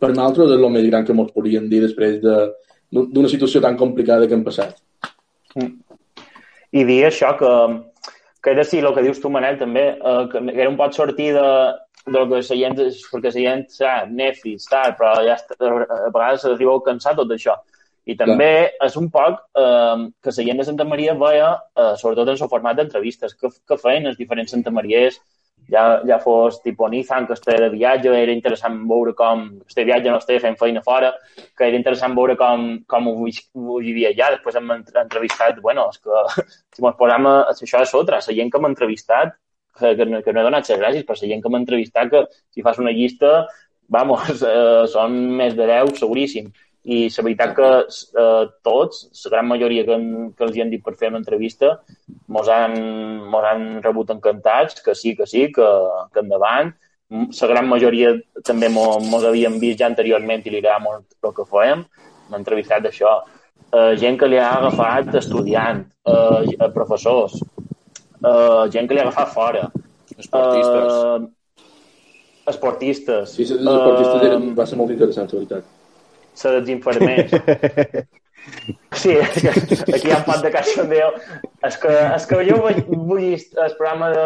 per 0.00 0.10
nosaltres 0.10 0.50
és 0.50 0.58
el 0.58 0.68
més 0.74 0.86
gran 0.90 1.04
que 1.06 1.12
ens 1.12 1.32
podríem 1.32 1.68
dir 1.70 1.80
després 1.86 2.20
de- 2.20 2.50
d'una 2.90 3.28
situació 3.28 3.60
tan 3.62 3.76
complicada 3.76 4.26
que 4.26 4.34
hem 4.34 4.42
passat. 4.44 4.74
I 6.72 6.84
dir 6.86 7.00
això, 7.08 7.32
que, 7.38 7.52
que 8.42 8.52
era 8.54 8.64
sí, 8.64 8.78
el 8.78 8.94
que 8.94 9.04
dius 9.06 9.20
tu, 9.22 9.30
Manel, 9.32 9.58
també, 9.58 9.86
eh, 9.96 10.24
que 10.32 10.42
era 10.54 10.70
un 10.70 10.78
pot 10.78 10.94
sortir 10.94 11.32
de, 11.34 11.48
de 12.06 12.16
lo 12.16 12.26
que 12.28 12.38
la 12.38 12.60
gent, 12.62 12.78
perquè 12.78 13.32
la 13.32 13.34
gent 13.34 13.66
serà 13.74 13.96
Netflix, 14.06 14.68
tal, 14.70 14.94
però 14.98 15.16
ja 15.26 15.36
està, 15.36 15.58
a 15.58 16.08
vegades 16.08 16.46
arriba 16.48 16.76
a 16.76 16.86
cansar 16.86 17.16
tot 17.18 17.34
això. 17.34 17.58
I 18.08 18.16
també 18.16 18.52
és 18.82 18.96
un 18.96 19.10
poc 19.12 19.42
eh, 19.60 20.06
que 20.22 20.32
la 20.36 20.46
gent 20.46 20.62
de 20.62 20.68
Santa 20.70 20.86
Maria 20.88 21.14
veia, 21.18 21.50
eh, 21.76 21.92
sobretot 22.00 22.32
en 22.32 22.38
el 22.38 22.52
format 22.54 22.78
d'entrevistes, 22.78 23.36
que, 23.36 23.50
que 23.68 23.78
feien 23.78 24.08
els 24.10 24.18
diferents 24.18 24.54
Santa 24.54 24.72
Mariers, 24.74 25.20
ja, 25.70 25.84
ja 26.06 26.18
fos 26.22 26.60
tipus 26.64 26.90
Nizan, 26.90 27.26
que 27.28 27.36
estava 27.36 27.58
de 27.62 27.70
viatge, 27.74 28.12
era 28.16 28.34
interessant 28.34 28.80
veure 28.90 29.14
com 29.18 29.44
este 29.66 29.84
viatge 29.88 30.10
no 30.10 30.18
estava 30.18 30.42
fent 30.42 30.58
feina 30.60 30.82
fora, 30.86 31.12
que 31.56 31.68
era 31.68 31.78
interessant 31.78 32.16
veure 32.18 32.36
com, 32.40 32.66
com 32.90 33.10
ho, 33.12 33.28
ho 33.28 33.78
vivia 33.84 34.10
allà. 34.10 34.32
Després 34.36 34.58
hem 34.58 34.74
entre- 34.76 35.04
entrevistat, 35.04 35.60
bueno, 35.62 35.88
és 35.92 36.02
que 36.02 36.24
si 36.76 36.84
mos 36.84 36.98
posam 36.98 37.30
a, 37.30 37.36
això 37.54 37.84
és 37.84 37.94
otra, 37.94 38.20
la 38.26 38.38
gent 38.40 38.52
que 38.52 38.62
m'ha 38.62 38.72
entrevistat, 38.74 39.36
que, 39.78 39.94
que, 39.96 40.06
no, 40.06 40.22
que 40.22 40.34
no 40.34 40.42
he 40.42 40.48
donat 40.48 40.68
les 40.68 40.80
gràcies, 40.82 41.06
però 41.06 41.18
la 41.20 41.32
gent 41.34 41.44
que 41.44 41.52
m'ha 41.52 41.62
entrevistat, 41.62 42.10
que 42.10 42.24
si 42.50 42.66
fas 42.66 42.80
una 42.82 42.94
llista, 42.96 43.46
vamos, 43.88 44.42
eh, 44.54 44.86
són 44.90 45.16
més 45.38 45.56
de 45.58 45.70
10, 45.70 45.96
seguríssim. 46.02 46.50
I 46.84 47.10
la 47.12 47.22
veritat 47.26 47.50
que 47.56 47.66
eh, 48.22 48.44
tots, 48.64 49.10
la 49.26 49.30
gran 49.34 49.48
majoria 49.48 49.84
que, 49.84 49.92
han- 49.94 50.30
que 50.32 50.44
els 50.46 50.56
hi 50.56 50.62
han 50.62 50.70
dit 50.70 50.82
per 50.82 50.94
fer 50.96 51.08
una 51.12 51.18
entrevista, 51.20 51.74
mos 52.28 52.48
han, 52.48 52.76
mos 53.28 53.44
han 53.44 53.82
rebut 53.84 54.10
encantats, 54.14 54.80
que 54.82 54.94
sí, 54.94 55.14
que 55.16 55.26
sí, 55.26 55.50
que, 55.52 55.66
que 56.14 56.20
endavant. 56.24 56.72
La 57.10 57.48
gran 57.50 57.68
majoria 57.68 58.14
també 58.46 58.68
mos, 58.70 59.02
mos 59.10 59.24
havien 59.26 59.58
vist 59.60 59.78
ja 59.80 59.86
anteriorment 59.90 60.46
i 60.46 60.50
li 60.54 60.58
agrada 60.62 60.78
molt 60.84 61.04
el 61.26 61.34
que 61.36 61.44
fèiem. 61.50 61.84
M'ha 62.30 62.38
entrevistat 62.38 62.82
d'això. 62.86 63.16
Eh, 63.72 63.96
gent 63.98 64.16
que 64.18 64.26
li 64.30 64.38
ha 64.38 64.48
agafat 64.60 65.12
estudiant, 65.20 65.84
eh, 66.06 66.54
eh, 66.56 66.70
professors, 66.74 67.36
eh, 68.24 68.70
gent 68.70 68.88
que 68.88 68.94
li 68.94 69.00
ha 69.02 69.08
agafat 69.08 69.28
fora, 69.34 69.66
Esportistes. 70.16 70.94
eh, 70.94 71.28
esportistes, 72.50 73.34
Sí, 73.36 73.42
els 73.42 73.52
esportistes 73.52 74.22
eh, 74.22 74.26
eren, 74.30 74.48
va 74.56 74.66
ser 74.66 74.78
molt 74.80 74.90
interessant, 74.94 75.28
la 75.32 75.38
veritat. 75.42 75.64
Dels 76.48 76.68
infermers. 76.68 77.30
Sí, 78.96 79.12
que 79.34 79.50
aquí 79.52 80.08
hi 80.08 80.12
ha 80.14 80.16
un 80.16 80.24
pot 80.24 80.40
de 80.42 80.50
cachondeo. 80.50 81.10
És 81.68 81.74
que, 81.78 81.90
és 82.16 82.24
que 82.26 82.38
jo 82.48 82.56
vull, 82.64 82.78
vull 82.88 83.26
el 83.34 83.74
programa 83.76 84.08
de, 84.14 84.24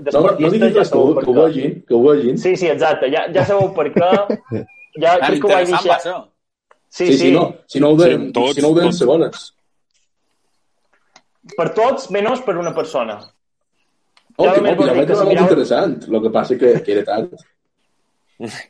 de, 0.00 0.10
No, 0.14 0.22
no, 0.24 0.30
no 0.40 0.48
diguis 0.50 0.72
ja 0.72 0.80
res, 0.80 0.90
que, 0.90 0.98
ho- 0.98 1.20
que 1.20 1.34
vegin, 1.36 1.74
que 1.86 1.94
ho 1.94 2.00
vegin. 2.06 2.38
Sí, 2.40 2.54
sí, 2.56 2.70
exacte, 2.72 3.10
ja, 3.12 3.26
ja 3.36 3.44
sabeu 3.46 3.68
per 3.76 3.90
què. 3.94 4.10
Ja 5.04 5.12
Ah, 5.20 5.28
crec 5.28 5.42
que 5.44 5.46
ho 5.46 5.52
vaig 5.52 5.68
interessant 5.68 5.84
deixar. 5.84 5.92
va 5.92 6.00
ser. 6.02 6.16
Sí, 6.88 7.06
sí, 7.06 7.12
sí, 7.12 7.18
si 7.26 7.30
no, 7.36 7.44
si 7.70 7.80
no 7.84 7.90
ho 7.92 7.96
deien, 8.00 8.24
Sí, 8.26 8.32
tots, 8.40 8.54
si 8.56 8.64
no 8.64 8.68
ho 8.72 8.74
deien 8.80 8.90
tots. 8.90 8.98
segones. 9.04 9.44
per 11.56 11.68
tots, 11.76 12.08
menys 12.16 12.42
per 12.48 12.56
una 12.58 12.72
persona. 12.74 13.20
Oh, 14.36 14.44
Ja 14.48 14.54
que, 14.56 14.60
que 14.64 14.74
vol 14.80 14.88
ja 14.88 15.04
que 15.04 15.14
ser 15.14 15.24
molt 15.24 15.30
mirau- 15.34 15.46
interessant. 15.46 15.96
El 16.08 16.22
que 16.24 16.30
passa 16.34 16.56
que, 16.58 16.72
que 16.82 16.92
era 16.96 17.04
tard. 17.12 17.36
També 18.40 18.50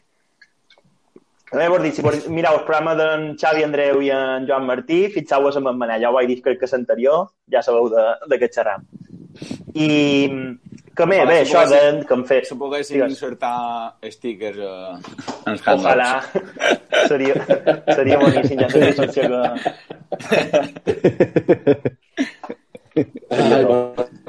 vols 1.50 1.82
dir, 1.82 1.90
si 1.96 2.02
vols 2.06 2.28
mirar 2.30 2.52
el 2.54 2.60
programa 2.66 2.92
d'en 2.98 3.20
Xavi 3.40 3.62
Andreu 3.66 3.96
i 4.06 4.10
en 4.14 4.46
Joan 4.48 4.64
Martí, 4.68 4.98
fixeu-vos 5.14 5.56
amb 5.58 5.68
en 5.72 5.76
Manel, 5.80 6.02
ja 6.04 6.10
ho 6.10 6.14
vaig 6.14 6.28
dir 6.30 6.38
crec 6.44 6.58
que 6.60 6.68
l'anterior, 6.70 7.18
ja 7.50 7.60
sabeu 7.66 7.84
de, 7.90 8.04
de 8.30 8.36
què 8.38 8.48
xerram. 8.54 8.80
I 9.74 9.88
que 11.00 11.06
bé, 11.06 11.16
Ojalà 11.22 11.30
bé, 11.30 11.36
això 11.46 11.60
de, 11.70 11.80
que 12.06 12.14
hem 12.14 12.24
fet. 12.28 12.44
Si 12.48 12.54
poguéssim 12.60 12.96
Digues. 12.98 13.10
insertar 13.14 13.58
stickers 14.12 14.58
eh, 14.58 14.64
en 15.46 15.52
els 15.54 15.62
Ojalà. 15.74 16.08
handles. 16.20 16.70
Seria, 17.10 17.34
seria 17.96 18.16
boníssim, 18.20 18.58
ja 18.60 18.68
que 18.68 18.78
sense 18.98 19.20
que... 19.30 19.40
Ai, 23.30 23.64
va, 23.64 23.78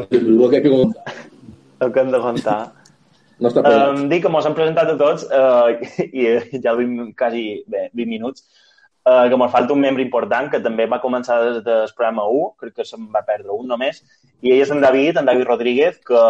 el 0.08 0.50
que 0.50 0.56
hay 0.56 0.64
que 0.64 0.70
contar. 0.70 1.04
el 1.82 1.92
que 1.92 2.00
hem 2.00 2.12
de 2.12 2.20
contar. 2.20 2.72
No 3.42 3.50
està 3.50 3.64
Um, 3.66 4.08
dic 4.12 4.26
que 4.26 4.32
mos 4.32 4.46
han 4.46 4.58
presentat 4.58 4.92
a 4.92 4.98
tots 5.00 5.26
uh, 5.34 5.72
i, 6.06 6.28
ja 6.64 6.76
vim 6.78 7.12
quasi 7.18 7.64
bé, 7.68 7.88
20 7.98 8.12
minuts 8.12 8.46
uh, 9.06 9.28
que 9.30 9.38
mos 9.40 9.52
falta 9.54 9.74
un 9.74 9.82
membre 9.82 10.04
important 10.06 10.50
que 10.52 10.62
també 10.62 10.86
va 10.90 11.02
començar 11.02 11.40
des 11.44 11.62
del 11.66 11.94
programa 11.98 12.28
1, 12.30 12.50
crec 12.62 12.76
que 12.80 12.88
se'n 12.88 13.08
va 13.14 13.24
perdre 13.28 13.56
un 13.56 13.68
només, 13.72 14.04
i 14.42 14.54
ell 14.54 14.62
és 14.66 14.74
en 14.74 14.82
David, 14.84 15.18
en 15.18 15.30
David 15.30 15.50
Rodríguez, 15.50 15.98
que, 16.06 16.26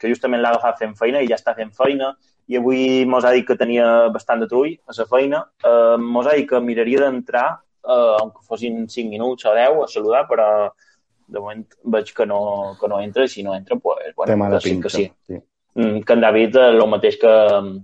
que 0.00 0.12
justament 0.12 0.42
l'ha 0.42 0.54
agafat 0.54 0.80
fent 0.80 0.96
feina 1.00 1.22
i 1.22 1.28
ja 1.30 1.38
està 1.40 1.56
fent 1.58 1.72
feina, 1.76 2.14
i 2.48 2.58
avui 2.60 3.04
mos 3.08 3.24
ha 3.24 3.32
dit 3.32 3.46
que 3.48 3.56
tenia 3.60 4.10
bastant 4.12 4.42
de 4.42 4.48
trull 4.50 4.74
a 4.88 4.96
la 4.96 5.06
feina. 5.08 5.44
Uh, 5.64 5.96
mos 6.00 6.28
ha 6.28 6.34
dit 6.36 6.48
que 6.48 6.60
miraria 6.60 7.00
d'entrar, 7.04 7.46
uh, 7.84 8.16
aunque 8.20 8.44
fossin 8.48 8.84
5 8.88 9.08
minuts 9.12 9.48
o 9.48 9.54
10, 9.56 9.80
a 9.84 9.88
saludar, 9.88 10.26
però 10.28 10.48
de 11.26 11.40
moment 11.40 11.64
veig 11.96 12.12
que 12.12 12.26
no, 12.28 12.76
que 12.80 12.88
no 12.88 13.00
entra, 13.00 13.24
i 13.24 13.32
si 13.32 13.42
no 13.42 13.54
entra, 13.56 13.76
pues, 13.80 14.12
bueno, 14.16 14.32
Tema 14.32 14.50
de 14.50 14.58
que 14.58 14.60
sí, 14.60 14.70
pinta. 14.70 14.88
que 14.88 14.96
sí. 14.96 15.12
sí. 15.26 15.40
Mm, 15.74 16.04
que 16.06 16.14
en 16.14 16.22
David 16.22 16.56
és 16.60 16.76
el 16.78 16.90
mateix 16.90 17.16
que, 17.18 17.30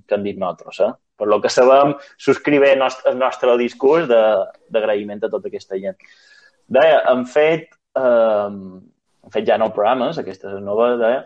que 0.06 0.14
han 0.16 0.26
dit 0.26 0.38
nosaltres. 0.38 0.78
Eh? 0.86 0.90
Per 1.18 1.26
lo 1.28 1.40
que 1.42 1.50
sabem, 1.52 1.96
subscrive 2.18 2.70
el 2.72 2.78
nostre, 2.78 3.10
el 3.10 3.18
nostre 3.18 3.56
discurs 3.58 4.06
d'agraïment 4.10 5.24
a 5.26 5.32
tota 5.32 5.50
aquesta 5.50 5.78
gent. 5.80 5.98
Deia, 6.70 7.00
han 7.10 7.26
fet, 7.26 7.66
eh, 7.98 8.46
han 8.46 9.34
fet 9.34 9.48
ja 9.48 9.58
nou 9.58 9.72
programes, 9.74 10.20
aquesta 10.22 10.54
és 10.54 10.62
nova, 10.64 10.92
deia. 11.00 11.24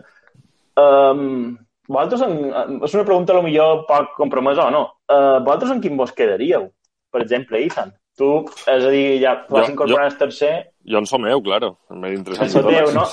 Um, 0.81 1.53
vosaltres, 1.87 2.25
en, 2.25 2.81
és 2.83 2.97
una 2.97 3.05
pregunta 3.07 3.31
a 3.31 3.37
lo 3.37 3.45
millor 3.45 3.85
poc 3.87 4.17
compromesa 4.17 4.65
o 4.65 4.73
no. 4.73 4.81
Uh, 5.05 5.37
vosaltres 5.45 5.71
en 5.75 5.83
quin 5.85 5.95
vos 6.01 6.11
quedaríeu? 6.17 6.67
Per 7.13 7.21
exemple, 7.23 7.61
Ethan. 7.61 7.93
Tu, 8.15 8.27
és 8.71 8.83
a 8.87 8.89
dir, 8.93 9.19
ja 9.19 9.33
vas 9.49 9.65
Jo- 9.67 9.73
incorporar 9.73 10.05
el 10.07 10.17
tercer, 10.17 10.53
Jo 10.87 10.99
en 11.01 11.05
som 11.09 11.19
meu, 11.21 11.41
claro. 11.43 11.73
El 11.91 11.97
més 11.99 12.13
interessant. 12.17 12.65
el 12.65 12.75
teu, 12.75 12.93
no? 12.95 13.03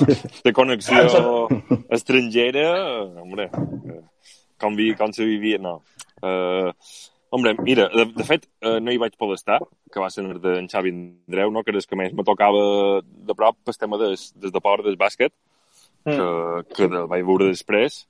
De 0.44 0.52
connexió 0.52 1.48
estrangera, 1.90 2.66
hombre, 3.22 3.48
eh, 3.50 4.00
com, 4.60 4.76
vi, 4.76 4.92
com 4.94 5.12
se 5.12 5.24
vivia, 5.26 5.58
no. 5.58 5.80
Uh, 6.22 6.70
hombre, 7.30 7.56
mira, 7.64 7.88
de, 7.90 8.04
de 8.14 8.24
fet, 8.28 8.46
uh, 8.62 8.76
no 8.78 8.92
hi 8.94 8.98
vaig 9.00 9.16
poder 9.18 9.34
estar, 9.40 9.58
que 9.90 9.98
va 10.00 10.10
ser 10.12 10.22
d'en 10.38 10.68
Xavi 10.70 10.92
Andreu, 10.94 11.50
no? 11.50 11.64
que 11.64 11.74
és 11.74 11.86
que 11.88 11.96
més 11.98 12.12
me 12.14 12.22
tocava 12.22 13.00
de 13.02 13.34
prop 13.34 13.56
el 13.66 13.74
tema 13.80 13.98
des, 13.98 14.28
des 14.38 14.52
de 14.54 14.60
port 14.62 14.84
del 14.86 14.98
bàsquet, 15.00 15.32
Mm. 16.02 16.16
que, 16.18 16.74
que 16.74 16.82
el 16.88 17.04
vaig 17.06 17.22
veure 17.22 17.46
després, 17.46 18.00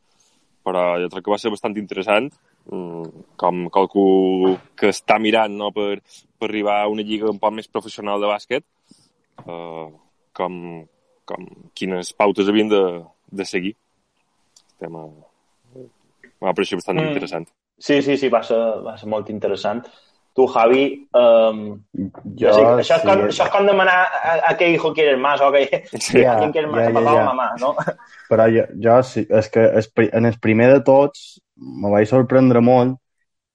però 0.64 0.94
jo 1.02 1.10
crec 1.12 1.26
que 1.26 1.30
va 1.34 1.36
ser 1.36 1.50
bastant 1.52 1.74
interessant, 1.76 2.30
com 2.66 3.64
qualcú 3.74 4.56
que 4.78 4.92
està 4.92 5.18
mirant 5.18 5.54
no, 5.58 5.72
per, 5.74 6.00
per 6.38 6.48
arribar 6.48 6.82
a 6.82 6.88
una 6.92 7.02
lliga 7.02 7.30
un 7.30 7.40
poc 7.42 7.54
més 7.56 7.68
professional 7.68 8.22
de 8.22 8.30
bàsquet, 8.30 8.64
uh, 9.46 9.90
com, 10.36 10.86
com 11.28 11.48
quines 11.74 12.12
pautes 12.14 12.48
havien 12.48 12.70
de, 12.70 12.82
de 13.32 13.48
seguir. 13.48 13.74
El 14.78 14.86
tema 14.86 15.08
m'ha 16.42 16.54
pareixit 16.54 16.78
bastant 16.78 16.98
Mm. 16.98 17.04
mm. 17.04 17.12
interessant. 17.12 17.50
Sí, 17.78 18.00
sí, 18.02 18.16
sí, 18.16 18.28
va 18.28 18.42
ser, 18.46 18.58
va 18.84 18.96
ser 18.98 19.08
molt 19.10 19.30
interessant. 19.30 19.82
Tu, 20.32 20.46
Javi, 20.48 21.06
um, 21.12 21.58
Jo, 21.92 22.48
jo 22.48 22.52
sé, 22.54 22.62
això, 22.62 22.78
és 22.80 23.02
sí, 23.02 23.06
com, 23.06 23.22
això 23.26 23.44
és 23.44 23.50
com 23.52 23.66
demanar 23.68 23.96
a, 24.00 24.36
a 24.48 24.52
què 24.56 24.70
hijo 24.72 24.94
quieres 24.96 25.18
más 25.20 25.42
o 25.42 25.50
a, 25.50 25.52
què, 25.52 25.82
Sí. 26.00 26.24
a 26.24 26.38
quieres 26.54 26.70
más, 26.70 26.80
ja, 26.80 26.88
a 26.88 26.92
ja, 26.92 26.94
papá 26.94 27.12
ja. 27.12 27.20
o 27.20 27.26
mamá, 27.26 27.48
no? 27.60 27.74
Però 28.30 28.46
jo, 28.48 28.64
jo 28.80 28.96
sí, 29.04 29.26
és 29.28 29.50
que 29.52 29.66
en 30.08 30.30
el 30.30 30.38
primer 30.40 30.70
de 30.72 30.80
tots 30.86 31.41
me 31.56 31.90
vaig 31.90 32.08
sorprendre 32.08 32.60
molt 32.60 32.96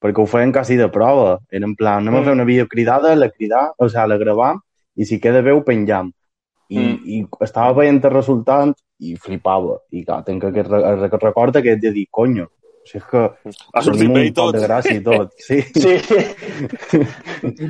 perquè 0.01 0.21
ho 0.21 0.25
feien 0.29 0.51
quasi 0.53 0.75
de 0.77 0.87
prova. 0.93 1.39
Era 1.51 1.65
en 1.65 1.75
plan, 1.75 2.03
anem 2.05 2.19
a 2.19 2.23
fer 2.23 2.33
una 2.37 2.45
videocridada, 2.45 3.15
la 3.15 3.29
cridar, 3.29 3.71
o 3.77 3.87
sigui, 3.89 4.07
la 4.09 4.17
gravam 4.17 4.59
i 4.95 5.05
si 5.05 5.19
queda 5.19 5.41
bé 5.41 5.51
ho 5.51 5.63
penjam. 5.63 6.11
I, 6.69 6.77
Mm. 6.77 6.99
i 7.05 7.27
estava 7.41 7.73
veient 7.73 8.03
el 8.03 8.11
resultat 8.11 8.75
i 8.99 9.15
flipava. 9.15 9.77
I 9.91 10.03
clar, 10.03 10.23
tinc 10.25 10.43
aquest 10.43 10.69
re- 10.69 11.07
record 11.21 11.55
aquest 11.55 11.81
de 11.81 11.91
dir, 11.91 12.07
conyo, 12.11 12.47
Si 12.87 12.97
és 12.97 13.03
que 13.09 13.21
Ha 13.73 13.81
sortit 13.83 14.11
bé 14.13 14.21
i 14.27 14.31
tot. 14.31 14.55
de 14.55 14.61
gràcia 14.63 14.95
i 14.95 15.01
tot. 15.03 15.33
Sí. 15.47 15.61
Sí, 15.75 15.97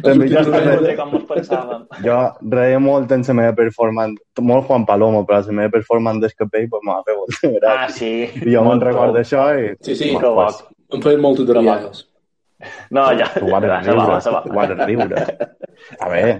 També 0.04 0.28
ja 0.30 0.42
jo, 0.42 0.50
està 0.52 0.60
reia- 0.64 0.82
bé 0.84 0.96
com 1.00 1.14
ens 1.18 1.26
pensàvem. 1.30 1.86
jo 2.06 2.18
reia 2.54 2.80
molt 2.80 3.12
en 3.16 3.24
la 3.28 3.34
meva 3.40 3.56
performance, 3.58 4.22
molt 4.42 4.68
Juan 4.68 4.86
Palomo, 4.86 5.24
però 5.26 5.42
la 5.46 5.54
meva 5.62 5.72
performance 5.74 6.22
d'escapell 6.24 6.68
pues, 6.70 6.84
m'ha 6.86 7.00
fet 7.08 7.18
molta 7.18 7.48
Ah, 7.48 7.56
gràcia. 7.58 7.90
sí. 7.98 8.12
I 8.46 8.54
jo 8.54 8.62
me'n 8.62 8.72
Molt 8.78 8.84
recordo 8.84 9.20
això 9.20 9.48
i... 9.58 9.74
Sí, 9.82 9.96
sí. 9.96 10.12
Que 10.18 10.34
pues. 10.38 10.64
Em 10.94 11.02
feien 11.02 11.20
moltes 11.22 11.48
de 11.48 11.54
rialles. 11.58 12.06
No, 12.90 13.04
ja. 13.18 13.28
Ho 13.42 13.50
van 13.52 13.64
va, 13.68 13.82
riure, 13.82 14.22
ho 14.48 14.54
van 14.56 14.88
riure. 14.88 15.26
A 16.00 16.10
veure, 16.10 16.40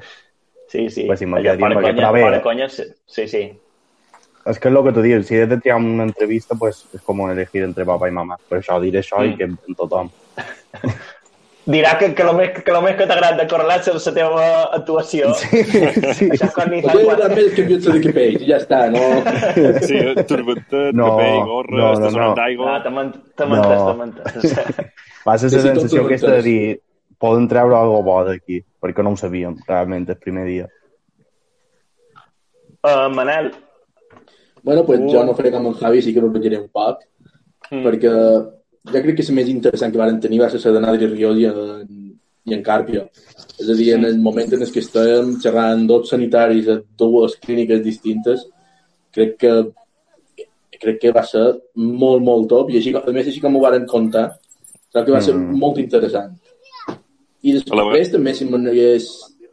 Sí, 0.68 0.90
sí. 0.90 1.06
Pues 1.08 1.20
si 1.20 1.26
fora 1.26 1.76
conya, 1.76 1.92
otra 1.94 2.12
vez- 2.12 2.24
fora 2.26 2.42
conya, 2.42 2.68
sí, 2.68 3.28
sí. 3.28 3.44
Es 4.50 4.60
que 4.60 4.68
es 4.70 4.74
lo 4.74 4.84
que 4.84 4.92
tú 4.94 5.02
dices, 5.02 5.28
si 5.28 5.36
he 5.36 5.46
de 5.48 5.58
triar 5.58 5.78
una 5.78 6.04
entrevista, 6.04 6.56
pues 6.56 6.86
es 6.94 7.02
como 7.02 7.30
elegir 7.30 7.64
entre 7.64 7.86
papá 7.86 8.08
y 8.08 8.12
mamá. 8.12 8.38
Pero 8.50 8.62
això 8.62 8.80
diré 8.82 9.00
això 9.00 9.24
i 9.26 9.34
Mm. 9.34 9.38
que 9.38 9.44
en 9.44 9.76
tothom. 9.76 10.10
Dirà 11.68 11.98
que, 12.00 12.14
que, 12.16 12.24
el 12.24 12.32
més, 12.38 12.64
que 12.64 12.72
el 12.72 12.82
més 12.82 12.96
que 12.96 13.06
de 13.06 13.46
Correlats 13.52 13.90
és 13.92 14.06
la 14.08 14.14
teva 14.16 14.44
actuació. 14.78 15.34
Sí, 15.36 15.66
sí. 15.66 16.30
Això 16.32 16.48
quan 16.56 16.70
ni 16.72 16.78
Us 16.80 16.86
fa 16.88 16.94
donat 16.96 17.34
més 17.36 17.50
campions 17.58 17.84
de 17.84 18.00
capells, 18.06 18.42
i 18.42 18.48
ja 18.48 18.60
està, 18.62 18.80
no? 18.90 19.02
Sí, 19.90 20.00
turbentet, 20.30 20.94
No, 20.96 21.10
capell, 21.18 21.42
gorra, 21.50 21.78
no, 21.82 21.90
no, 22.00 22.12
no. 22.16 22.30
d'aigua... 22.40 22.70
Ah, 22.78 22.84
te 22.86 22.90
ment- 22.90 23.20
te 23.36 23.46
mentes, 23.52 23.82
No. 23.82 23.92
te 23.92 23.98
mentes. 24.00 24.56
Va 25.28 25.38
ser 25.38 25.50
Sí, 25.50 25.58
la 25.58 25.62
sensació 25.74 26.06
aquesta 26.06 26.32
de 26.38 26.42
dir 26.48 26.80
poden 27.20 27.50
treure 27.52 27.76
alguna 27.76 28.00
bo 28.06 28.24
d'aquí, 28.24 28.62
perquè 28.80 29.04
no 29.04 29.12
ho 29.12 29.18
sabíem 29.20 29.58
realment 29.68 30.08
el 30.08 30.16
primer 30.24 30.46
dia. 30.48 30.70
Uh, 32.88 33.10
Manel, 33.12 33.52
Bueno, 34.68 34.84
pues 34.86 35.00
jo 35.08 35.24
no 35.24 35.34
faré 35.38 35.50
com 35.54 35.66
en 35.70 35.76
Javi, 35.80 36.02
sí 36.04 36.14
que 36.14 36.20
barrejaré 36.24 36.60
un 36.60 36.68
poc, 36.80 37.06
Mm. 37.72 37.84
perquè 37.84 38.12
jo 38.92 39.00
crec 39.04 39.16
que 39.18 39.24
la 39.28 39.36
més 39.36 39.50
interessant 39.52 39.92
que 39.92 40.00
varen 40.00 40.20
tenir 40.20 40.40
va 40.42 40.50
ser 40.50 40.72
la 40.72 40.80
d'Adri 40.84 41.08
Riol 41.08 41.40
i 41.42 41.46
en, 41.46 41.88
i 42.46 42.54
en 42.54 42.62
Carpio. 42.64 43.10
És 43.60 43.70
a 43.70 43.74
dir, 43.74 43.94
en 43.96 44.06
el 44.06 44.20
moment 44.20 44.52
en 44.54 44.60
què 44.60 44.82
estàvem 44.84 45.34
xerrant 45.44 45.86
dos 45.88 46.10
sanitaris 46.10 46.68
a 46.70 46.78
dues 46.98 47.36
clíniques 47.44 47.82
distintes, 47.84 48.46
crec 49.12 49.38
que 49.38 49.54
crec 50.80 51.00
que 51.02 51.12
va 51.12 51.24
ser 51.26 51.46
molt, 51.76 52.22
molt 52.22 52.50
top, 52.50 52.70
i 52.70 52.78
així, 52.78 52.94
a 52.96 53.12
més, 53.12 53.28
així 53.28 53.40
com 53.42 53.56
ho 53.56 53.60
varen 53.64 53.88
contar, 53.88 54.28
crec 54.94 55.06
que 55.06 55.12
va 55.12 55.22
ser 55.22 55.34
Mm. 55.34 55.58
molt 55.58 55.78
interessant. 55.80 56.36
I 57.44 57.54
després, 57.54 58.12
també, 58.12 58.34
si 58.36 58.46
me'n 58.46 58.68
hagués 58.68 59.08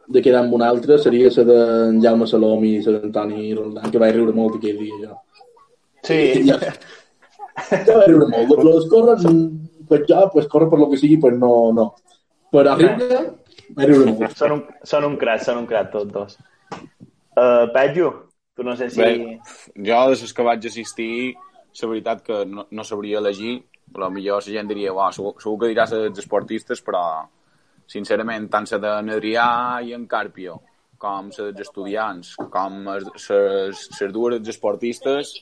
de 0.07 0.21
quedar 0.21 0.43
amb 0.43 0.53
una 0.53 0.69
altra, 0.69 0.97
seria 1.01 1.31
la 1.35 1.45
d'en 1.49 2.01
Jaume 2.03 2.27
Salom 2.29 2.65
i 2.65 2.73
la 2.85 2.99
d'Antoni 2.99 3.53
Roldán, 3.57 3.91
que 3.91 4.01
vaig 4.01 4.15
riure 4.15 4.35
molt 4.35 4.57
aquell 4.59 4.81
dia, 4.81 4.99
jo. 5.05 5.15
sí. 6.05 6.19
Ja, 6.49 6.59
ja 6.59 7.97
vaig 7.97 8.11
riure 8.11 8.27
molt. 8.31 8.53
Lo 8.59 8.75
dels 8.75 8.89
córrer, 8.91 9.17
mm, 9.21 9.85
pues 9.89 10.05
jo, 10.09 10.21
pues 10.33 10.49
córrer 10.51 10.69
per 10.69 10.79
lo 10.79 10.89
que 10.91 10.99
sigui, 11.01 11.17
pues 11.21 11.37
no, 11.39 11.71
no. 11.73 11.87
Però 12.53 12.73
a 12.73 12.77
riure, 12.81 13.23
vaig 13.77 13.89
riure 13.89 14.13
molt. 14.13 14.37
Són 14.37 14.57
un, 14.59 14.63
són 14.83 15.09
un 15.09 15.17
crac, 15.21 15.43
són 15.45 15.63
un 15.63 15.69
crac 15.69 15.91
tots 15.93 16.11
dos. 16.13 16.37
Uh, 17.35 17.65
Petjo, 17.73 18.11
tu 18.55 18.63
no 18.63 18.75
sé 18.79 18.89
si... 18.89 19.01
Bé. 19.01 19.39
Jo, 19.75 20.03
de 20.11 20.15
les 20.15 20.33
que 20.33 20.45
vaig 20.47 20.67
assistir, 20.69 21.35
la 21.81 21.89
veritat 21.91 22.21
que 22.23 22.43
no, 22.47 22.67
no 22.71 22.85
sabria 22.87 23.19
elegir, 23.19 23.57
però 23.91 24.09
millor 24.11 24.43
la 24.43 24.53
gent 24.53 24.69
diria, 24.69 24.93
uau, 24.93 25.11
segur, 25.15 25.33
segur 25.41 25.57
que 25.63 25.71
diràs 25.73 25.93
els 25.97 26.21
esportistes, 26.21 26.81
però 26.85 27.01
sincerament, 27.87 28.49
tant 28.51 28.67
la 28.71 28.79
de 28.81 29.15
Adrià 29.15 29.81
i 29.85 29.93
en 29.93 30.05
Carpio, 30.07 30.59
com 30.97 31.29
la 31.29 31.49
dels 31.51 31.67
estudiants, 31.67 32.35
com 32.51 32.85
les 32.89 33.07
dues 34.13 34.37
dels 34.37 34.53
esportistes, 34.55 35.33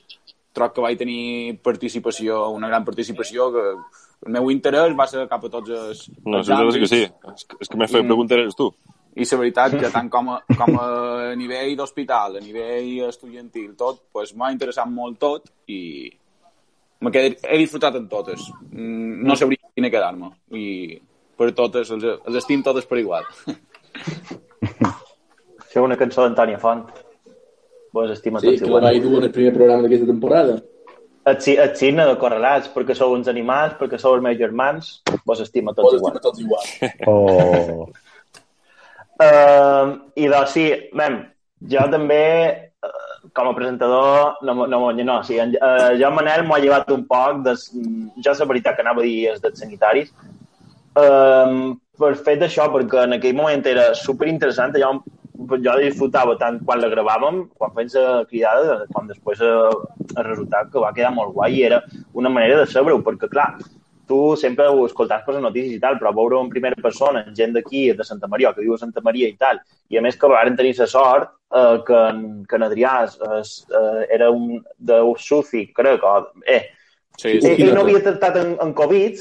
troc 0.54 0.74
que 0.76 0.84
vaig 0.84 0.98
tenir 0.98 1.58
participació, 1.62 2.48
una 2.54 2.68
gran 2.70 2.84
participació, 2.84 3.50
que 3.52 3.64
el 4.26 4.32
meu 4.32 4.50
interès 4.52 4.94
va 4.96 5.06
ser 5.10 5.26
cap 5.28 5.44
a 5.44 5.52
tots 5.52 5.70
els, 5.70 6.08
No, 6.24 6.40
els 6.40 6.74
sí, 6.74 6.80
que 6.80 6.90
sí. 6.90 7.02
És 7.34 7.44
que, 7.44 7.56
és 7.60 7.68
que 7.70 7.80
m'he 7.80 7.90
fet 7.90 8.06
preguntar 8.06 8.38
eres 8.38 8.56
tu. 8.56 8.70
I 9.14 9.26
la 9.30 9.38
veritat 9.38 9.76
que 9.78 9.90
tant 9.94 10.08
com 10.10 10.32
a, 10.32 10.40
com 10.58 10.78
a 10.80 11.34
nivell 11.38 11.76
d'hospital, 11.78 12.38
a 12.38 12.42
nivell 12.42 13.08
estudiantil, 13.08 13.74
tot, 13.78 14.02
pues, 14.12 14.32
m'ha 14.34 14.50
interessat 14.54 14.90
molt 14.90 15.20
tot 15.22 15.50
i 15.70 15.80
he 17.12 17.58
disfrutat 17.58 17.96
en 17.96 18.08
totes. 18.08 18.46
Mm, 18.70 19.26
No 19.28 19.36
sabria 19.36 19.60
quina 19.74 19.90
quedar-me. 19.90 20.30
I 20.56 20.98
per 21.38 21.50
totes, 21.56 21.90
els, 21.94 22.04
els 22.26 22.36
estim 22.40 22.62
totes 22.66 22.86
per 22.86 22.98
igual. 23.02 23.24
Això 25.64 25.80
és 25.80 25.86
una 25.88 25.96
cançó 25.98 26.22
d'Antònia 26.24 26.60
Font. 26.62 26.84
Vos 27.94 28.10
estima 28.10 28.40
Sí, 28.42 28.46
tots 28.48 28.60
que 28.62 28.66
la 28.66 28.70
igual. 28.70 28.86
vaig 28.88 29.02
dur 29.02 29.18
en 29.20 29.28
el 29.28 29.34
primer 29.34 29.52
programa 29.54 29.82
d'aquesta 29.86 30.06
temporada. 30.10 30.56
Et, 31.24 31.46
et 31.54 31.76
signa 31.80 32.04
de 32.08 32.16
correlats, 32.20 32.68
perquè 32.74 32.94
sou 32.98 33.14
uns 33.16 33.28
animals, 33.32 33.76
perquè 33.80 33.96
sou 34.00 34.16
els 34.18 34.22
meus 34.24 34.36
germans, 34.38 34.90
vos 35.24 35.40
estima 35.40 35.72
tots 35.72 35.94
Tots 35.94 36.02
igual. 36.02 36.12
estima 36.12 36.24
tots 36.26 36.40
igual. 36.44 36.64
O... 37.08 37.88
Uh, 39.14 40.10
I 40.18 40.26
doncs 40.28 40.50
sí, 40.56 40.64
mem, 40.98 41.20
jo 41.70 41.84
també, 41.92 42.20
uh, 42.82 43.28
com 43.32 43.48
a 43.48 43.54
presentador, 43.56 44.40
no, 44.42 44.56
no, 44.66 44.66
no, 44.66 44.90
no 45.06 45.18
sí, 45.24 45.38
en, 45.38 45.54
uh, 45.54 45.92
jo, 46.00 46.10
Manel, 46.16 46.42
m'ho 46.44 46.56
ha 46.56 46.62
llevat 46.64 46.90
un 46.92 47.04
poc, 47.06 47.44
des, 47.46 47.68
jo 48.18 48.34
la 48.40 48.48
veritat 48.50 48.74
que 48.76 48.82
anava 48.84 49.04
a 49.04 49.06
dir 49.06 49.30
és 49.30 49.40
dels 49.44 49.62
sanitaris, 49.62 50.10
uh, 51.00 51.74
per 51.98 52.14
fet 52.26 52.40
d'això, 52.42 52.70
perquè 52.72 53.04
en 53.06 53.18
aquell 53.18 53.36
moment 53.38 53.66
era 53.70 53.92
super 53.98 54.28
interessant, 54.30 54.74
jo, 54.80 54.90
jo 55.54 55.76
disfrutava 55.82 56.36
tant 56.40 56.58
quan 56.66 56.82
la 56.82 56.90
gravàvem, 56.92 57.44
quan 57.58 57.72
fèiem 57.76 57.94
la 57.94 58.26
cridada, 58.30 58.80
com 58.94 59.08
després 59.10 59.42
el, 59.44 59.78
el 60.16 60.28
resultat 60.30 60.72
que 60.72 60.82
va 60.82 60.92
quedar 60.96 61.14
molt 61.14 61.34
guai, 61.36 61.54
i 61.58 61.64
era 61.70 61.80
una 62.12 62.32
manera 62.32 62.60
de 62.62 62.68
saber-ho, 62.70 63.00
perquè 63.06 63.30
clar, 63.30 63.52
tu 64.08 64.34
sempre 64.36 64.66
ho 64.68 64.84
escoltes 64.84 65.22
per 65.24 65.36
les 65.36 65.42
notícies 65.42 65.78
i 65.78 65.80
tal, 65.80 65.96
però 66.00 66.12
veure 66.12 66.42
en 66.42 66.50
primera 66.52 66.76
persona, 66.76 67.24
gent 67.36 67.54
d'aquí, 67.56 67.86
de 67.96 68.04
Santa 68.04 68.28
Maria, 68.28 68.52
que 68.52 68.64
viu 68.64 68.74
a 68.74 68.80
Santa 68.82 69.00
Maria 69.04 69.30
i 69.30 69.36
tal, 69.40 69.62
i 69.88 69.98
a 69.98 70.04
més 70.04 70.18
que 70.20 70.28
varen 70.28 70.58
tenir 70.58 70.74
la 70.76 70.88
sort 70.90 71.30
eh, 71.54 71.78
que, 71.86 72.00
en, 72.10 72.24
que 72.48 72.58
en 72.58 72.66
Adrià 72.68 72.96
es, 73.06 73.16
es, 73.38 73.54
eh, 73.72 74.06
era 74.18 74.30
un 74.30 74.58
de 74.76 75.00
Sufi, 75.18 75.68
crec, 75.72 76.04
o, 76.04 76.18
eh, 76.46 76.64
Sí, 77.14 77.28
ell, 77.36 77.42
sí. 77.44 77.62
ell 77.62 77.74
no 77.76 77.84
havia 77.84 78.02
tractat 78.02 78.40
en, 78.40 78.56
en 78.62 78.72
Covid, 78.74 79.20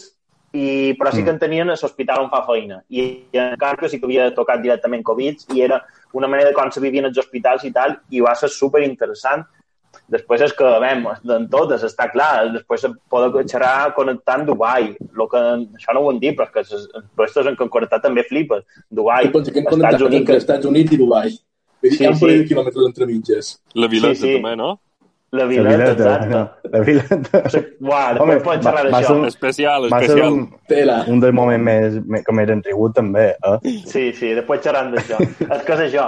i, 0.53 0.93
però 0.93 1.11
sí 1.11 1.23
que 1.23 1.31
Mm. 1.31 1.33
en 1.33 1.39
tenien 1.39 1.69
a 1.69 1.73
l'hospital 1.73 2.21
on 2.23 2.29
fa 2.29 2.43
feina. 2.45 2.83
I 2.89 3.25
en 3.33 3.55
Carpio 3.57 3.89
sí 3.89 3.99
que 3.99 4.05
havia 4.05 4.33
tocat 4.35 4.61
directament 4.61 5.03
Covid 5.03 5.49
i 5.55 5.61
era 5.61 5.83
una 6.13 6.27
manera 6.27 6.49
de 6.49 6.55
com 6.55 6.69
se 6.71 6.79
vivien 6.79 7.05
els 7.05 7.17
hospitals 7.17 7.63
i 7.65 7.71
tal, 7.71 7.97
i 8.11 8.19
va 8.21 8.35
ser 8.35 8.49
super 8.49 8.83
interessant. 8.83 9.43
Després 10.09 10.41
és 10.41 10.53
que, 10.53 10.63
vem, 10.81 11.05
en 11.31 11.47
totes, 11.49 11.83
està 11.83 12.11
clar, 12.11 12.51
després 12.51 12.81
se 12.81 12.89
pot 13.09 13.35
xerrar 13.49 13.93
connectant 13.95 14.45
Dubai. 14.45 14.95
Lo 15.13 15.27
que, 15.27 15.37
això 15.37 15.93
no 15.93 16.01
ho 16.01 16.11
hem 16.11 16.19
dit, 16.19 16.35
però 16.37 16.45
és 16.47 16.51
que 16.51 16.59
les 16.75 16.87
empreses 16.95 17.45
en 17.47 17.55
què 17.55 17.69
connectat 17.69 18.01
també 18.01 18.23
flipes. 18.23 18.63
Dubai, 18.91 19.29
Estats 19.33 20.01
Units, 20.01 20.19
entre 20.19 20.37
Estats 20.37 20.65
Units 20.65 20.91
i 20.91 20.97
Dubai. 20.97 21.29
Vull 21.83 21.89
dir, 21.89 21.97
Sí, 21.97 22.03
hi 22.03 22.07
ha 22.07 22.09
un 22.11 22.15
sí. 22.15 22.25
parell 22.25 22.39
de 22.41 22.47
quilòmetres 22.47 22.85
entre 22.85 23.05
mitges. 23.05 23.61
La 23.75 23.87
Vileta, 23.87 24.15
Sí, 24.15 24.21
sí. 24.27 24.33
també, 24.41 24.55
no? 24.55 24.79
La 25.33 25.43
La 25.43 25.45
Vileta, 25.49 25.69
Vileta, 25.77 25.91
exacte. 25.91 26.69
la 26.69 26.79
Vileta. 26.85 27.41
Uah, 27.81 28.11
Home, 28.21 28.35
després 28.35 28.43
podem 28.45 28.61
xerrar 28.67 28.83
va- 28.85 28.91
va 28.91 28.99
d'això. 28.99 29.07
ser 29.07 29.15
un- 29.17 29.25
Especial, 29.31 29.87
Va 29.91 29.99
ser 29.99 30.07
especial. 30.09 30.33
un, 30.33 30.43
Tela. 30.69 30.97
un 31.07 31.19
dels 31.23 31.33
moments 31.33 31.63
més, 31.65 31.95
més, 32.05 32.23
que 32.23 32.35
m'he 32.37 32.43
enrigut 32.53 32.93
també, 32.95 33.25
eh? 33.31 33.57
Sí, 33.89 34.03
sí, 34.13 34.33
després 34.37 34.61
xerrant 34.61 34.93
d'això. 34.93 35.17
és 35.23 35.63
que 35.65 35.73
és 35.73 35.79
això, 35.87 36.05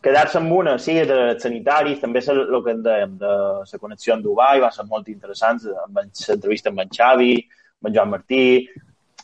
quedar-se 0.00 0.38
amb 0.38 0.52
una, 0.52 0.78
sí, 0.78 0.94
de 0.94 1.18
sanitaris, 1.42 2.00
també 2.00 2.20
és 2.22 2.28
el 2.32 2.46
que 2.64 2.70
en 2.76 2.82
dèiem, 2.86 3.18
de 3.18 3.26
la 3.72 3.78
connexió 3.82 4.14
amb 4.14 4.22
Dubai, 4.24 4.60
va 4.60 4.70
ser 4.70 4.86
molt 4.86 5.08
interessant, 5.08 5.60
amb 5.86 5.98
en- 5.98 6.12
l'entrevista 6.28 6.70
amb 6.70 6.80
en 6.86 6.88
Xavi, 6.88 7.34
amb 7.82 7.90
en 7.90 7.94
Joan 7.98 8.10
Martí, 8.14 8.68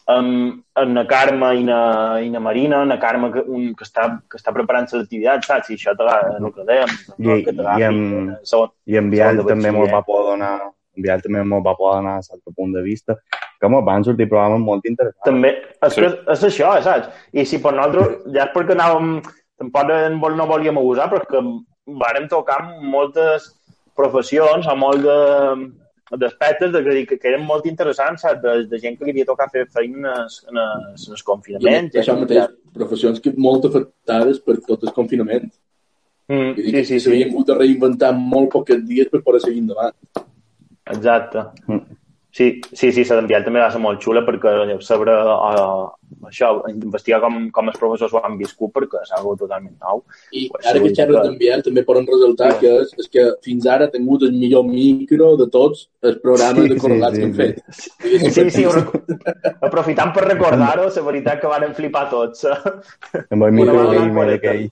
amb, 0.07 0.61
amb 0.79 0.92
na 0.95 1.05
Carme 1.11 1.49
i 1.59 1.64
na, 1.66 1.79
i 2.23 2.31
na 2.31 2.40
Marina, 2.40 2.85
na 2.87 2.99
Carme 3.03 3.33
que, 3.35 3.42
un, 3.47 3.73
que, 3.75 3.85
està, 3.85 4.07
que 4.31 4.38
està 4.38 4.53
preparant-se 4.55 4.97
l'activitat, 5.01 5.45
saps? 5.45 5.71
I 5.71 5.75
això 5.79 5.97
t'agrada, 5.99 6.37
el 6.38 6.53
que 6.55 6.66
dèiem. 6.69 6.92
I- 7.19 7.42
que 7.45 7.53
t'agafi, 7.53 7.81
i 7.81 7.85
amb- 7.88 8.31
eh, 8.31 8.38
segon- 8.45 8.73
I 8.87 8.97
en 8.97 9.11
de 9.11 9.45
també 9.49 9.73
mos 9.73 9.90
va 9.92 10.03
poder 10.03 10.31
donar 10.33 10.53
en 10.97 11.03
Biel 11.03 11.21
també 11.21 11.42
mos 11.45 11.62
va 11.62 11.75
poder 11.77 11.97
donar 11.99 12.14
l'altre 12.25 12.53
punt 12.57 12.73
de 12.73 12.81
vista 12.83 13.19
que 13.61 13.69
mos 13.69 13.85
van 13.85 14.03
sortir 14.05 14.29
programes 14.31 14.61
molt 14.61 14.87
interessants. 14.87 15.25
També, 15.25 15.51
és, 15.83 15.92
Sí. 15.95 16.01
que 16.01 16.09
és 16.33 16.45
això, 16.45 16.71
saps? 16.83 17.09
I 17.33 17.45
si 17.45 17.59
per 17.59 17.73
nosaltres, 17.75 18.23
ja 18.33 18.45
és 18.45 18.51
perquè 18.55 18.73
anàvem, 18.73 19.21
tampoc 19.59 19.90
en 19.90 20.21
vol- 20.21 20.37
no 20.37 20.47
volíem 20.47 20.79
abusar, 20.79 21.11
però 21.11 21.21
és 21.21 21.29
que 21.29 21.42
vàrem 21.87 22.29
tocar 22.29 22.62
moltes 22.81 23.53
professions 23.95 24.66
o 24.66 24.77
molt 24.77 25.03
de 25.03 25.19
d'aspectes 26.12 26.71
de, 26.73 26.83
que, 27.09 27.19
que, 27.19 27.29
eren 27.29 27.42
molt 27.47 27.66
interessants, 27.66 28.23
saps? 28.23 28.40
De, 28.42 28.57
de 28.71 28.79
gent 28.83 28.97
que 28.99 29.07
li 29.07 29.14
havia 29.14 29.27
tocat 29.27 29.53
fer 29.53 29.66
feina 29.75 29.99
en 29.99 30.07
el, 30.12 30.29
en 30.51 30.59
en 30.61 31.16
el 31.16 31.19
I 31.19 31.27
confinament. 31.31 31.90
això 31.99 32.16
mateix, 32.19 32.55
professions 32.77 33.21
que 33.23 33.33
molt 33.37 33.66
afectades 33.66 34.38
per 34.38 34.59
tot 34.69 34.85
el 34.87 34.95
confinament. 34.95 35.51
Mm, 36.31 36.55
Vull 36.55 36.71
dir 36.71 36.85
sí, 36.85 36.99
sí, 36.99 37.03
s'havien 37.05 37.29
sí, 37.29 37.35
hagut 37.35 37.51
de 37.51 37.59
reinventar 37.59 38.12
molt 38.14 38.51
pocs 38.55 38.83
dies 38.87 39.11
per 39.11 39.23
poder 39.27 39.42
seguir 39.42 39.62
endavant. 39.64 39.95
exacte. 40.87 41.47
Mm. 41.66 41.99
Sí, 42.37 42.61
sí, 42.77 42.90
sí, 42.92 43.03
la 43.09 43.16
d'enviar 43.16 43.38
també 43.46 43.61
va 43.62 43.70
ser 43.72 43.79
molt 43.81 44.03
xula 44.05 44.20
perquè 44.27 44.51
saber 44.85 45.09
uh, 45.09 45.87
això, 46.29 46.51
investigar 46.68 47.20
com, 47.22 47.46
com 47.55 47.70
els 47.70 47.79
professors 47.81 48.12
ho 48.12 48.20
han 48.27 48.35
viscut 48.37 48.75
perquè 48.75 49.01
és 49.07 49.12
algo 49.16 49.33
totalment 49.40 49.72
nou. 49.81 50.03
I 50.37 50.42
Pues 50.53 50.66
ara 50.68 50.83
que 50.83 50.90
sí, 50.90 50.99
xerres 50.99 51.16
que- 51.16 51.22
d'enviar 51.31 51.62
també 51.64 51.85
poden 51.88 52.05
resultar 52.11 52.51
que 52.61 52.75
és, 52.83 52.92
és 53.01 53.09
que 53.09 53.25
fins 53.46 53.64
ara 53.72 53.87
ha 53.88 53.94
tingut 53.94 54.27
el 54.29 54.35
millor 54.37 54.66
micro 54.68 55.31
de 55.40 55.49
tots 55.49 55.87
els 56.03 56.18
programes 56.20 56.66
Sí, 56.66 56.68
de 56.75 56.79
correlats 56.85 57.16
sí, 57.16 57.20
que 57.22 57.27
hem 57.27 57.35
sí, 57.35 57.40
fet. 57.40 58.35
Sí, 58.37 58.51
sí, 58.59 58.64
ho 58.68 58.72
rec- 58.77 59.59
aprofitant 59.70 60.12
per 60.12 60.27
recordar-ho, 60.29 60.90
la 60.92 61.07
veritat 61.09 61.40
que 61.40 61.46
van 61.57 61.72
flipar 61.75 62.09
tots. 62.12 62.44
Amb 62.53 63.42
el 63.49 63.53
micro 63.53 63.88
gamer 63.96 64.29
aquell. 64.37 64.66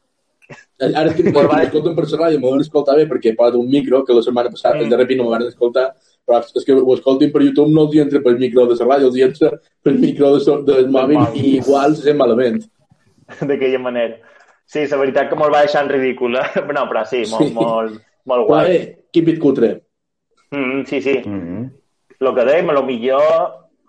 Ara 0.85 1.09
és 1.09 1.15
que 1.17 1.31
Molt 1.33 1.49
bé. 1.49 1.63
m'escolten 1.63 1.95
per 1.97 2.05
la 2.11 2.19
ràdio, 2.27 2.41
m'ho 2.43 2.51
van 2.53 2.61
escoltar 2.61 2.97
bé 2.99 3.07
perquè 3.09 3.33
posa 3.39 3.57
un 3.57 3.71
micro 3.73 4.05
que 4.05 4.13
la 4.13 4.21
setmana 4.27 4.51
passada, 4.53 4.83
Mm. 4.85 4.91
de 4.91 4.97
repente 5.01 5.17
no 5.23 5.25
m'ho 5.25 5.31
van 5.39 5.47
escoltar, 5.49 5.95
però 6.27 6.41
és 6.43 6.65
que 6.65 6.73
ho 6.73 6.95
escoltin 6.95 7.33
per 7.33 7.43
YouTube 7.43 7.73
no 7.73 7.83
els 7.87 7.95
hi 7.95 8.01
entra 8.05 8.21
pel 8.25 8.39
micro 8.39 8.67
de 8.67 8.75
la 8.79 8.87
ràdio, 8.87 9.07
els 9.11 9.17
hi 9.17 9.23
entra 9.27 9.51
pel 9.83 9.99
micro 9.99 10.33
de 10.35 10.41
so- 10.41 10.63
del 10.63 10.89
mòbil 10.91 11.21
i 11.37 11.57
igual 11.59 11.97
se 11.97 12.03
sent 12.09 12.17
malament. 12.19 12.63
d'aquella 13.49 13.79
manera. 13.79 14.17
Sí, 14.67 14.87
la 14.91 14.97
veritat 14.97 15.29
que 15.31 15.37
me'l 15.37 15.53
va 15.53 15.61
deixar 15.65 15.85
en 15.85 15.91
ridícul. 15.91 16.37
eh? 16.37 16.49
No, 16.77 16.87
però 16.89 17.05
sí, 17.07 17.25
molt, 17.31 17.45
Sí. 17.49 17.53
molt, 17.55 18.01
molt 18.25 18.47
Però 18.47 18.47
guai. 18.47 18.77
eh, 18.77 18.97
keep 19.13 19.29
it 19.29 19.39
cutre. 19.39 19.83
Mm, 20.51 20.85
sí, 20.87 21.01
sí. 21.03 21.21
Mm 21.25 21.41
-hmm. 21.41 21.71
El 22.21 22.35
que 22.35 22.45
dèiem, 22.45 22.71
a 22.71 22.73
lo 22.73 22.83
millor 22.83 23.23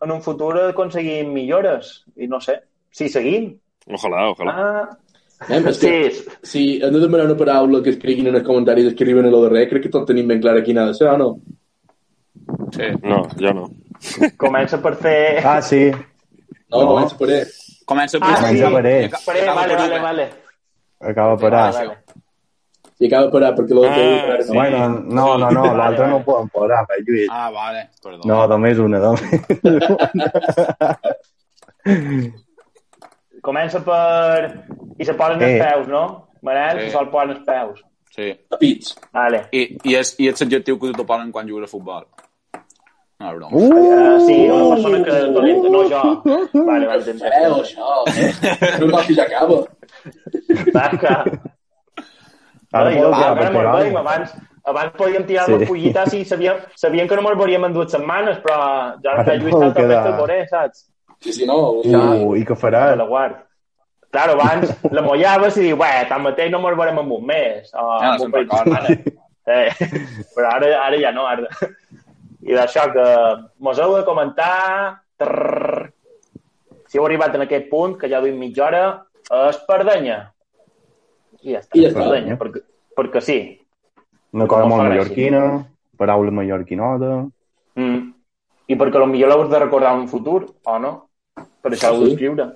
en 0.01 0.11
un 0.11 0.21
futur 0.21 0.57
aconseguim 0.59 1.31
millores. 1.31 2.03
I 2.17 2.27
no 2.27 2.39
sé, 2.41 2.59
si 2.91 3.07
seguim. 3.09 3.57
Ojalà, 3.87 4.29
ojalà. 4.35 4.51
Ah, 4.55 4.89
Eh? 5.49 5.61
És 5.67 5.77
que, 5.79 6.11
sí, 6.11 6.25
si 6.43 6.61
hem 6.81 6.93
de 6.93 6.99
demanar 6.99 7.25
una 7.25 7.35
paraula 7.35 7.83
que 7.83 7.89
escriguin 7.89 8.27
en 8.27 8.35
els 8.35 8.43
comentaris, 8.47 8.85
escriuen 8.87 9.25
a 9.25 9.29
lo 9.29 9.41
darrere, 9.43 9.67
crec 9.69 9.83
que 9.83 9.89
tot 9.89 10.07
tenim 10.07 10.27
ben 10.29 10.39
clar 10.41 10.63
quina 10.63 10.83
ha 10.83 10.87
de 10.87 10.93
ser, 10.93 11.09
o 11.09 11.17
no? 11.17 11.39
Sí. 12.75 12.87
No, 13.03 13.27
jo 13.39 13.53
no. 13.53 13.69
comença 14.37 14.77
per 14.81 14.95
fer... 14.95 15.41
Ah, 15.45 15.61
sí. 15.61 15.91
No, 16.71 16.81
No. 16.81 16.87
comença 16.93 17.15
per 17.17 17.29
ell. 17.29 17.47
Comença 17.85 18.17
Ah, 18.17 18.25
per... 18.25 18.35
sí. 18.35 18.41
Comença 18.43 18.69
per 18.75 18.85
ell. 18.85 19.09
Per 19.25 19.35
ell, 19.37 19.53
vale, 19.55 19.75
vale, 19.75 19.99
vale. 19.99 20.25
Acaba 20.99 21.35
per 21.37 21.53
A. 21.53 21.71
vale, 21.71 21.87
vale. 21.87 22.01
I 22.97 23.07
acaba 23.09 23.25
de 23.25 23.31
parar 23.31 23.49
perquè 23.57 23.75
l'altre... 23.75 24.03
Ah, 24.07 24.41
sí. 24.41 24.53
Bueno, 24.55 24.77
no, 24.89 25.37
no, 25.37 25.49
no, 25.51 25.63
l'altre 25.75 26.05
vale. 26.05 26.11
no 26.11 26.17
ho 26.21 26.23
podem 26.23 26.47
posar, 26.53 26.85
eh, 26.95 27.01
Lluís. 27.03 27.27
Ah, 27.29 27.49
vale, 27.51 27.89
perdó. 28.01 28.21
No, 28.25 28.37
només 28.47 28.79
una, 28.79 28.99
només. 29.03 29.25
Comença 33.45 33.81
per... 33.83 34.65
I 34.97 35.05
se 35.05 35.13
posen 35.13 35.41
Eh. 35.41 35.49
els 35.57 35.65
peus, 35.65 35.87
no? 35.91 36.03
Manel, 36.41 36.79
Sí. 36.79 36.85
se 36.85 36.91
sol 36.95 37.09
posen 37.11 37.31
els 37.35 37.43
peus. 37.45 37.83
Sí. 38.15 38.29
A 38.49 38.57
pits. 38.57 38.95
Vale. 39.11 39.47
I, 39.51 39.77
i, 39.83 39.95
és, 39.99 40.15
i 40.19 40.29
és 40.29 40.39
l'adjectiu 40.41 40.79
que 40.79 40.93
tu 40.95 41.05
ponen 41.05 41.31
quan 41.35 41.47
jugues 41.47 41.67
a 41.67 41.71
futbol. 41.71 42.05
No, 43.19 43.29
broma. 43.35 43.55
Uh, 43.55 44.15
Uh, 44.15 44.19
sí, 44.27 44.35
una 44.51 44.75
persona 44.75 45.03
que 45.05 45.11
és 45.17 45.33
dolenta, 45.33 45.69
no 45.71 45.83
jo. 45.89 46.01
Vale, 46.65 46.87
vale, 46.89 47.03
tens 47.03 47.21
Eh, 47.21 47.45
això. 47.47 47.91
No 48.81 48.87
mal 48.91 49.05
que 49.07 49.15
ja 49.15 49.23
acaba. 49.23 49.61
Taca. 50.73 51.13
Ara 52.75 52.89
Ai, 52.89 52.97
per 52.99 53.05
me'l 53.05 53.53
pegar. 53.55 53.75
veiem, 53.77 53.97
abans, 54.01 54.33
abans 54.65 54.91
podíem 54.99 55.23
tirar 55.29 55.45
Sí. 55.45 55.53
sí. 55.53 55.59
les 55.59 55.69
collites 55.69 56.13
i 56.13 56.25
sabíem, 56.25 56.57
sabíem 56.75 57.07
que 57.07 57.15
no 57.15 57.21
me'l 57.23 57.37
veuríem 57.39 57.63
en 57.69 57.73
dues 57.73 57.91
setmanes, 57.91 58.37
però 58.43 58.57
ja 59.03 59.11
Ara 59.15 59.23
que 59.23 59.37
Lluís 59.39 59.53
també 59.55 59.73
quedar. 59.79 60.05
el 60.07 60.13
veuré, 60.19 60.39
saps? 60.49 60.85
Sí, 61.21 61.31
sí, 61.33 61.45
no. 61.47 61.57
uh, 61.79 62.35
i 62.35 62.43
què 62.43 62.49
Me 62.57 62.61
faràs? 62.65 62.97
la 62.97 63.05
guard. 63.05 63.35
Claro, 64.11 64.33
abans 64.39 64.75
la 64.91 65.01
mollaves 65.01 65.57
i 65.57 65.61
dius, 65.69 65.79
bé, 65.79 66.05
tanmateix 66.09 66.51
no 66.51 66.59
me'l 66.59 66.75
veurem 66.75 66.99
en 66.99 67.11
un 67.11 67.25
mes. 67.25 67.71
O 67.73 67.97
Ja 67.99 68.07
no 68.07 68.13
en 68.13 68.13
un 68.13 68.19
se'n 68.19 68.31
recorda. 68.33 68.81
setmanes. 68.81 69.21
Eh, 69.47 69.69
però 70.35 70.47
ara, 70.55 70.67
ara 70.87 70.97
ja 70.99 71.11
no, 71.11 71.25
ara. 71.27 71.47
I 72.45 72.53
d'això 72.53 72.85
que 72.93 73.05
mos 73.65 73.79
heu 73.81 73.95
de 73.97 74.05
comentar... 74.07 75.01
Trrr, 75.15 75.85
si 76.91 76.97
heu 76.99 77.05
arribat 77.07 77.35
en 77.37 77.45
aquest 77.45 77.69
punt, 77.71 77.93
que 77.97 78.09
ja 78.11 78.19
duim 78.21 78.35
mitja 78.37 78.65
hora, 78.67 78.81
Espardenya. 79.49 80.17
I 81.41 81.53
ja 81.55 81.61
està, 81.63 81.77
I 81.79 81.85
ja 81.85 81.89
està. 81.89 82.01
Espardenya, 82.01 82.35
perquè, 82.41 82.61
perquè 82.99 83.21
sí. 83.23 83.37
Una 84.35 84.47
cosa 84.51 84.67
molt 84.67 84.83
mallorquina, 84.83 85.41
paraula 85.97 86.33
mallorquinota. 86.35 87.13
Mm. 87.79 88.01
I 88.67 88.75
perquè 88.75 88.99
potser 88.99 89.29
l'heu 89.31 89.47
de 89.47 89.63
recordar 89.63 89.93
en 89.95 90.03
un 90.03 90.11
futur, 90.11 90.41
o 90.67 90.77
no? 90.83 90.93
Per 91.63 91.71
això 91.71 91.93
heu 91.93 92.03
Sí. 92.03 92.09
d'escriure, 92.11 92.49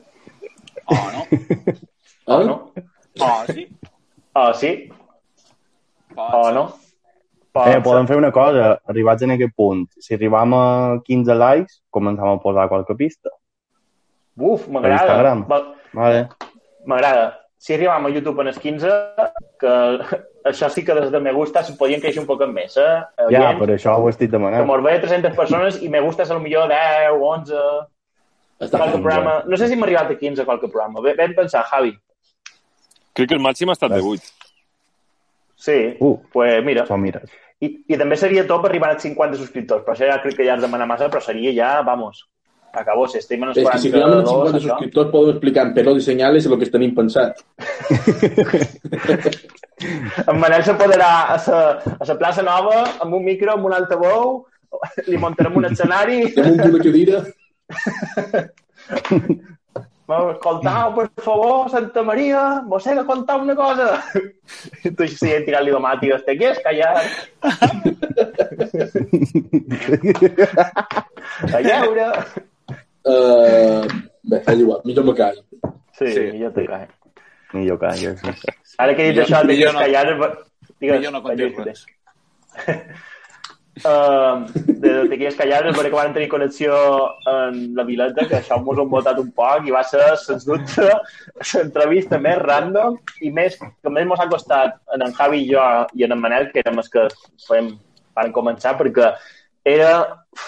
Oh, 0.89 0.95
no? 1.13 1.23
o 2.25 2.34
Ah? 2.34 2.43
no? 2.43 2.56
Oh, 3.21 3.41
sí? 3.47 3.67
O 4.36 4.54
sí, 4.54 4.71
Pot 6.15 6.34
o 6.34 6.43
ser. 6.52 6.54
Pot 7.51 7.67
Eh, 7.67 7.71
ser. 7.73 7.81
podem 7.83 8.07
fer 8.07 8.17
una 8.17 8.31
cosa, 8.31 8.79
arribats 8.88 9.23
en 9.23 9.31
aquest 9.31 9.55
punt. 9.55 9.88
Si 9.99 10.13
arribam 10.13 10.53
a 10.53 11.01
15 11.03 11.33
likes, 11.35 11.81
començam 11.89 12.27
a 12.35 12.39
posar 12.39 12.67
qualque 12.69 12.95
pista. 12.95 13.29
Uf, 14.38 14.67
m'agrada. 14.67 15.45
Vale. 15.93 16.29
M'agrada. 16.85 17.39
Si 17.57 17.73
arribam 17.73 18.05
a 18.05 18.09
YouTube 18.09 18.39
en 18.41 18.47
els 18.47 18.59
15, 18.59 18.88
que 19.59 19.67
això 20.49 20.69
sí 20.69 20.85
que 20.85 20.93
des 20.95 21.12
de 21.12 21.19
me 21.19 21.33
gusta 21.33 21.63
se 21.63 21.73
podien 21.75 21.99
créixer 21.99 22.21
un 22.21 22.27
poc 22.27 22.45
més, 22.47 22.77
eh? 22.77 23.01
Ja, 23.33 23.57
per 23.59 23.67
això 23.73 23.97
ho 23.99 24.07
estic 24.09 24.29
Que 24.29 24.38
demanant. 24.38 24.65
mos 24.65 24.81
ve 24.83 24.99
300 24.99 25.35
persones 25.35 25.81
i 25.83 25.89
me 25.89 25.99
gusta 25.99 26.23
a 26.23 26.33
lo 26.33 26.39
millor 26.39 26.69
10, 26.69 27.12
11, 27.19 27.55
Està 28.59 28.75
qualque 28.77 28.97
programa. 28.99 29.43
No 29.47 29.55
sé 29.55 29.67
si 29.69 29.73
hem 29.73 29.83
arribat 29.83 30.09
a 30.12 30.15
15 30.19 30.43
qualque 30.43 30.67
programa. 30.67 30.99
Ve- 30.99 31.13
Vam 31.15 31.33
pensar, 31.33 31.63
Javi. 31.63 31.93
Crec 33.13 33.29
que 33.29 33.35
el 33.35 33.39
màxim 33.39 33.69
ha 33.69 33.71
estat 33.71 33.89
de 33.93 34.01
8. 34.01 34.21
Sí, 35.60 35.76
Uh. 36.00 36.15
pues 36.32 36.63
mira. 36.63 36.86
Això 36.88 36.95
mira. 36.98 37.19
I, 37.60 37.67
I 37.91 37.98
també 38.00 38.15
seria 38.15 38.45
top 38.48 38.63
arribar 38.69 38.93
als 38.93 39.04
50 39.04 39.36
subscriptors, 39.41 39.84
però 39.84 39.91
això 39.98 40.08
ja 40.08 40.22
crec 40.24 40.38
que 40.39 40.45
ja 40.48 40.56
és 40.56 40.62
demanar 40.63 40.88
massa, 40.88 41.10
però 41.12 41.19
seria 41.19 41.52
ja, 41.52 41.82
vamos, 41.84 42.22
acabó, 42.72 43.04
si 43.12 43.17
estem 43.19 43.43
en 43.43 43.50
els 43.52 43.58
És 43.60 43.67
que 43.67 43.78
si 43.84 43.89
arribem 43.89 44.24
42, 44.24 44.24
a 44.24 44.30
50 44.30 44.56
això. 44.56 44.63
subscriptors 44.69 45.12
podem 45.12 45.34
explicar 45.36 45.65
en 45.67 45.74
pelos 45.76 46.00
i 46.00 46.06
senyales 46.06 46.48
el 46.48 46.56
que 46.62 46.69
tenim 46.72 46.95
pensat. 46.95 47.43
En 49.80 50.36
Manel 50.39 50.63
se 50.67 50.74
podrà 50.76 51.08
a 51.34 51.36
la, 51.39 51.60
a 52.04 52.06
la 52.08 52.15
plaça 52.19 52.43
Nova 52.43 52.82
amb 53.00 53.13
un 53.15 53.24
micro, 53.24 53.54
amb 53.54 53.65
un 53.69 53.74
altaveu, 53.78 54.34
li 55.08 55.15
muntarem 55.17 55.56
un 55.56 55.65
escenari, 55.69 56.17
Damunt 56.36 56.60
d'una 56.65 56.82
cadira, 56.84 57.22
escoltau, 60.10 60.95
per 60.95 61.08
favor, 61.22 61.69
Santa 61.69 62.02
Maria, 62.04 62.62
vos 62.65 62.86
he 62.88 62.95
de 62.95 63.06
contar 63.06 63.38
una 63.41 63.56
cosa. 63.56 64.04
I 64.84 64.91
tu 64.91 65.08
sí, 65.08 65.30
tirant-li 65.45 65.72
domàtiques, 65.76 66.24
te 66.26 66.36
quieres 66.38 66.60
callar? 66.65 66.95
A 71.54 71.62
lleure. 71.62 72.08
uh, 73.06 73.86
bé, 74.24 74.41
és 74.45 74.60
igual, 74.60 74.82
millor 74.86 75.06
me 75.06 75.13
callo. 75.15 75.43
Sí, 75.98 76.08
Sí. 76.13 76.26
jo 76.41 76.52
te 76.52 76.65
caig. 76.67 76.89
Millor 77.54 77.80
calla, 77.80 78.15
sí. 78.17 78.30
Ara 78.78 78.95
que 78.95 79.02
he 79.04 79.12
dit 79.12 79.15
Millor- 79.17 79.26
això, 79.28 79.41
te 79.41 79.48
millor 79.54 79.74
no- 79.74 79.80
callar... 79.80 80.06
Digues, 80.80 81.00
Millor 81.00 81.12
no 81.12 81.22
Lluís, 81.36 81.58
res. 81.65 81.86
Uh, 83.80 84.44
de, 84.54 85.08
de 85.08 85.15
quieres 85.15 85.38
callar 85.39 85.62
és 85.70 85.76
perquè 85.78 85.94
van 85.94 86.12
tenir 86.15 86.28
connexió 86.32 86.76
en 87.32 87.60
la 87.78 87.86
Vileta, 87.88 88.26
que 88.28 88.39
això 88.39 88.58
mos 88.60 88.78
ho 88.78 88.84
hem 88.84 88.92
votat 88.92 89.22
un 89.22 89.30
poc 89.36 89.68
i 89.68 89.76
va 89.76 89.84
ser, 89.88 90.02
sens 90.20 90.44
dubte, 90.48 90.88
l'entrevista 91.54 92.20
més 92.20 92.42
random 92.42 92.98
i 93.24 93.32
més, 93.36 93.56
que 93.60 93.94
més 93.94 94.08
mos 94.10 94.20
ha 94.20 94.28
costat 94.32 94.76
en 94.96 95.06
en 95.08 95.15
Javi 95.15 95.46
i 95.46 95.50
jo 95.54 95.63
i 95.96 96.08
en 96.08 96.15
en 96.15 96.24
Manel, 96.24 96.50
que 96.52 96.63
érem 96.63 96.82
els 96.84 96.92
que 96.92 97.08
fem, 97.48 97.72
van 98.20 98.36
començar, 98.36 98.76
perquè 98.80 99.13
era 99.63 99.94
uf, 100.36 100.48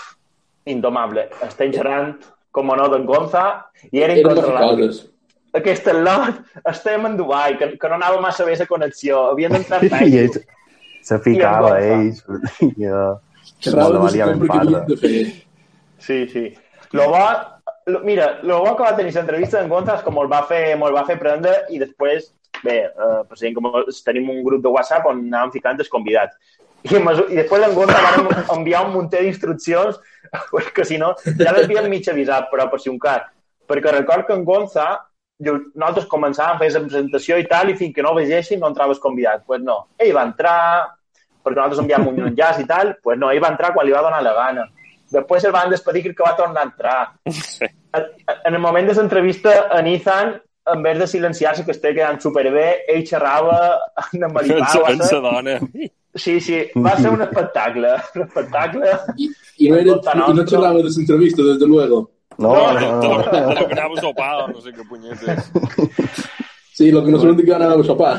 indomable. 0.68 1.30
Estem 1.48 1.72
xerrant, 1.76 2.16
com 2.52 2.70
o 2.70 2.76
no, 2.76 2.90
d'en 2.92 3.08
Gonza, 3.08 3.46
i 3.92 4.04
era 4.04 4.18
incontrolable. 4.18 4.92
Aquest 5.56 5.88
lot, 6.00 6.44
estem 6.68 7.06
en 7.08 7.16
Dubai, 7.20 7.58
que, 7.60 7.76
que 7.80 7.92
no 7.92 8.00
anava 8.00 8.20
massa 8.24 8.48
bé 8.48 8.56
la 8.60 8.68
connexió, 8.68 9.30
havien 9.32 9.56
d'entrar 9.56 9.84
ell 9.88 10.42
se 11.04 11.20
ficava 11.20 11.76
en 11.82 12.08
ells. 12.08 12.24
I, 12.62 12.88
no 12.88 13.88
de 13.94 14.02
valia 14.02 14.28
la 14.28 14.36
ben 14.36 14.86
que 14.88 14.98
fer. 14.98 15.24
Sí, 16.02 16.28
sí. 16.28 16.54
Lo 16.92 17.08
bo, 17.10 17.24
lo, 17.86 18.00
mira, 18.02 18.40
lo 18.44 18.60
bo 18.60 18.76
que 18.76 18.84
va 18.84 18.96
tenir 18.96 19.14
l'entrevista 19.16 19.60
d'en 19.60 19.70
Gonza 19.70 19.98
és 20.00 20.06
com 20.06 20.18
el 20.22 20.30
va 20.32 20.44
fer, 20.50 20.64
me'l 20.78 20.96
va 20.96 21.06
fer 21.08 21.18
prendre 21.20 21.54
i 21.70 21.80
després, 21.82 22.32
bé, 22.64 22.80
eh, 22.90 23.20
per 23.28 23.38
si 23.38 23.54
com 23.54 23.70
tenim 24.06 24.30
un 24.34 24.42
grup 24.44 24.64
de 24.64 24.74
WhatsApp 24.74 25.08
on 25.12 25.22
anàvem 25.28 25.54
ficant 25.58 25.80
els 25.80 25.92
convidats. 25.92 26.36
I, 26.90 26.98
a 26.98 27.14
i 27.30 27.38
després 27.38 27.62
l'en 27.62 27.78
Gonza 27.78 28.02
va 28.02 28.42
enviar 28.56 28.86
un 28.88 28.96
munt 28.96 29.12
d'instruccions 29.12 30.00
perquè 30.54 30.86
si 30.88 30.98
no, 30.98 31.14
ja 31.38 31.54
l'havien 31.54 31.90
mig 31.92 32.10
avisat, 32.10 32.50
però 32.52 32.68
per 32.72 32.82
si 32.82 32.90
un 32.90 33.00
cas. 33.00 33.30
Perquè 33.70 33.94
record 33.94 34.28
que 34.28 34.36
en 34.36 34.44
Gonza, 34.44 34.88
diu, 35.42 35.58
nosaltres 35.76 36.10
començàvem 36.12 36.58
a 36.58 36.62
fer 36.62 36.72
la 36.76 36.84
presentació 36.86 37.40
i 37.42 37.48
tal, 37.50 37.72
i 37.72 37.78
fins 37.80 37.96
que 37.96 38.06
no 38.06 38.14
ho 38.14 38.20
vegéssim 38.20 38.62
no 38.62 38.70
entraves 38.72 39.02
convidat. 39.04 39.42
Doncs 39.42 39.50
pues 39.50 39.64
no, 39.66 39.78
ell 40.02 40.14
va 40.18 40.28
entrar, 40.30 40.60
perquè 41.42 41.58
nosaltres 41.58 41.82
enviàvem 41.84 42.12
un 42.12 42.30
enllaç 42.30 42.62
i 42.62 42.68
tal, 42.70 42.96
pues 43.04 43.20
no, 43.20 43.32
ell 43.32 43.44
va 43.44 43.52
entrar 43.56 43.74
quan 43.76 43.88
li 43.88 43.96
va 43.96 44.06
donar 44.06 44.22
la 44.26 44.36
gana. 44.38 44.68
Després 45.12 45.44
el 45.48 45.56
van 45.56 45.72
despedir 45.74 46.06
crec 46.06 46.20
que 46.20 46.28
va 46.28 46.38
tornar 46.38 46.62
a 46.64 46.70
entrar. 46.70 47.00
En, 47.92 48.06
en 48.48 48.54
el 48.56 48.62
moment 48.64 48.88
de 48.88 48.94
l'entrevista, 48.96 49.56
en 49.76 49.90
Ethan, 49.92 50.38
en 50.72 50.84
vez 50.84 51.00
de 51.00 51.08
silenciar-se, 51.08 51.66
que 51.66 51.74
estava 51.76 51.98
quedant 51.98 52.22
superbé, 52.24 52.68
ell 52.88 53.04
xerrava 53.08 53.58
en 54.14 54.24
En 54.30 54.32
Maripau, 54.32 54.86
en 54.88 55.04
sa 55.04 55.20
dona. 55.20 55.58
Sí, 56.16 56.40
sí, 56.44 56.62
va 56.76 56.96
ser 57.00 57.12
un 57.12 57.22
espectacle. 57.24 57.92
Un 58.16 58.26
espectacle. 58.28 58.96
I, 59.18 59.30
i, 59.58 59.70
no, 59.72 59.78
era, 59.80 59.98
i 59.98 60.34
no 60.38 60.48
xerrava 60.48 60.80
de 60.80 60.90
l'entrevista, 60.90 61.44
des 61.44 61.60
de 61.60 61.68
luego. 61.68 62.02
No, 62.38 62.54
No, 62.56 62.74
no, 62.74 63.00
de 63.00 63.08
lo, 63.08 63.18
no. 63.18 63.32
de 63.50 63.56
lo 63.62 63.68
que 63.68 63.74
anava 63.74 63.94
a 63.98 64.02
sopar, 64.02 64.36
o 64.44 64.48
no 64.48 64.62
sé 64.62 64.72
què 64.74 64.88
punyetes. 64.88 65.52
Sí, 66.74 66.90
lo 66.90 67.04
que 67.06 67.12
no 67.12 67.20
sabem 67.20 67.36
de 67.38 67.44
què 67.46 67.54
anàvem 67.54 67.82
a 67.84 67.86
sopar. 67.86 68.14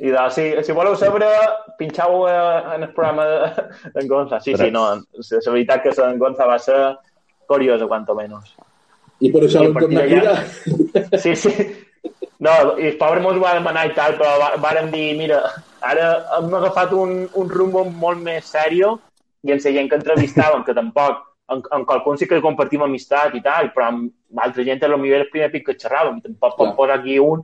I 0.00 0.10
doncs, 0.14 0.34
si, 0.36 0.44
si 0.64 0.72
voleu 0.72 0.94
saber, 0.96 1.26
pinxau 1.80 2.22
eh, 2.28 2.74
en 2.76 2.82
el 2.86 2.92
programa 2.94 3.24
de- 3.26 3.64
d'en 3.94 4.06
Gonza. 4.08 4.38
Sí, 4.40 4.54
sí, 4.56 4.70
no, 4.70 4.84
la 4.94 5.40
la 5.44 5.52
veritat 5.52 5.82
que 5.82 5.90
la 5.96 6.12
Gonza 6.16 6.46
va 6.46 6.58
ser 6.58 6.96
curiosa, 7.46 7.86
cuanto 7.86 8.14
menos. 8.14 8.54
I 9.20 9.28
per 9.32 9.42
això 9.44 9.60
I 9.60 9.66
a 9.66 9.68
vam 9.68 9.74
partir 9.74 9.98
tornar 9.98 10.04
a 10.04 10.08
d'allà- 10.08 10.44
cridar. 10.94 11.20
Sí, 11.20 11.34
sí. 11.36 11.52
No, 12.40 12.52
i 12.78 12.86
el 12.92 12.96
pobre 12.96 13.20
mos 13.20 13.36
ho 13.36 13.40
va 13.42 13.52
demanar 13.58 13.86
i 13.90 13.94
tal, 13.94 14.16
però 14.16 14.38
va- 14.40 14.54
vàrem 14.56 14.88
dir, 14.90 15.16
mira, 15.18 15.42
ara 15.82 16.24
hem 16.38 16.54
agafat 16.54 16.92
un, 16.96 17.28
un 17.34 17.50
rumbo 17.50 17.84
molt 17.84 18.22
més 18.24 18.44
sèrio 18.48 18.98
i 19.46 19.52
ens 19.54 19.66
gent 19.66 19.88
que 19.90 19.98
entrevistàvem, 19.98 20.64
que 20.66 20.74
tampoc, 20.76 21.22
amb, 21.52 21.68
amb 21.76 21.86
qualcun 21.88 22.18
sí 22.18 22.28
que 22.28 22.42
compartim 22.44 22.84
amistat 22.86 23.34
i 23.38 23.42
tal, 23.44 23.70
però 23.74 23.88
amb 23.90 24.44
altra 24.44 24.66
gent 24.66 24.82
potser 24.82 25.14
era 25.14 25.24
el 25.24 25.32
primer 25.32 25.50
pic 25.54 25.66
que 25.68 25.78
xerràvem 25.80 26.20
i 26.20 26.26
tampoc 26.28 26.58
pot 26.58 26.76
posar 26.76 27.00
aquí 27.00 27.18
un 27.22 27.42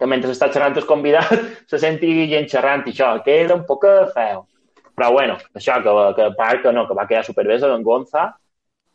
que 0.00 0.08
mentre 0.08 0.32
està 0.32 0.48
xerrant 0.52 0.76
el 0.76 0.88
convidat 0.88 1.32
se 1.70 1.80
senti 1.80 2.12
gent 2.28 2.48
xerrant 2.52 2.86
i 2.86 2.94
això, 2.94 3.14
queda 3.24 3.56
un 3.56 3.66
poc 3.68 3.86
feo. 4.14 4.46
Però 4.96 5.10
bueno, 5.12 5.38
això, 5.56 5.78
que, 5.84 5.92
que 6.16 6.28
a 6.28 6.36
part 6.36 6.62
que 6.62 6.72
no, 6.76 6.86
que 6.88 6.96
va 6.96 7.06
quedar 7.08 7.24
superbé 7.24 7.56
en 7.64 7.82
Gonza, 7.82 8.30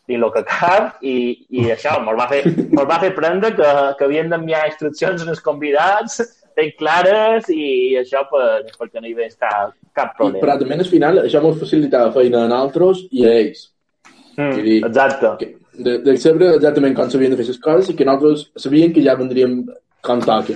i 0.08 0.18
el 0.18 0.26
que 0.34 0.43
cap, 0.45 0.99
i, 1.01 1.16
i 1.49 1.70
això, 1.74 1.95
mos 2.06 2.18
va 2.20 2.28
fer, 2.30 2.43
mos 2.74 2.86
va 2.89 2.99
fer 3.01 3.14
prendre 3.18 3.49
que, 3.58 3.70
que 3.97 4.06
havien 4.06 4.30
d'enviar 4.30 4.68
instruccions 4.70 5.26
als 5.26 5.41
convidats 5.41 6.20
ben 6.56 6.70
clares 6.80 7.49
i 7.49 7.97
això 7.99 8.22
per, 8.30 8.45
perquè 8.78 9.01
no 9.01 9.10
hi 9.10 9.16
havia 9.16 9.32
cap, 9.96 10.12
cap 10.12 10.14
I, 10.14 10.18
problema. 10.20 10.41
però 10.43 10.58
també 10.60 10.78
al 10.80 10.89
final 10.91 11.22
això 11.24 11.41
ens 11.43 11.62
facilitava 11.64 12.12
feina 12.16 12.43
a 12.43 12.50
nosaltres 12.52 13.06
i 13.12 13.26
a 13.26 13.34
ells. 13.41 13.66
Mm, 14.36 14.56
dir- 14.68 14.82
exacte. 14.86 15.32
Que, 15.39 15.52
de, 15.76 15.98
de 16.04 16.18
saber 16.18 16.54
exactament 16.56 16.96
com 16.96 17.10
s'havien 17.12 17.32
de 17.34 17.39
fer 17.39 17.48
les 17.50 17.60
coses 17.64 17.89
i 17.91 17.96
que 17.96 18.06
nosaltres 18.08 18.50
sabíem 18.64 18.93
que 18.96 19.04
ja 19.04 19.16
vendríem 19.20 19.62
com 20.06 20.22
toca. 20.24 20.56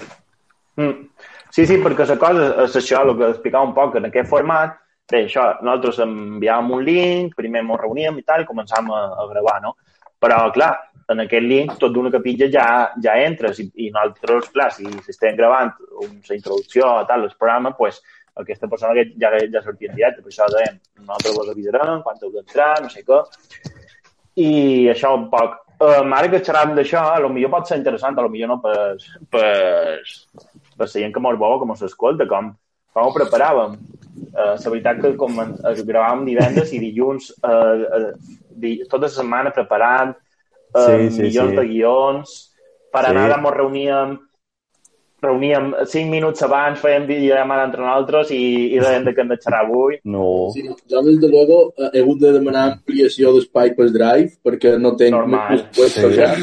Mm. 0.79 1.07
Sí, 1.51 1.65
sí, 1.65 1.79
perquè 1.81 2.05
la 2.07 2.19
cosa 2.21 2.51
és 2.67 2.75
això, 2.77 3.01
el 3.07 3.15
que 3.17 3.31
explicava 3.33 3.65
un 3.65 3.73
poc, 3.73 3.95
en 3.97 4.05
aquest 4.05 4.29
format, 4.29 4.75
bé, 5.09 5.23
això, 5.25 5.47
nosaltres 5.65 5.97
enviàvem 6.05 6.75
un 6.75 6.83
link, 6.85 7.33
primer 7.35 7.63
ens 7.63 7.81
reuníem 7.81 8.19
i 8.19 8.23
tal, 8.27 8.43
i 8.43 8.47
començàvem 8.47 8.91
a, 8.93 8.99
a 9.23 9.25
gravar, 9.31 9.57
no? 9.63 9.73
Però, 10.21 10.37
clar, 10.53 10.69
en 11.09 11.23
aquest 11.23 11.47
link, 11.49 11.73
tot 11.81 11.91
d'una 11.95 12.11
capilla 12.13 12.45
ja, 12.53 12.67
ja 13.01 13.15
entres 13.25 13.59
i, 13.63 13.65
i 13.81 13.89
nosaltres, 13.89 14.51
clar, 14.53 14.69
si, 14.75 14.85
si 14.85 15.09
estem 15.15 15.35
gravant 15.39 15.71
una 16.05 16.35
introducció 16.37 16.85
o 16.99 17.05
tal, 17.09 17.25
el 17.25 17.33
programa, 17.39 17.73
pues, 17.75 17.97
aquesta 18.41 18.67
persona 18.71 18.93
que 18.97 19.09
ja, 19.21 19.31
ja 19.51 19.61
sortia 19.63 19.91
en 19.91 19.97
directe, 19.97 20.23
per 20.23 20.31
això 20.33 20.47
dèiem, 20.53 20.79
nosaltres 21.03 21.35
vos 21.37 21.51
avisarem 21.53 22.03
quan 22.05 22.21
heu 22.23 22.31
d'entrar, 22.35 22.71
no 22.83 22.91
sé 22.93 23.03
què, 23.07 23.19
i 24.39 24.51
això 24.93 25.13
un 25.17 25.27
poc. 25.31 25.57
Um, 25.79 26.11
ara 26.11 26.27
que 26.27 26.41
xerràvem 26.43 26.73
d'això, 26.75 27.05
a 27.07 27.19
lo 27.23 27.29
millor 27.31 27.53
pot 27.53 27.69
ser 27.69 27.77
interessant, 27.79 28.17
a 28.17 28.25
lo 28.25 28.31
millor 28.31 28.49
no 28.51 28.57
per, 28.63 28.97
per, 29.31 30.01
per 30.75 30.87
la 30.87 30.91
gent 30.91 31.13
que 31.15 31.23
mos 31.23 31.39
veu, 31.39 31.59
que 31.61 31.69
mos 31.69 31.83
escolta, 31.87 32.27
com, 32.27 32.51
com 32.95 33.07
ho 33.07 33.13
preparàvem. 33.15 33.77
Uh, 34.33 34.55
la 34.59 34.73
veritat 34.73 34.99
que 34.99 35.13
com 35.15 35.39
eh, 35.39 35.75
gravàvem 35.87 36.25
divendres 36.27 36.73
i 36.75 36.81
dilluns 36.81 37.29
uh, 37.39 37.85
uh, 37.87 38.09
di, 38.59 38.73
tota 38.91 39.05
la 39.07 39.13
setmana 39.13 39.53
preparant 39.55 40.11
uh, 40.11 40.83
Sí, 40.83 41.07
sí, 41.15 41.21
milions 41.23 41.53
sí. 41.53 41.55
de 41.55 41.65
guions, 41.69 42.33
per 42.91 43.05
Sí. 43.05 43.13
anar 43.13 43.39
mos 43.39 43.55
reuníem 43.55 44.17
reuníem 45.23 45.71
cinc 45.91 46.09
minuts 46.11 46.43
abans, 46.45 46.79
fèiem 46.81 47.05
videollamada 47.09 47.67
entre 47.67 47.83
nosaltres 47.83 48.31
i, 48.35 48.41
i 48.75 48.79
dèiem 48.79 49.05
de 49.07 49.13
què 49.15 49.23
hem 49.23 49.33
de 49.33 49.39
xerrar 49.43 49.61
avui. 49.65 49.99
No. 50.15 50.25
Sí, 50.55 50.65
jo, 50.65 51.03
des 51.05 51.19
de 51.21 51.29
luego, 51.31 51.59
eh, 51.77 51.91
he 51.93 52.03
hagut 52.03 52.23
de 52.23 52.33
demanar 52.37 52.65
ampliació 52.73 53.35
d'espai 53.35 53.75
per 53.77 53.89
Drive 53.95 54.37
perquè 54.45 54.77
no 54.79 54.95
tenc 54.99 55.17
Normal. 55.17 55.63
més 55.77 55.93
Sí. 55.95 56.09
ja. 56.17 56.33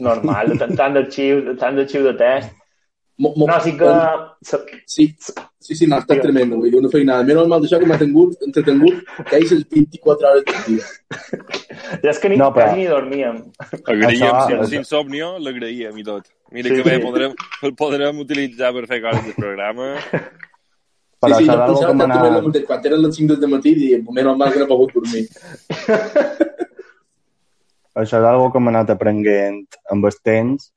Normal, 0.00 0.54
tant 0.60 0.76
tant 0.78 0.96
d'arxiu 0.96 1.56
tant 1.60 1.76
d'arxiu 1.76 2.06
de 2.08 2.16
test. 2.16 2.56
Mo, 3.20 3.34
mo, 3.36 3.44
No, 3.50 3.56
sí 3.60 3.74
que... 3.76 3.84
Sí, 4.88 5.04
sí, 5.60 5.74
sí, 5.76 5.84
no, 5.86 5.98
està 6.00 6.14
Digues. 6.16 6.22
tremendo. 6.24 6.56
Vull 6.56 6.70
dir, 6.72 6.78
una 6.80 6.88
feinada. 6.88 7.20
Menys 7.28 7.48
mal 7.52 7.60
d'això 7.60 7.76
que 7.82 7.88
m'ha 7.90 7.98
tingut 8.00 8.32
entretengut 8.46 8.96
aquestes 9.26 9.60
24 9.68 10.30
hores 10.30 10.44
del 10.48 10.60
dia. 10.70 10.84
Ja 12.00 12.08
és 12.14 12.18
que 12.22 12.30
ni, 12.32 12.36
No, 12.40 12.48
però- 12.54 12.70
quasi 12.70 12.80
ni 12.80 12.86
dormíem. 12.88 13.36
Agraïem, 13.84 14.24
Això- 14.24 14.46
sense 14.48 14.64
això- 14.70 14.78
insomnio, 14.80 15.28
l'agraïem 15.38 15.92
i 16.00 16.04
tot. 16.06 16.24
Mira 16.50 16.68
Sí, 16.70 16.74
que 16.80 16.84
bé 16.88 16.96
sí. 16.96 17.02
podrem, 17.04 17.32
el 17.68 17.72
podrem 17.76 18.14
utilitzar 18.24 18.72
per 18.78 18.86
fer 18.88 19.02
coses 19.04 19.24
del 19.28 19.34
programa. 19.36 19.86
Però 21.20 21.36
sí, 21.36 21.44
sí, 21.44 21.50
jo 21.50 21.56
pensava 21.60 21.92
que 21.92 21.92
el 21.92 22.00
anat... 22.32 22.42
mateix. 22.48 22.64
Quan 22.66 22.80
eren 22.88 23.00
les 23.04 23.12
5 23.20 23.36
del 23.36 23.50
matí, 23.52 23.74
diem, 23.76 24.00
menys 24.16 24.36
mal 24.40 24.48
que 24.54 24.58
no 24.58 24.64
he 24.64 24.68
pogut 24.72 24.90
dormir. 24.96 25.26
Això 28.00 28.20
és 28.20 28.26
algo 28.26 28.50
que 28.54 28.60
m'ha 28.62 28.70
anat 28.72 28.92
aprenent 28.94 29.64
amb 29.92 30.06
el 30.08 30.14
temps, 30.24 30.70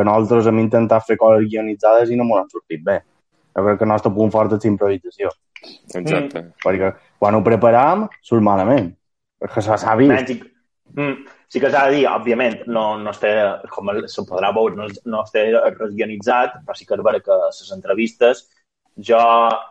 que 0.00 0.08
nosaltres 0.08 0.48
hem 0.50 0.60
intentat 0.62 1.06
fer 1.06 1.18
coses 1.20 1.46
guionitzades 1.50 2.10
i 2.10 2.18
no 2.18 2.26
m'ho 2.26 2.40
han 2.40 2.50
sortit 2.52 2.84
bé. 2.86 3.00
Jo 3.56 3.64
crec 3.66 3.80
que 3.80 3.86
el 3.86 3.92
nostre 3.92 4.12
punt 4.14 4.32
fort 4.32 4.54
és 4.56 4.66
improvisació. 4.70 5.32
Exacte. 5.94 6.46
Perquè 6.64 6.94
quan 7.20 7.36
ho 7.36 7.42
preparam, 7.44 8.06
surt 8.24 8.44
malament. 8.46 8.92
Perquè 9.40 9.64
se 9.66 9.76
s'ha 9.82 9.96
vist. 9.98 10.12
Menys, 10.12 10.46
mm, 10.94 11.26
sí 11.50 11.60
que 11.60 11.70
s'ha 11.72 11.88
de 11.88 11.98
dir, 11.98 12.06
òbviament, 12.08 12.62
no, 12.66 12.84
no 13.00 13.12
està, 13.12 13.60
com 13.74 13.90
se 14.06 14.24
podrà 14.28 14.52
veure, 14.56 14.76
no, 14.78 14.88
no 15.04 15.24
està 15.26 15.44
regionitzat, 15.76 16.62
però 16.64 16.78
sí 16.78 16.86
que 16.86 16.96
és 16.96 17.04
vera 17.04 17.20
que 17.24 17.36
les 17.42 17.72
entrevistes 17.76 18.46
jo, 19.00 19.18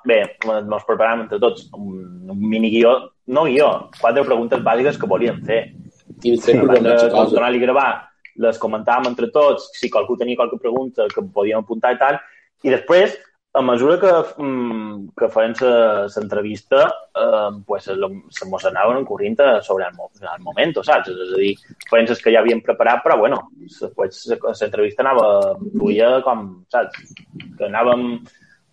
bé, 0.08 0.22
ens 0.46 0.86
preparàvem 0.88 1.26
entre 1.26 1.40
tots 1.42 1.68
un, 1.76 2.30
un 2.32 2.40
mini 2.50 2.72
guió, 2.74 2.94
no 3.28 3.46
guió, 3.46 3.70
quatre 4.00 4.24
preguntes 4.26 4.64
bàsiques 4.66 4.98
que 4.98 5.10
volíem 5.10 5.42
fer. 5.46 5.64
I 6.20 6.36
Sí, 6.36 6.38
sí, 6.42 6.58
abans 6.58 6.84
de 6.84 6.96
cosa. 7.14 7.32
tornar 7.32 7.54
i 7.56 7.60
gravar, 7.62 8.09
les 8.40 8.60
comentàvem 8.62 9.10
entre 9.12 9.30
tots, 9.36 9.70
si 9.76 9.92
qualcú 9.92 10.18
tenia 10.20 10.40
qualque 10.40 10.60
pregunta 10.62 11.08
que 11.12 11.24
podíem 11.24 11.64
apuntar 11.64 11.94
i 11.96 12.00
tal, 12.00 12.20
i 12.64 12.72
després, 12.74 13.18
a 13.60 13.62
mesura 13.66 13.98
que, 14.00 14.12
mm, 14.44 15.10
que 15.18 15.30
feien 15.34 15.56
l'entrevista, 15.60 16.86
eh, 17.18 17.52
pues, 17.66 17.86
se, 17.86 18.46
mos 18.46 18.66
anaven 18.66 19.06
corrint 19.06 19.38
sobre 19.62 19.86
el, 19.86 19.96
el 20.22 20.44
moment, 20.44 20.76
saps? 20.84 21.10
És 21.10 21.34
a 21.34 21.40
dir, 21.40 21.56
feien 21.90 22.08
les 22.08 22.22
que 22.22 22.32
ja 22.32 22.44
havíem 22.44 22.62
preparat, 22.62 23.02
però 23.04 23.18
bueno, 23.18 23.42
després 23.66 24.28
l'entrevista 24.62 25.04
anava 25.04 25.56
fluïa 25.74 26.22
com, 26.24 26.64
saps? 26.70 27.02
Que 27.58 27.66
anàvem 27.66 28.22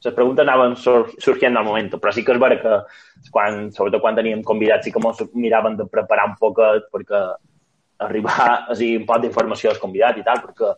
les 0.05 0.15
preguntes 0.15 0.45
anaven 0.45 0.77
sur 0.77 1.09
sorgint 1.19 1.57
al 1.57 1.65
moment, 1.65 1.91
però 1.99 2.13
sí 2.13 2.23
que 2.25 2.35
és 2.35 2.41
vera 2.41 2.61
que 2.61 2.77
quan, 3.33 3.71
sobretot 3.73 4.03
quan 4.05 4.15
teníem 4.15 4.45
convidats 4.47 4.85
sí 4.87 4.93
que 4.93 5.01
ens 5.03 5.23
miraven 5.35 5.77
de 5.77 5.87
preparar 5.91 6.29
un 6.31 6.37
poquet 6.39 6.87
perquè 6.93 7.23
arribar 7.99 8.65
a 8.69 8.75
dir, 8.75 8.97
un 9.01 9.07
pot 9.07 9.21
d'informació 9.23 9.71
als 9.71 9.79
convidats 9.79 10.19
i 10.19 10.25
tal, 10.27 10.41
perquè 10.45 10.75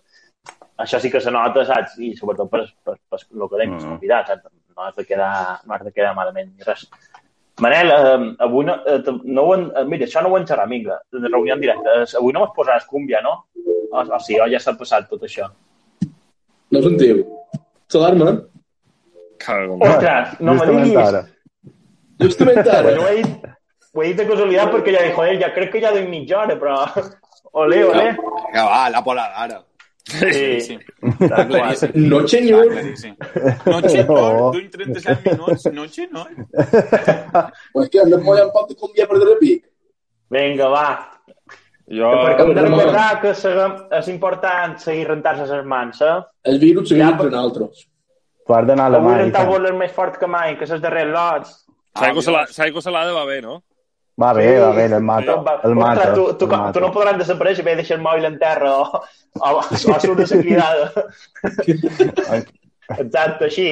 això 0.78 1.00
sí 1.00 1.10
que 1.10 1.20
se 1.20 1.30
nota, 1.30 1.64
saps? 1.66 1.98
I 1.98 2.14
sobretot 2.16 2.50
per, 2.50 2.64
per, 2.84 2.96
per 3.10 3.18
el 3.20 3.48
que 3.48 3.56
deim, 3.58 3.74
els 3.74 3.84
Mhm. 3.84 3.90
convidats, 3.92 4.28
saps? 4.28 4.50
No 4.76 4.84
has 4.84 4.94
de 4.96 5.04
quedar, 5.04 5.60
no 5.66 5.74
has 5.74 5.82
de 5.84 5.92
quedar 5.92 6.14
malament 6.14 6.52
ni 6.54 6.62
res. 6.62 6.88
Manel, 7.60 7.90
eh, 7.90 8.36
avui 8.38 8.64
no, 8.64 8.76
eh, 8.86 9.02
no 9.24 9.42
ho 9.42 9.54
en, 9.56 9.72
eh, 9.76 9.84
mira, 9.84 10.06
això 10.06 10.22
no 10.22 10.28
ho 10.28 10.36
en 10.38 10.46
xerrar, 10.46 10.68
vinga, 10.68 11.00
de 11.10 11.28
reunió 11.28 11.54
en 11.54 11.60
directe. 11.60 11.88
Eh, 12.02 12.16
Avui 12.16 12.32
no 12.32 12.40
vas 12.40 12.52
posar 12.54 12.76
escúmbia, 12.76 13.20
no? 13.20 13.46
O, 13.90 13.98
o 13.98 14.20
sí, 14.20 14.38
o 14.38 14.46
ja 14.46 14.60
s'ha 14.60 14.76
passat 14.78 15.08
tot 15.08 15.22
això. 15.22 15.48
No 16.70 16.82
sentiu? 16.82 17.24
L'alarma? 17.94 18.42
Cago 19.38 19.78
Ostres, 19.80 20.40
no 20.40 20.52
me 20.54 20.58
Justament 20.60 20.84
diguis. 20.84 21.08
ara. 21.08 21.24
Justament 22.20 22.58
ara. 22.68 22.82
Pues 22.82 22.98
ho 22.98 23.06
he 23.08 23.16
dit, 23.22 23.46
ho 23.98 24.02
he 24.04 24.12
dit 24.12 24.20
de 24.22 24.26
casualitat 24.28 24.70
perquè 24.74 24.92
ja 24.94 25.02
dic, 25.06 25.16
joder, 25.18 25.38
ja 25.42 25.48
crec 25.54 25.72
que 25.74 25.80
ja 25.82 25.90
doy 25.94 26.06
mitja 26.08 26.44
hora, 26.44 26.54
però... 26.60 26.76
Ole, 27.58 27.80
ole. 27.88 28.04
Que 28.52 28.60
va, 28.62 28.84
la 28.92 29.00
pola 29.02 29.24
d'ara. 29.34 29.64
Sí, 30.08 30.60
sí. 30.64 30.74
Tal 31.28 31.48
qual. 31.50 31.74
Claríssim. 31.74 31.90
No, 32.08 32.20
senyor. 32.28 32.70
Està 32.70 32.78
claríssim. 32.78 33.14
Noche 33.66 34.04
No. 34.08 34.14
no. 34.14 34.50
d'un 34.54 34.70
37 34.70 35.30
minuts. 35.34 35.66
Noche 35.72 36.06
no. 36.12 36.22
Pues 37.74 37.90
que 37.92 38.04
no 38.08 38.20
podem 38.24 38.48
pot 38.54 38.72
canviar 38.80 39.08
per 39.10 39.18
de 39.20 39.34
pic. 39.42 39.64
Vinga, 40.32 40.68
va. 40.72 40.86
Jo... 41.88 42.08
Perquè 42.24 42.44
hem 42.46 42.54
de 42.56 42.62
Ramon. 42.64 42.80
recordar 42.80 43.20
que 43.22 43.34
seguim- 43.36 43.76
és 43.98 44.08
important 44.12 44.78
seguir 44.80 45.06
rentar-se 45.08 45.46
les 45.48 45.64
mans, 45.74 46.00
eh? 46.04 46.16
El 46.52 46.58
virus 46.60 46.88
segueix 46.88 47.04
Ja, 47.06 47.12
entre 47.14 47.28
però- 47.28 47.36
nosaltres. 47.42 47.86
Tu 48.46 48.54
has 48.56 48.66
d'anar 48.66 48.86
a 48.88 48.94
la 48.96 48.98
Avui 49.02 49.12
mà. 49.12 49.18
rentar-vos 49.22 49.68
és 49.70 49.76
més 49.76 49.92
fort 49.92 50.16
que 50.20 50.26
mai, 50.26 50.56
que 50.60 50.66
ses 50.68 50.80
darrers 50.80 51.12
lots. 51.12 51.56
L'aigua 52.00 52.22
salada, 52.22 52.48
l'aigua 52.58 52.80
salada 52.84 53.12
va 53.12 53.24
bé, 53.28 53.40
no? 53.44 53.62
Va 54.18 54.32
bé, 54.34 54.46
va 54.58 54.72
bé, 54.74 54.84
el 54.86 55.02
mata. 55.06 55.34
Va- 55.46 55.60
El 55.64 55.74
mata. 55.78 56.00
Ostres, 56.00 56.14
tu, 56.16 56.24
tu, 56.38 56.44
el 56.46 56.50
mata. 56.58 56.72
tu 56.74 56.80
no 56.82 56.88
podràs 56.94 57.18
desaparèixer, 57.20 57.64
bé, 57.64 57.76
deixar 57.78 57.98
el 57.98 58.02
mòbil 58.02 58.24
en 58.26 58.38
terra 58.40 58.72
o, 58.80 59.02
o, 59.38 59.52
o 59.60 59.76
surt 59.78 60.18
de 60.18 60.26
la 60.26 60.42
cridada. 60.42 60.86
Exacte, 62.98 63.44
així. 63.46 63.68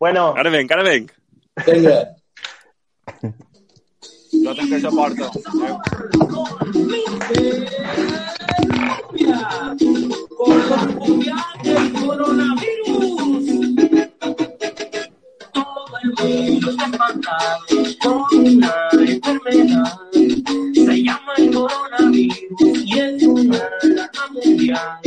Bueno, 0.00 0.34
Ara 0.36 0.50
venc, 0.52 0.70
ara 0.76 0.84
venc. 0.84 1.12
Vinga. 1.66 1.96
No 4.44 4.54
tanques 4.54 4.82
la 4.84 4.90
porta. 4.90 5.30
Por 10.38 10.56
la 10.70 10.76
mundial 10.76 11.36
del 11.62 11.92
coronavirus. 11.92 12.89
Controlado 16.20 17.64
por 18.02 18.34
una 18.34 18.74
enfermedad. 18.92 20.00
Se 20.74 21.02
llama 21.02 21.32
el 21.38 21.50
coronavirus 21.52 22.84
y 22.84 22.98
es 22.98 23.22
una 23.22 23.58
alarma 23.82 24.26
mundial. 24.32 24.98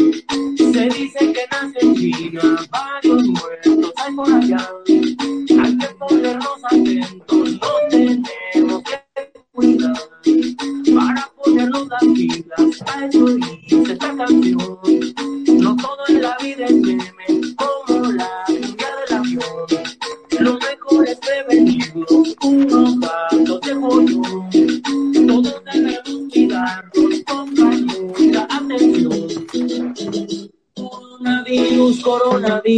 Se 0.58 0.90
dice 0.90 1.34
que 1.34 1.46
nace 1.52 1.80
en 1.82 1.96
China, 1.96 2.58
varios 2.72 3.24
muertos 3.24 3.94
hay 3.98 4.14
por 4.16 4.34
allá. 4.34 4.70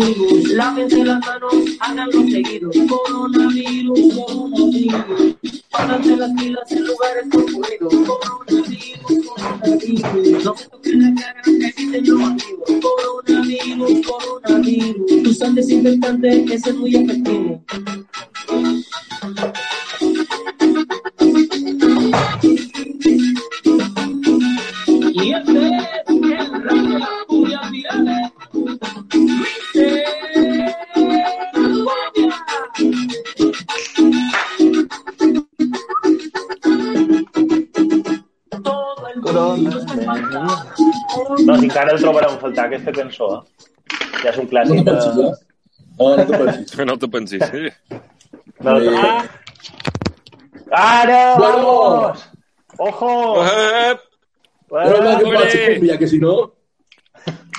Coronavirus, 0.05 0.53
lávense 0.53 1.03
las 1.03 1.19
manos, 1.25 1.53
háganlo 1.79 2.23
seguido. 2.29 2.69
Coronavirus, 2.87 4.13
coronavirus, 4.13 5.63
pónganse 5.71 6.17
las 6.17 6.31
pilas 6.33 6.71
en 6.71 6.85
lugares 6.85 7.25
concurridos. 7.31 7.93
Coronavirus, 7.93 9.27
coronavirus, 9.27 10.43
no 10.43 10.57
se 10.57 10.69
toquen 10.69 11.01
la 11.01 11.21
cara, 11.21 11.41
eviten 11.45 12.05
los 12.07 12.21
amigos. 12.21 12.71
Coronavirus, 12.81 14.07
coronavirus, 14.07 15.27
usan 15.27 15.55
desinfectante, 15.55 16.45
ese 16.53 16.69
es 16.69 16.75
faltar, 42.55 42.65
aquesta 42.71 42.91
cançó. 42.95 43.27
Ja 44.23 44.29
és 44.31 44.37
un 44.39 44.45
No 44.45 44.51
clàssic. 44.51 44.79
te 44.79 44.91
pensis, 44.91 45.15
de... 45.15 45.23
eh? 45.27 45.33
No, 45.99 46.07
no 46.17 46.25
te 46.25 46.37
pensis. 46.43 46.77
No 46.89 46.97
te 46.97 47.07
pensis. 47.07 47.43
Sí. 47.51 47.63
No, 48.65 48.77
Eh, 48.79 48.91
no. 48.91 49.23
Ara, 50.71 51.35
Bueno. 51.37 51.57
vamos! 51.65 52.29
Ojo! 52.77 53.11
Eh, 53.45 53.95
Però 54.67 54.97
va, 55.03 55.17
que 55.19 55.25
Bueno, 55.25 55.39
pot 55.39 55.49
ser 55.53 55.73
cumbia, 55.75 55.97
que 55.99 56.07
si 56.07 56.17
no... 56.19 56.31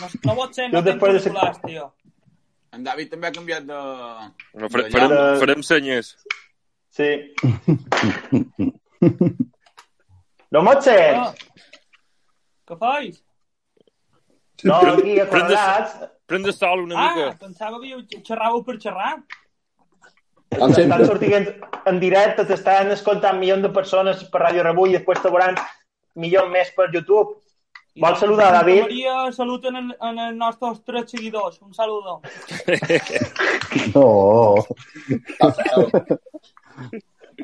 No, 0.00 0.08
no 0.24 0.34
pot 0.34 0.52
ser, 0.54 0.66
Jo 0.70 0.72
no 0.72 0.82
tens 0.82 0.96
després 1.00 1.14
de 1.14 1.20
ser- 1.20 1.32
tio. 1.64 1.86
En 2.76 2.82
David 2.84 3.12
també 3.14 3.28
ha 3.28 3.32
canviat 3.32 3.62
de... 3.64 3.78
no, 4.60 4.68
fare- 4.68 4.84
de 4.88 4.90
farem, 4.90 5.38
farem 5.40 5.62
senyes. 5.64 6.10
Sí. 6.90 7.08
No 10.50 10.62
sents? 10.84 11.16
Ah. 11.16 11.32
Què 12.68 12.76
fais? 12.82 13.22
No, 14.66 14.80
Pren- 14.82 14.98
aquí 15.00 15.16
a 15.20 15.26
pren 15.30 15.48
de- 15.48 16.08
Pren 16.26 16.42
de 16.42 16.52
sol 16.52 16.80
una 16.84 16.94
Ah, 16.98 17.14
mica. 17.14 17.38
pensava 17.38 17.78
que 17.80 18.20
xerràveu 18.26 18.64
per 18.66 18.76
xerrar. 18.82 19.12
Com 20.58 20.70
estan 20.70 21.04
sortint 21.06 21.34
en, 21.38 21.46
en 21.90 22.00
directe, 22.00 22.44
t'estan 22.46 22.90
escoltant 22.94 23.38
milions 23.38 23.62
de 23.62 23.70
persones 23.74 24.24
per 24.30 24.40
Ràdio 24.42 24.62
Rebull 24.66 24.90
i 24.94 24.98
després 24.98 25.20
te 25.22 25.30
veuran 25.30 25.54
milions 26.14 26.50
més 26.50 26.70
per 26.76 26.88
YouTube. 26.92 27.36
I 27.96 28.00
Vols 28.02 28.10
doncs, 28.12 28.20
saludar, 28.20 28.50
David? 28.52 28.82
Maria, 28.82 29.32
saluten 29.32 29.76
en, 29.76 29.86
en 30.04 30.18
els 30.18 30.36
nostres 30.36 30.82
tres 30.84 31.10
seguidors. 31.10 31.60
Un 31.62 31.72
saludo. 31.74 32.20
No. 33.94 34.54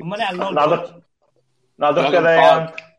Un 0.01 0.09
Manel, 0.09 0.37
no 0.37 0.51
Nosaltres, 0.51 0.93
nosaltres 1.77 2.11
que 2.11 2.21
dèiem... 2.27 2.65
tampoc. 2.67 2.89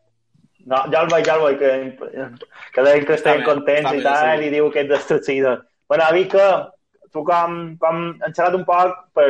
No, 0.65 0.79
ja 0.91 1.01
el 1.03 1.09
veig, 1.11 1.25
ja 1.27 1.35
el 1.35 1.43
veig, 1.45 1.59
que, 1.59 2.47
que 2.73 2.81
deien 2.87 3.05
que 3.05 3.13
estem 3.19 3.43
contents 3.45 3.89
està 3.91 3.97
i 3.99 4.03
tal, 4.05 4.39
sí. 4.39 4.47
i 4.47 4.53
diu 4.55 4.71
que 4.73 4.81
ets 4.81 4.89
destruïda. 4.95 5.51
Bueno, 5.87 6.03
David, 6.07 6.31
que 6.31 6.47
tu 7.13 7.21
com, 7.27 7.53
com 7.77 7.99
hem 8.15 8.33
xerrat 8.33 8.55
un 8.57 8.65
poc 8.65 8.95
per 9.13 9.27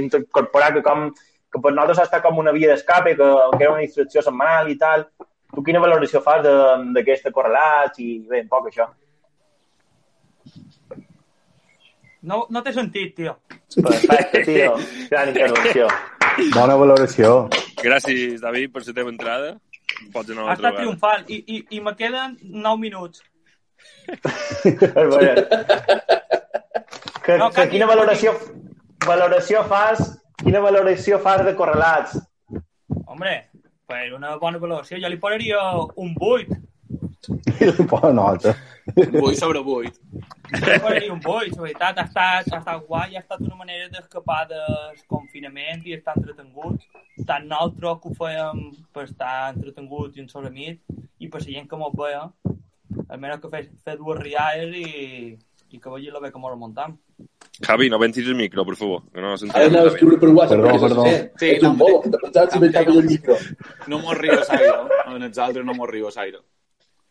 incorporar 0.00 0.72
que 0.74 0.82
com 0.82 1.10
que 1.52 1.60
per 1.60 1.74
nosaltres 1.74 1.98
ha 2.00 2.06
estat 2.08 2.22
com 2.24 2.38
una 2.40 2.52
via 2.56 2.70
d'escape, 2.72 3.12
que, 3.18 3.26
que 3.58 3.64
era 3.66 3.74
una 3.74 3.82
distracció 3.84 4.22
setmanal 4.24 4.70
i 4.72 4.78
tal. 4.80 5.04
Tu 5.52 5.60
quina 5.66 5.82
valoració 5.84 6.22
fas 6.24 6.40
de- 6.46 6.92
d'aquesta 6.96 7.28
correlats 7.30 7.98
i 8.00 8.14
bé, 8.30 8.40
un 8.40 8.48
poc 8.48 8.70
això? 8.70 8.86
No, 12.22 12.46
no 12.54 12.62
t'he 12.62 12.72
sentit, 12.72 13.14
tio. 13.18 13.34
Perfecte, 13.74 14.44
tio. 14.46 14.76
Gran 15.10 15.28
intervenció. 15.34 15.88
Bona 16.54 16.76
valoració. 16.78 17.48
Gràcies, 17.82 18.40
David, 18.40 18.70
per 18.72 18.84
la 18.86 18.94
teva 18.94 19.10
entrada. 19.12 19.52
Pots 20.12 20.30
anar 20.30 20.42
una 20.42 20.50
Ha 20.50 20.54
altra 20.54 20.68
estat 20.68 20.72
vegada. 20.72 20.80
triomfal. 20.80 21.24
I, 21.28 21.44
i, 21.46 21.76
i 21.76 21.80
me 21.80 21.94
queden 21.96 22.38
9 22.42 22.78
minuts. 22.78 23.22
Que, 27.24 27.38
No, 27.38 27.50
que 27.54 27.68
quina 27.70 27.86
valoració, 27.86 28.32
valoració 29.06 29.62
fas 29.70 30.00
quina 30.42 30.58
valoració 30.64 31.20
fas 31.22 31.44
de 31.46 31.54
correlats? 31.58 32.16
Hombre, 33.06 33.34
per 33.86 34.08
una 34.16 34.34
bona 34.42 34.58
valoració 34.58 34.98
jo 35.02 35.10
li 35.12 35.18
posaria 35.22 35.60
un 36.02 36.14
8. 36.18 36.56
Bona 37.90 38.12
nota. 38.12 38.54
8 38.96 39.34
sobre 39.38 39.60
8. 39.60 39.92
Jo 40.52 40.72
li 40.72 40.78
posaria 40.82 41.12
un 41.12 41.20
8, 41.22 41.56
la 41.56 41.62
veritat. 41.62 41.98
Ha 41.98 42.06
estat, 42.08 42.48
ha 42.50 42.58
estat 42.58 42.86
guai, 42.88 43.14
ha 43.16 43.20
estat 43.22 43.44
una 43.46 43.58
manera 43.60 43.86
d'escapar 43.92 44.40
del 44.50 44.98
confinament 45.10 45.84
i 45.86 45.94
estar 45.94 46.16
entretenguts. 46.18 46.88
Tant 47.28 47.46
nosaltres 47.46 48.00
que 48.02 48.10
ho 48.10 48.16
fèiem 48.18 48.64
per 48.92 49.04
estar 49.06 49.34
entretenguts 49.52 50.18
i 50.18 50.24
en 50.24 50.28
sobre 50.32 50.50
nit 50.50 50.82
i 51.22 51.28
per 51.30 51.44
la 51.44 51.46
gent 51.52 51.68
que 51.70 51.78
mos 51.78 51.94
veia, 51.94 52.24
almenys 53.08 53.40
que 53.44 53.52
fer, 53.52 53.62
fer 53.86 53.96
dues 54.00 54.18
rialles 54.18 54.74
i, 54.82 55.36
i 55.70 55.78
que 55.80 55.92
vegi 55.94 56.10
la 56.10 56.20
bé 56.24 56.32
com 56.34 56.44
ho 56.44 56.50
remuntam. 56.50 56.96
Javi, 57.62 57.86
no 57.92 58.00
ventis 58.02 58.26
el 58.26 58.34
micro, 58.34 58.64
per 58.66 58.74
favor. 58.80 59.04
Que 59.12 59.22
no 59.22 59.36
Ara 59.36 59.38
sentirem 59.38 59.68
anava 59.68 59.84
a 59.84 59.84
David. 59.84 59.94
escriure 59.94 60.18
per 60.18 60.30
WhatsApp. 60.34 60.64
Perdó, 60.64 60.80
perdó. 60.88 61.04
Sí, 61.38 61.50
ets 61.52 61.62
no, 61.62 61.70
un 61.70 61.78
bobo, 61.78 62.00
que 62.02 62.10
te 62.10 62.18
pensaves 62.24 62.54
si 62.54 62.58
me 62.64 62.70
tapa 62.74 62.90
el 62.96 63.04
micro. 63.06 63.36
No 63.86 64.00
mos 64.02 64.18
rius, 64.18 64.50
Aire. 64.50 64.72
En 65.14 65.22
els 65.28 65.38
altres 65.38 65.64
no 65.68 65.76
mos 65.78 65.90
rius, 65.92 66.18
Aire. 66.18 66.42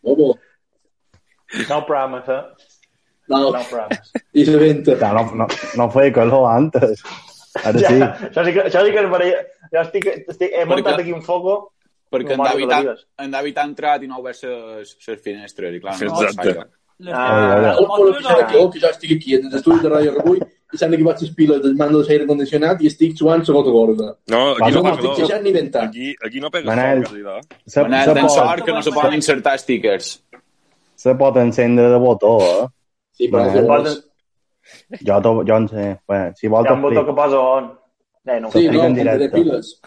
Bobo. 0.02 0.38
No 1.68 1.84
programes, 1.86 2.28
eh? 2.28 2.42
No, 3.28 3.38
No 3.52 3.62
programes. 3.68 4.12
i 4.32 4.44
se 4.44 4.52
no, 5.00 5.22
no, 5.34 5.46
no 5.76 5.90
feia 5.90 6.12
calor 6.12 6.48
antes. 6.50 7.02
Ara 7.62 7.78
Ja, 7.78 7.88
sí. 7.88 8.00
això 8.28 8.44
sí 8.46 8.52
que, 8.52 8.62
això 8.64 8.80
sí 8.84 8.92
que 8.92 9.00
és 9.04 9.10
verella. 9.12 9.40
Jo 9.72 9.80
estic, 9.82 10.06
estic, 10.28 10.52
he 10.56 10.64
muntat 10.64 10.94
Perquè- 10.94 11.00
aquí 11.02 11.12
un 11.12 11.22
foco. 11.22 11.72
Perquè 12.12 12.32
en 12.32 12.38
No, 12.38 12.44
David, 12.44 12.66
no 12.68 12.74
ha, 12.92 12.96
en 13.24 13.30
David 13.30 13.58
ha 13.58 13.64
entrat 13.64 14.02
i 14.02 14.06
no 14.08 14.14
ha 14.16 14.18
obert 14.20 14.42
les, 14.42 14.96
les 15.08 15.20
finestres. 15.20 15.74
I 15.74 15.80
clar, 15.80 15.94
no, 16.02 16.22
Exacte. 16.22 16.54
Les, 16.98 17.14
Ah, 17.14 17.58
les 17.60 17.80
No 17.80 17.86
puedo 17.88 18.12
mostres, 18.12 18.16
pensar 18.26 18.46
que 18.46 18.58
jo, 18.58 18.70
que 18.70 18.80
jo 18.80 18.88
estic 18.90 19.12
aquí 19.16 19.34
en 19.34 19.46
els 19.46 19.54
estudis 19.54 19.82
de 19.82 19.88
Ràdio 19.90 20.12
Rebull 20.16 20.36
i 20.38 20.40
s'han 20.40 20.61
equipat 20.72 21.20
les 21.22 21.30
piles 21.36 21.62
del 21.62 21.74
mando 21.76 22.02
d'aire 22.02 22.26
condicionat 22.26 22.80
i 22.82 22.88
estic 22.88 23.16
suant 23.18 23.42
la 23.46 23.54
gota 23.54 23.70
gorda. 23.70 24.08
No, 24.28 24.54
Va, 24.58 24.66
aquí 24.66 24.76
no 24.76 24.82
No 24.82 25.40
ni 25.42 25.52
ventant. 25.52 25.88
Aquí, 25.88 26.14
aquí 26.24 26.40
no 26.40 26.50
pega 26.50 26.66
Manel. 26.66 27.04
quasi, 27.04 27.22
no? 27.22 27.40
Se, 27.66 27.82
Manel, 27.82 28.04
se, 28.04 28.14
tens 28.14 28.26
pot, 28.26 28.36
sort 28.36 28.64
que 28.64 28.72
no 28.72 28.82
se 28.82 28.92
poden 28.92 29.14
insertar 29.14 29.58
stickers. 29.58 30.24
se 30.94 31.14
pot 31.14 31.36
encendre 31.36 31.88
de 31.88 31.98
botó, 31.98 32.38
eh? 32.40 32.66
Sí, 33.12 33.28
però 33.28 33.44
Manel. 33.44 33.62
llavors... 33.62 34.08
Jo, 35.04 35.20
to, 35.20 35.42
jo 35.44 35.56
en 35.56 35.68
sé. 35.68 35.86
Bé, 36.08 36.20
si 36.38 36.48
vols 36.48 36.66
Hi 36.66 36.70
ha 36.70 36.74
un 36.74 36.82
botó 36.82 37.04
que 37.06 37.12
posa 37.12 37.38
on. 37.40 37.72
Eh, 38.24 38.40
no. 38.40 38.50
Sí, 38.52 38.68
no, 38.68 38.84
en 38.84 38.94
de 38.94 39.02
directe. 39.02 39.36
piles. 39.36 39.80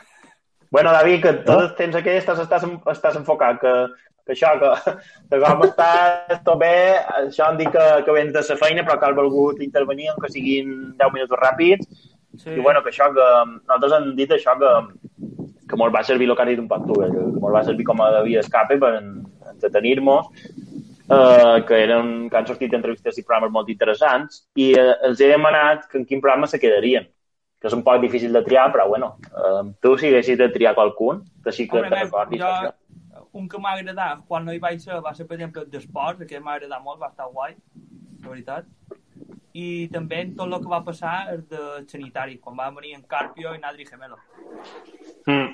Bueno, 0.70 0.92
David, 0.92 1.22
que 1.24 1.34
tot 1.48 1.62
el 1.62 1.70
temps 1.78 1.96
aquest 1.96 2.28
estàs, 2.28 2.42
estàs, 2.44 2.66
estàs 2.92 3.16
enfocat, 3.16 3.62
que, 3.62 3.74
que 4.26 4.34
això, 4.34 4.52
que, 4.62 4.72
que 5.30 5.40
com 5.44 5.64
estàs 5.68 6.42
tot 6.44 6.58
bé, 6.62 6.74
això 7.22 7.52
em 7.52 7.58
dic 7.62 7.72
que, 7.76 7.86
que 8.06 8.16
vens 8.18 8.34
de 8.34 8.42
la 8.50 8.58
feina, 8.62 8.84
però 8.88 8.98
que 9.00 9.10
has 9.12 9.16
volgut 9.18 9.62
intervenir, 9.62 10.12
que 10.22 10.32
siguin 10.34 10.76
10 10.98 11.14
minuts 11.16 11.40
ràpids, 11.46 12.12
Sí. 12.36 12.50
i 12.52 12.60
bueno, 12.60 12.82
que 12.84 12.90
això, 12.92 13.06
que 13.16 13.26
nosaltres 13.48 13.94
hem 13.96 14.10
dit 14.18 14.32
això, 14.36 14.58
que, 14.60 14.72
que 15.70 15.78
molt 15.80 15.94
va 15.96 16.02
servir 16.04 16.28
el 16.28 16.36
que 16.36 16.42
has 16.44 16.50
dit 16.50 16.60
un 16.60 16.68
poc 16.68 16.82
tu, 16.84 16.98
que, 17.00 17.08
que 17.08 17.40
molt 17.40 17.56
va 17.56 17.62
servir 17.64 17.86
com 17.88 18.02
a 18.04 18.10
via 18.26 18.42
d'escape 18.42 18.76
per 18.82 18.90
en- 18.98 19.22
entretenir-nos, 19.54 20.28
eh, 21.10 21.64
que, 21.68 21.78
eren, 21.86 22.30
que 22.30 22.36
han 22.38 22.48
sortit 22.50 22.74
entrevistes 22.76 23.18
i 23.18 23.24
programes 23.24 23.54
molt 23.56 23.70
interessants, 23.72 24.42
i 24.60 24.74
eh, 24.76 24.98
els 25.08 25.22
he 25.24 25.30
demanat 25.32 25.88
que 25.88 26.02
en 26.02 26.06
quin 26.10 26.20
programa 26.20 26.50
se 26.52 26.60
quedarien 26.60 27.08
que 27.56 27.70
és 27.72 27.74
un 27.74 27.86
poc 27.88 28.02
difícil 28.04 28.36
de 28.36 28.44
triar, 28.46 28.68
però 28.74 28.84
bueno, 28.92 29.14
eh, 29.32 29.64
tu 29.82 29.96
si 29.98 30.12
haguessis 30.12 30.38
de 30.38 30.50
triar 30.54 30.76
qualcun, 30.76 31.24
així 31.46 31.70
que 31.72 31.80
Home, 31.80 31.90
te 31.90 32.04
recordis 32.04 32.42
jo, 32.44 32.52
això. 32.52 32.74
Un 33.36 33.48
que 33.52 33.60
m'ha 33.60 33.74
agradat 33.78 34.22
quan 34.30 34.46
no 34.48 34.54
hi 34.56 34.62
vaig 34.64 34.80
ser 34.84 35.02
va 35.04 35.14
ser, 35.18 35.26
per 35.28 35.36
exemple, 35.38 35.66
el 35.66 35.72
d'esports, 35.74 36.26
que 36.30 36.40
m'ha 36.40 36.56
agradat 36.58 36.84
molt, 36.86 37.02
va 37.02 37.12
estar 37.12 37.28
guai, 37.34 37.56
la 38.24 38.30
veritat. 38.32 38.66
i 39.56 39.88
també 39.92 40.18
tot 40.36 40.52
el 40.52 40.60
que 40.64 40.72
va 40.72 40.82
passar 40.84 41.14
és 41.34 41.46
de 41.52 41.60
sanitari, 41.92 42.34
quan 42.44 42.58
va 42.60 42.66
venir 42.76 42.96
en 42.98 43.04
Carpio 43.14 43.54
i 43.56 43.60
Nadri 43.62 43.86
Gemelo. 43.88 44.18
Mm. 45.28 45.54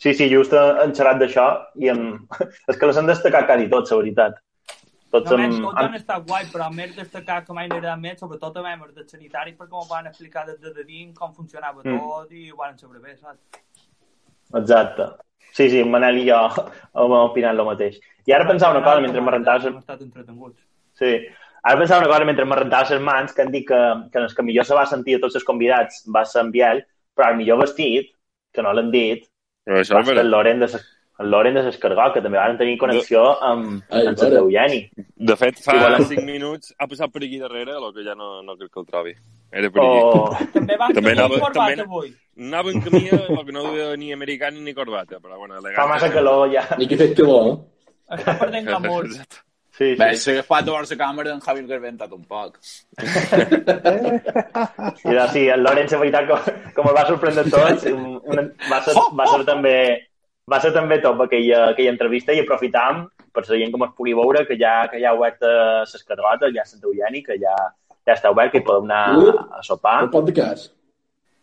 Sí, 0.00 0.14
sí, 0.16 0.28
just 0.32 0.52
han 0.56 0.94
xerrat 0.96 1.20
d'això 1.20 1.44
i 1.76 1.90
em... 1.92 2.00
és 2.70 2.78
que 2.78 2.86
les 2.88 2.96
han 2.96 3.06
destacat 3.10 3.46
quasi 3.50 3.68
tots, 3.68 3.92
la 3.92 3.98
veritat. 4.00 4.40
Tots 5.14 5.30
No, 5.30 5.36
amb... 5.36 5.42
menys, 5.44 5.60
tot 5.62 5.76
han 5.82 5.94
estat 6.00 6.24
guai, 6.26 6.48
però 6.54 6.70
més 6.74 6.96
destacar 6.96 7.36
que 7.44 7.54
mai 7.54 7.68
n'era 7.70 7.92
més, 8.00 8.16
sobretot 8.18 8.56
també 8.56 8.72
els 8.74 8.94
de 8.96 9.04
sanitari, 9.12 9.52
perquè 9.60 9.76
m'ho 9.76 9.84
van 9.92 10.08
explicar 10.10 10.46
des 10.48 10.58
de 10.64 10.84
dins 10.88 11.14
com 11.18 11.36
funcionava 11.36 11.84
Mm. 11.84 12.00
tot 12.00 12.32
i 12.32 12.48
ho 12.50 12.56
van 12.56 12.78
saber 12.78 12.98
bé, 13.04 13.14
saps? 13.20 13.62
Exacte. 14.62 15.06
Sí, 15.54 15.68
sí, 15.70 15.80
en 15.84 15.90
Manel 15.92 16.16
i 16.18 16.26
jo 16.28 16.38
hem 16.98 17.12
opinat 17.20 17.54
el 17.54 17.66
mateix. 17.68 18.00
I 18.26 18.32
ara 18.34 18.46
pensava 18.48 18.74
una 18.74 18.82
cosa 18.84 19.02
mentre 19.04 19.20
me 19.22 19.30
rentava... 19.36 19.68
Hem 19.70 19.76
estat 19.78 20.00
entretenguts. 20.02 20.58
Sí. 20.98 21.12
Ara 21.64 21.78
pensava 21.80 22.02
una 22.02 22.10
cosa 22.10 22.26
mentre 22.28 22.44
me 22.48 22.56
rentava 22.58 22.90
les 22.90 23.00
mans 23.06 23.32
que 23.32 23.42
han 23.44 23.52
dit 23.54 23.66
que, 23.68 23.78
que 24.12 24.18
el 24.18 24.26
que 24.34 24.42
millor 24.48 24.66
se 24.66 24.74
va 24.76 24.84
sentir 24.90 25.14
de 25.16 25.22
tots 25.22 25.38
els 25.38 25.46
convidats 25.46 26.02
va 26.14 26.24
ser 26.28 26.42
en 26.42 26.50
Biel, 26.52 26.82
però 27.14 27.30
el 27.30 27.38
millor 27.38 27.60
vestit, 27.62 28.10
que 28.52 28.62
no 28.66 28.72
l'han 28.74 28.90
dit, 28.90 29.22
Però 29.64 29.78
això 29.80 29.94
va 29.96 30.02
és 30.02 30.10
ser 30.10 30.18
el. 30.20 30.28
Loren 30.34 30.60
de 30.60 30.68
ses- 30.74 30.90
el 31.22 31.30
Loren 31.30 31.54
de 31.54 31.62
s'escargó, 31.62 32.08
que 32.12 32.20
també 32.20 32.36
van 32.42 32.56
tenir 32.58 32.74
connexió 32.76 33.20
amb, 33.40 33.84
Ai, 33.94 34.08
amb 34.10 34.18
mare. 34.18 34.36
Eugeni. 34.42 34.80
De 35.30 35.36
fet, 35.38 35.60
fa 35.62 35.70
Sí, 35.72 35.78
bueno. 35.78 35.98
5 36.10 36.24
minuts 36.26 36.74
ha 36.76 36.88
passat 36.90 37.12
per 37.14 37.22
aquí 37.22 37.38
darrere, 37.38 37.76
el 37.78 37.92
que 37.94 38.02
ja 38.02 38.16
no, 38.18 38.42
no 38.42 38.56
crec 38.58 38.72
que 38.74 38.80
el 38.82 38.86
trobi. 38.90 39.14
Era 39.54 39.70
per 39.70 39.82
aquí. 39.84 40.02
O... 40.02 40.50
També 40.58 40.76
van 40.80 40.94
També 40.98 41.12
anava- 41.14 41.38
un 41.38 41.44
corbat 41.46 41.70
també- 41.76 41.86
avui. 41.86 42.12
Anava 42.44 42.72
en 42.74 42.80
camí 42.82 43.04
el 43.14 43.44
que 43.46 43.52
no 43.54 43.62
duia 43.68 43.92
ni 43.96 44.08
americà 44.12 44.50
ni 44.50 44.74
corbata, 44.74 45.20
però 45.22 45.38
bueno, 45.38 45.54
elegant. 45.60 45.76
Fa 45.78 45.86
massa 45.86 46.08
calor 46.12 46.48
ja. 46.52 46.64
Ni 46.80 46.88
que 46.90 46.96
fet 46.98 47.14
calor, 47.16 47.52
eh? 47.52 47.56
Està 48.18 48.34
perdent 48.40 48.66
glamour. 48.66 49.04
Exacte. 49.06 49.42
Sí, 49.74 49.86
Bé, 49.98 50.08
sí. 50.14 50.20
s'ha 50.22 50.32
agafat 50.38 50.68
a 50.70 50.74
la 50.82 50.96
càmera 51.00 51.32
en 51.34 51.40
Javi 51.42 51.62
Garbentat 51.66 52.12
un 52.14 52.24
poc. 52.30 52.58
I 53.94 55.14
doncs, 55.14 55.32
sí, 55.32 55.46
el 55.48 55.62
Lorenz, 55.64 55.92
la 55.92 55.98
veritat, 55.98 56.28
com, 56.28 56.38
com 56.76 56.90
el 56.90 56.96
va 56.96 57.04
sorprendre 57.08 57.42
a 57.42 57.50
tots, 57.50 57.86
un- 57.90 58.20
una, 58.22 58.44
va, 58.70 58.80
ser, 58.86 58.94
va 59.18 59.26
ser 59.32 59.44
també 59.48 59.76
va 60.52 60.58
ser 60.60 60.70
també 60.74 60.98
top 61.00 61.22
aquella, 61.24 61.70
aquella 61.72 61.90
entrevista 61.94 62.34
i 62.36 62.42
aprofitam 62.42 63.06
per 63.34 63.42
la 63.48 63.56
gent 63.58 63.72
com 63.72 63.82
es 63.86 63.94
pugui 63.96 64.12
veure 64.14 64.44
que 64.46 64.58
ja, 64.60 64.74
que 64.92 65.00
ja 65.00 65.10
ha 65.10 65.16
obert 65.18 65.40
les 65.42 66.04
cargotes, 66.06 66.52
ja 66.54 66.64
Sant 66.68 66.84
Eugeni, 66.84 67.22
que 67.24 67.38
ja, 67.40 67.54
ja 68.06 68.16
està 68.16 68.32
obert, 68.32 68.52
que 68.52 68.60
hi 68.60 68.66
podeu 68.66 68.84
anar 68.84 69.04
a 69.58 69.62
sopar 69.62 70.02
de 70.06 70.32
cas. 70.36 70.70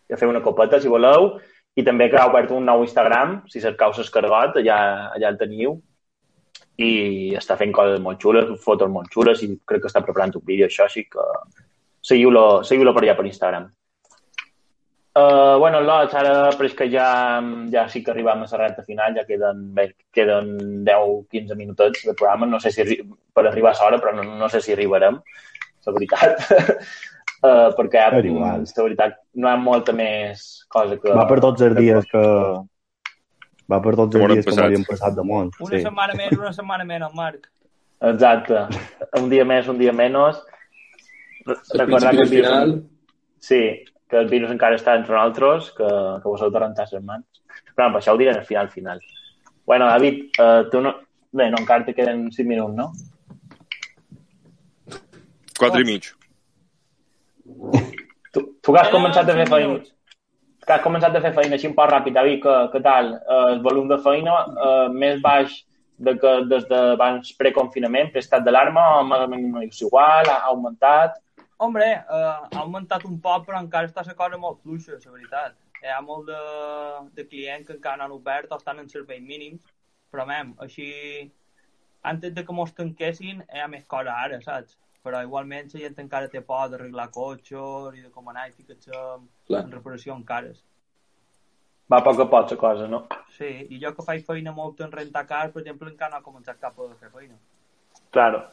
i 0.09 0.14
a 0.14 0.18
fer 0.18 0.28
una 0.28 0.43
copeta, 0.43 0.80
si 0.80 0.91
voleu. 0.91 1.39
I 1.76 1.84
també 1.88 2.09
que 2.12 2.20
ha 2.20 2.28
obert 2.28 2.51
un 2.51 2.66
nou 2.68 2.84
Instagram, 2.84 3.41
si 3.47 3.62
cercau 3.64 3.93
l'escargot, 3.97 4.57
allà, 4.59 4.78
allà 5.16 5.30
el 5.30 5.38
teniu. 5.39 5.78
I 6.78 7.36
està 7.38 7.55
fent 7.57 7.72
coses 7.72 7.99
molt 7.99 8.20
xules, 8.20 8.49
fotos 8.64 8.89
molt 8.91 9.12
xules, 9.14 9.43
i 9.43 9.53
crec 9.66 9.86
que 9.86 9.91
està 9.91 10.01
preparant 10.03 10.36
un 10.36 10.45
vídeo, 10.45 10.68
això, 10.68 10.89
així 10.89 11.05
que 11.07 11.28
seguiu-lo 12.01 12.64
seguiu 12.68 12.91
per 12.91 13.03
allà 13.05 13.16
per 13.16 13.30
Instagram. 13.30 13.70
Uh, 15.12 15.59
bueno, 15.59 15.82
Lots, 15.84 16.14
ara 16.16 16.53
però 16.55 16.70
és 16.70 16.76
que 16.76 16.86
ja, 16.88 17.05
ja 17.72 17.82
sí 17.91 17.99
que 18.03 18.14
arribam 18.14 18.45
a 18.45 18.47
la 18.47 18.59
recta 18.62 18.86
final, 18.88 19.12
ja 19.18 19.26
queden, 19.28 19.66
bé, 19.76 19.89
queden 20.16 20.53
10-15 20.88 21.57
minutets 21.59 22.05
de 22.07 22.14
programa, 22.14 22.47
no 22.47 22.62
sé 22.64 22.72
si 22.72 22.95
per 23.36 23.43
arribar 23.43 23.74
a 23.74 23.82
l'hora, 23.82 23.99
però 23.99 24.14
no, 24.16 24.24
no 24.39 24.47
sé 24.47 24.62
si 24.64 24.72
arribarem, 24.72 25.20
la 25.86 25.93
veritat. 25.97 26.43
uh, 27.43 27.69
perquè 27.77 28.03
És 28.19 28.25
igual. 28.29 28.65
la 28.77 28.84
veritat 28.88 29.15
no 29.36 29.47
hi 29.47 29.51
ha 29.53 29.57
molta 29.61 29.93
més 29.97 30.43
cosa 30.69 30.97
que... 30.97 31.13
Va 31.17 31.25
per 31.29 31.39
tots 31.43 31.61
els 31.67 31.77
dies 31.79 32.05
que... 32.11 32.25
Va 33.71 33.79
per 33.82 33.95
tots 33.95 34.15
els 34.19 34.34
dies 34.34 34.45
que 34.49 34.55
m'havien 34.57 34.84
passat 34.88 35.15
de 35.15 35.23
món. 35.23 35.51
Una 35.63 35.77
Sí. 35.77 35.84
setmana 35.86 36.13
més, 36.19 36.34
una 36.38 36.51
setmana 36.53 36.84
menys, 36.88 37.13
Marc. 37.15 37.47
Exacte. 38.01 38.65
Un 39.21 39.29
dia 39.32 39.45
més, 39.45 39.67
un 39.71 39.77
dia 39.79 39.93
menys. 39.95 40.41
Recordar 41.77 42.11
que 42.15 42.25
el 42.25 42.29
virus... 42.29 42.47
final, 42.49 42.73
Sí, 43.41 43.61
que 44.09 44.17
el 44.19 44.27
virus 44.29 44.51
encara 44.53 44.75
està 44.77 44.93
entre 44.99 45.15
nosaltres, 45.15 45.71
que, 45.77 45.88
que 45.88 46.27
vos 46.29 46.41
heu 46.45 46.51
de 46.53 46.59
rentar 46.61 46.86
les 46.91 47.01
mans. 47.03 47.25
Però 47.73 47.88
per 47.93 48.01
això 48.01 48.13
ho 48.13 48.19
diré 48.19 48.34
al 48.36 48.43
final, 48.45 48.67
al 48.67 48.73
final. 48.75 48.99
Bueno, 49.65 49.88
David, 49.88 50.19
uh, 50.38 50.69
tu 50.69 50.82
no... 50.84 50.91
Bé, 51.32 51.47
no, 51.49 51.61
encara 51.63 51.86
te 51.88 51.93
queden 51.95 52.25
5 52.29 52.43
minuts, 52.49 52.75
no? 52.75 52.89
4 55.62 55.82
i 55.82 55.88
mig. 55.88 56.12
Tu, 58.34 58.45
tu 58.64 58.74
que 58.74 58.80
has 58.82 58.93
començat 58.93 59.30
a 59.30 59.36
fer 59.39 59.47
feina, 59.49 59.80
que 60.66 60.76
has 60.76 60.86
començat 60.86 61.18
a 61.18 61.24
fer 61.24 61.34
feina 61.38 61.57
així 61.57 61.70
un 61.70 61.76
poc 61.78 61.91
ràpid, 61.91 62.16
David, 62.18 62.39
que, 62.45 62.55
que 62.76 62.82
tal? 62.86 63.16
Uh, 63.22 63.43
el 63.55 63.62
volum 63.66 63.89
de 63.91 63.99
feina 64.05 64.38
uh, 64.51 64.88
més 64.93 65.22
baix 65.24 65.62
de 66.01 66.16
que 66.18 66.32
des 66.49 66.64
d'abans 66.70 67.34
preconfinament, 67.38 68.09
prestat 68.14 68.45
d'alarma, 68.45 68.86
o 68.99 69.03
més 69.05 69.26
o 69.26 69.28
menys 69.30 69.68
és 69.68 69.84
igual, 69.86 70.30
ha, 70.32 70.39
ha 70.41 70.53
augmentat? 70.53 71.20
Hombre, 71.62 71.89
eh, 71.93 72.22
ha 72.55 72.62
augmentat 72.64 73.03
un 73.05 73.20
poc, 73.22 73.43
però 73.45 73.59
encara 73.62 73.89
està 73.89 74.01
la 74.07 74.16
cosa 74.18 74.39
molt 74.41 74.64
fluixa, 74.64 74.97
la 74.97 75.14
veritat. 75.14 75.59
Hi 75.84 75.91
ha 75.93 75.99
molt 76.01 76.26
de, 76.30 76.39
de 77.18 77.26
clients 77.30 77.68
que 77.68 77.76
encara 77.78 77.99
no 77.99 78.07
han 78.07 78.16
obert 78.16 78.49
o 78.49 78.57
estan 78.57 78.82
en 78.82 78.89
serveis 78.89 79.22
mínims, 79.22 79.62
però, 80.09 80.26
mem, 80.30 80.55
així, 80.66 80.88
antes 82.14 82.34
de 82.34 82.45
que 82.47 82.55
mos 82.57 82.74
tanquessin, 82.78 83.45
hi 83.45 83.62
ha 83.62 83.70
més 83.70 83.86
cosa 83.93 84.18
ara, 84.26 84.41
saps? 84.41 84.74
Però 85.06 85.22
igualment 85.26 85.72
la 85.74 85.80
gent 85.82 85.99
encara 86.04 86.30
té 86.30 86.41
por 86.45 86.68
d'arreglar 86.70 87.08
cotxes 87.16 87.97
i 87.97 88.04
de 88.04 88.12
com 88.14 88.28
anar 88.30 88.47
i 88.49 88.54
ficar-se 88.54 88.91
en, 89.58 89.72
reparació 89.74 90.14
en 90.14 90.24
cares. 90.24 90.62
Va 91.91 91.99
a 91.99 92.06
poc 92.06 92.22
a 92.24 92.28
poc 92.32 92.52
la 92.54 92.58
cosa, 92.58 92.88
no? 92.88 93.02
Sí, 93.38 93.49
i 93.74 93.80
jo 93.82 93.91
que 93.95 94.06
faig 94.08 94.24
feina 94.28 94.54
molt 94.56 94.80
en 94.86 94.91
rentar 94.91 95.26
cars, 95.28 95.52
per 95.52 95.64
exemple, 95.64 95.89
encara 95.91 96.14
no 96.14 96.22
he 96.22 96.28
començat 96.28 96.60
cap 96.62 96.78
a 96.80 96.91
fer 96.99 97.10
feina. 97.16 97.39
Claro. 98.16 98.43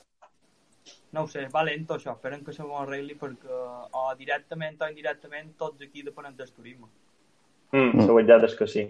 No 1.12 1.24
ho 1.24 1.28
sé, 1.28 1.44
va 1.52 1.62
lento 1.68 1.94
això, 1.94 2.14
esperem 2.16 2.42
que 2.44 2.54
se 2.56 2.64
m'ho 2.64 2.80
arregli 2.80 3.14
perquè 3.20 3.60
o 4.00 4.06
directament 4.18 4.80
o 4.80 4.88
indirectament 4.88 5.52
tots 5.60 5.84
aquí 5.84 6.02
depenem 6.02 6.34
del 6.36 6.50
turisme. 6.56 6.88
Mm, 7.76 8.06
la 8.06 8.16
veritat 8.16 8.48
és 8.48 8.56
que 8.58 8.68
sí. 8.74 8.84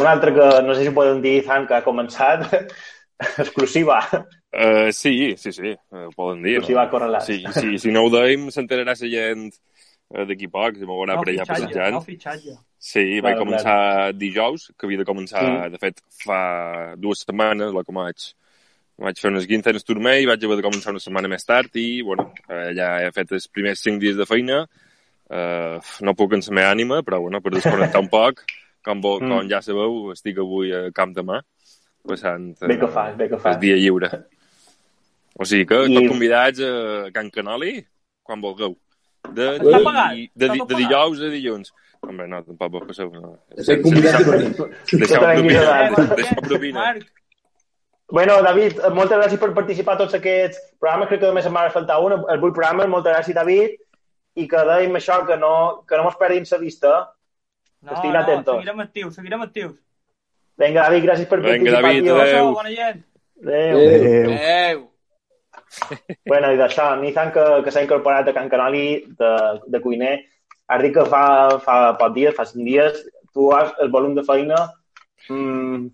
Un 0.00 0.08
altre 0.10 0.32
que 0.36 0.46
no 0.64 0.74
sé 0.76 0.84
si 0.84 0.94
podem 0.96 1.22
dir, 1.24 1.38
Zan, 1.44 1.68
que 1.68 1.76
ha 1.76 1.84
començat, 1.84 2.48
exclusiva. 3.38 4.00
Uh, 4.56 4.90
sí, 4.92 5.34
sí, 5.36 5.52
sí, 5.52 5.72
uh, 5.92 6.08
poden 6.16 6.42
dir. 6.42 6.56
Exclusiva 6.58 6.82
a 6.86 6.90
Correlat. 6.90 7.22
Sí, 7.28 7.42
sí, 7.52 7.78
si 7.78 7.90
no 7.92 8.04
ho 8.06 8.10
deim, 8.12 8.48
s'enterarà 8.52 8.94
la 8.94 9.10
gent 9.10 9.50
eh, 10.14 10.24
d'aquí 10.28 10.46
poc, 10.52 10.76
si 10.78 10.86
m'ho 10.86 10.96
veurà 11.00 11.16
per 11.18 11.32
allà 11.32 11.44
fitxatge, 11.44 11.66
passejant. 11.66 11.94
no 11.96 12.00
fitxatge. 12.04 12.56
Sí, 12.78 13.04
vaig 13.20 13.34
Claro, 13.34 13.44
començar 13.44 14.12
dijous, 14.14 14.68
que 14.78 14.86
havia 14.86 14.98
de 15.02 15.06
començar, 15.08 15.42
Mm. 15.42 15.70
de 15.72 15.78
fet, 15.82 16.00
fa 16.22 16.40
dues 16.96 17.24
setmanes, 17.24 17.72
la 17.74 17.82
que 17.82 17.92
vaig, 17.92 18.28
vaig 18.98 19.18
fer 19.20 19.30
un 19.32 19.36
esguince 19.40 19.70
en 19.72 19.76
el 19.80 19.84
turmell, 19.84 20.26
vaig 20.30 20.44
haver 20.44 20.56
de 20.60 20.66
començar 20.68 20.92
una 20.94 21.00
setmana 21.02 21.28
més 21.28 21.44
tard 21.44 21.74
i, 21.76 22.02
bueno, 22.02 22.30
eh, 22.48 22.70
ja 22.76 23.00
he 23.02 23.10
fet 23.12 23.32
els 23.32 23.48
primers 23.48 23.82
cinc 23.82 23.98
dies 24.00 24.16
de 24.16 24.24
feina, 24.28 24.62
eh, 25.30 25.80
no 26.06 26.14
puc 26.14 26.32
en 26.36 26.44
la 26.46 26.54
meva 26.60 26.70
ànima, 26.70 27.02
però, 27.02 27.18
bueno, 27.20 27.40
per 27.42 27.52
desconnectar 27.56 28.00
un 28.00 28.08
poc, 28.18 28.44
com, 28.84 29.00
vo, 29.02 29.18
Mm. 29.20 29.28
com 29.28 29.48
ja 29.50 29.60
sabeu, 29.62 30.12
estic 30.12 30.38
avui 30.38 30.70
a 30.72 30.92
Camp 30.94 31.12
de 31.16 31.22
Mar, 31.26 31.42
passant 32.06 32.52
Bé 32.66 32.78
que 32.80 32.88
fas, 32.88 33.16
bé 33.18 33.28
que 33.28 33.38
fas. 33.38 33.54
el 33.56 33.60
dia 33.60 33.76
lliure. 33.76 34.10
O 35.38 35.44
sigui 35.44 35.66
que, 35.68 35.82
I- 35.86 35.94
tot 35.98 36.08
convidats 36.08 36.60
a 36.64 37.10
Can 37.12 37.30
Canoli, 37.30 37.74
quan 38.22 38.40
vulgueu. 38.40 38.76
De, 39.26 39.58
de, 39.58 39.58
tot 39.58 39.72
de 39.74 39.82
pagat? 39.84 40.72
dijous 40.78 41.20
a 41.20 41.28
dilluns. 41.34 41.72
Home, 42.06 42.26
no, 42.30 42.42
tampoc 42.46 42.72
vos 42.72 42.84
passeu. 42.86 43.10
No. 43.10 43.34
estem 43.58 43.82
convidats 43.82 44.22
a 44.22 44.30
venir. 44.30 44.54
Deixeu 44.92 45.20
la 46.40 46.42
propina. 46.48 46.94
Bueno, 48.06 48.36
David, 48.40 48.76
moltes 48.94 49.18
gràcies 49.18 49.40
per 49.42 49.48
participar 49.54 49.96
a 49.96 49.98
tots 49.98 50.14
aquests 50.14 50.60
programes. 50.78 51.08
Crec 51.10 51.20
que 51.24 51.26
només 51.26 51.46
em 51.48 51.56
va 51.56 51.64
faltar 51.74 51.96
un, 52.04 52.12
els 52.14 52.38
vuit 52.40 52.54
programes. 52.54 52.86
Moltes 52.86 53.10
gràcies, 53.16 53.34
David. 53.34 53.72
I 54.38 54.44
que 54.46 54.60
dèiem 54.68 54.94
això, 54.94 55.16
que 55.26 55.34
no, 55.40 55.50
que 55.88 55.98
no 55.98 56.04
mos 56.06 56.14
perdin 56.20 56.46
la 56.52 56.58
vista. 56.62 56.92
no, 57.82 57.92
Estiguin 57.96 58.12
no, 58.14 58.20
atentos. 58.20 58.54
seguirem 58.60 58.80
actius, 58.84 59.14
seguirem 59.18 59.42
actius. 59.42 59.74
Vinga, 60.60 60.86
David, 60.86 61.04
gràcies 61.04 61.28
per 61.30 61.40
Vinga, 61.40 61.56
participar, 61.56 61.82
David, 61.82 62.10
adéu. 62.10 62.20
Adéu. 62.20 62.52
Bona 62.54 62.70
gent. 62.74 63.02
Adéu. 63.42 63.80
Adéu. 63.80 64.30
Adéu! 64.36 64.86
Bueno, 66.26 66.52
i 66.54 66.56
d'això, 66.56 66.86
Nizan, 67.00 67.32
que, 67.34 67.44
que 67.66 67.74
s'ha 67.74 67.82
incorporat 67.84 68.28
a 68.30 68.34
Can 68.36 68.48
Canoli 68.48 68.86
de, 69.18 69.34
de 69.68 69.80
cuiner, 69.84 70.14
has 70.68 70.82
dit 70.82 70.94
que 70.94 71.04
fa, 71.10 71.26
fa 71.60 71.76
pocs 72.00 72.14
dies, 72.16 72.34
fa 72.38 72.46
cinc 72.48 72.64
dies, 72.64 73.04
tu 73.34 73.50
has 73.52 73.74
el 73.84 73.92
volum 73.92 74.16
de 74.16 74.24
feina... 74.26 74.64
Mm, 75.28 75.92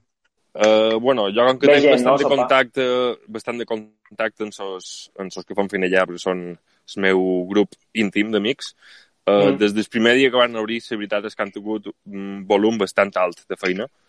Uh, 0.52 0.98
bueno, 1.00 1.30
jo 1.32 1.46
com 1.48 1.56
que 1.56 1.64
tinc 1.64 1.80
gent, 1.80 1.94
bastant 1.94 2.12
no, 2.12 2.18
de 2.20 2.28
contacte, 2.28 2.84
bastant 3.32 3.56
de 3.56 3.64
contacte 3.64 4.44
amb 4.44 4.52
sos, 4.52 4.88
amb 5.16 5.32
sos 5.32 5.46
que 5.48 5.56
fan 5.56 5.70
feina 5.72 5.88
allà, 5.88 6.02
perquè 6.04 6.20
són 6.20 6.42
el 6.52 7.00
meu 7.00 7.22
grup 7.48 7.72
íntim 7.96 8.34
d'amics, 8.34 8.74
uh, 8.74 9.32
Mm. 9.32 9.46
mm. 9.46 9.56
des 9.62 9.72
del 9.72 9.88
primer 9.88 10.12
dia 10.18 10.28
que 10.28 10.36
van 10.36 10.60
obrir, 10.60 10.82
la 10.90 10.98
veritat 10.98 11.24
és 11.24 11.34
que 11.34 11.42
han 11.46 11.54
tingut 11.54 11.88
un 11.88 12.44
volum 12.44 12.76
bastant 12.76 13.16
alt 13.16 13.46
de 13.48 13.56
feina. 13.56 13.86
Uh, 13.88 14.01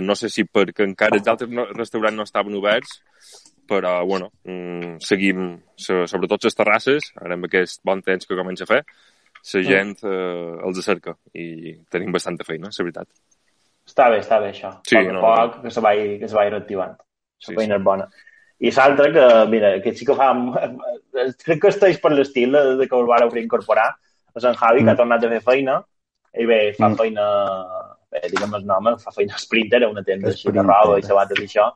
no 0.00 0.14
sé 0.14 0.28
si 0.30 0.44
perquè 0.44 0.84
encara 0.86 1.16
els 1.18 1.26
altres 1.28 1.50
no, 1.50 1.64
restaurants 1.74 2.16
no 2.16 2.22
estaven 2.28 2.54
oberts, 2.54 3.00
però, 3.66 4.04
bueno, 4.06 4.30
mm, 4.44 4.98
seguim, 5.00 5.56
so, 5.76 6.04
sobretot 6.06 6.44
les 6.44 6.54
terrasses, 6.54 7.12
ara 7.20 7.34
amb 7.34 7.46
aquest 7.48 7.80
bon 7.84 8.02
temps 8.04 8.26
que 8.28 8.36
comença 8.36 8.64
a 8.64 8.70
fer, 8.70 8.82
la 9.54 9.62
gent 9.62 9.96
uh, 10.04 10.60
els 10.64 10.78
acerca 10.80 11.16
i 11.36 11.74
tenim 11.92 12.12
bastanta 12.12 12.44
feina, 12.44 12.70
la 12.72 12.84
veritat. 12.84 13.08
està 13.86 14.06
bé, 14.10 14.20
està 14.20 14.38
bé, 14.40 14.52
això. 14.54 14.70
Sí, 14.88 14.96
poc 14.96 15.08
a 15.10 15.12
no, 15.12 15.20
poc, 15.20 15.58
que 15.64 15.70
se 15.70 15.80
vagi, 15.84 16.18
que 16.20 16.28
se 16.28 16.34
vagi 16.38 16.50
reactivant. 16.54 16.94
La 16.96 17.46
Sí, 17.50 17.54
feina 17.54 17.74
sí. 17.74 17.78
és 17.80 17.84
bona. 17.84 18.06
I 18.64 18.70
l'altre, 18.70 19.10
que, 19.12 19.26
mira, 19.50 19.74
que 19.82 19.92
sí 19.92 20.06
que 20.06 20.14
fa... 20.16 20.30
Crec 21.44 21.60
que 21.60 21.68
esteix 21.68 21.98
per 22.00 22.12
l'estil 22.14 22.52
de, 22.54 22.86
que 22.88 22.96
el 22.96 23.04
vareu 23.10 23.28
reincorporar, 23.30 23.90
és 24.34 24.44
en 24.48 24.54
Javi, 24.54 24.84
que 24.84 24.90
ha 24.90 24.94
Mm. 24.94 24.96
tornat 25.02 25.24
a 25.24 25.28
fer 25.34 25.40
feina, 25.42 25.74
i 26.40 26.46
bé, 26.46 26.72
fa 26.78 26.88
Mm. 26.88 26.96
feina, 26.96 27.26
bé, 28.14 28.28
diguem 28.30 28.54
el 28.58 28.68
nom, 28.68 28.92
fa 29.02 29.12
feina 29.14 29.40
Sprinter, 29.40 29.82
a 29.84 29.90
una 29.92 30.04
tenda 30.06 30.30
així 30.32 30.52
de 30.54 30.62
roba 30.64 31.00
i 31.00 31.06
sabates 31.06 31.42
i 31.42 31.48
això. 31.48 31.72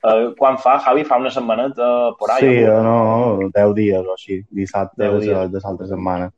Uh, 0.00 0.30
quan 0.38 0.56
fa, 0.56 0.78
Javi, 0.80 1.04
fa 1.04 1.18
una 1.20 1.30
setmaneta 1.30 1.86
por 2.18 2.30
ahí. 2.32 2.40
Sí, 2.40 2.60
no? 2.64 2.82
no, 3.42 3.48
10 3.52 3.74
dies 3.76 4.06
o 4.06 4.14
així, 4.14 4.38
dissabte 4.50 5.02
Deu 5.02 5.18
de, 5.20 5.34
de 5.52 5.60
l'altra 5.60 5.88
setmana. 5.90 6.30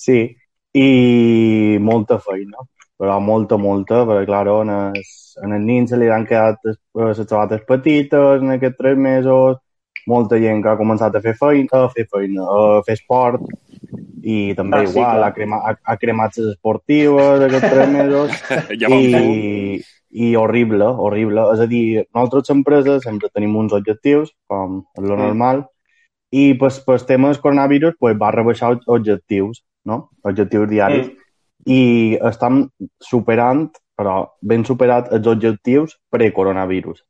Sí, 0.00 0.20
i 0.72 1.76
molta 1.80 2.16
feina, 2.24 2.64
però 3.00 3.18
molta, 3.20 3.58
molta, 3.60 4.04
perquè, 4.08 4.24
clar, 4.30 4.46
en 4.62 4.72
els, 4.78 5.12
en 5.44 5.56
els 5.58 5.66
nins 5.66 5.92
se 5.92 5.98
li 6.00 6.08
han 6.08 6.24
quedat 6.28 6.62
les, 6.64 6.78
les 7.02 7.20
sabates 7.20 7.66
petites 7.68 8.40
en 8.40 8.54
aquests 8.56 8.80
tres 8.80 8.96
mesos, 8.96 9.60
molta 10.08 10.40
gent 10.40 10.62
que 10.64 10.72
ha 10.72 10.78
començat 10.80 11.16
a 11.16 11.22
fer 11.24 11.36
feina, 11.36 11.84
a 11.84 11.92
fer 11.92 12.06
feina, 12.08 12.46
a 12.48 12.80
fer 12.86 12.96
esport, 12.96 13.44
i 14.22 14.54
també 14.54 14.76
Ah, 14.82 14.86
sí, 14.86 14.92
igual, 14.92 15.16
clar. 15.16 15.28
ha, 15.30 15.32
crema, 15.34 15.56
ha, 15.64 15.74
ha 15.84 15.96
cremat 15.96 16.36
les 16.36 16.52
esportives 16.54 17.40
aquests 17.46 17.70
tres 17.72 17.88
mesos, 17.88 18.30
ja 18.80 18.88
i, 18.92 19.80
i 20.10 20.34
horrible, 20.36 20.84
horrible. 20.84 21.46
És 21.54 21.60
a 21.60 21.66
dir, 21.70 22.04
nosaltres 22.14 22.50
empreses 22.50 23.02
sempre 23.06 23.30
tenim 23.32 23.56
uns 23.56 23.72
objectius, 23.72 24.32
com 24.46 24.82
és 24.98 25.04
lo 25.04 25.16
Mm. 25.16 25.20
normal, 25.26 25.66
i 26.30 26.54
pues, 26.54 26.80
pues 26.86 27.06
temes 27.06 27.38
coronavirus 27.38 27.94
pues, 27.98 28.16
va 28.20 28.30
rebaixar 28.30 28.72
ob- 28.76 28.84
objectius, 28.86 29.64
no? 29.84 30.10
objectius 30.22 30.68
diaris, 30.68 31.06
Mm. 31.08 31.16
i 31.66 32.18
estem 32.22 32.68
superant, 33.00 33.70
però 33.96 34.30
ben 34.40 34.64
superat 34.64 35.10
els 35.12 35.26
objectius 35.26 35.98
pre-coronavirus. 36.10 37.02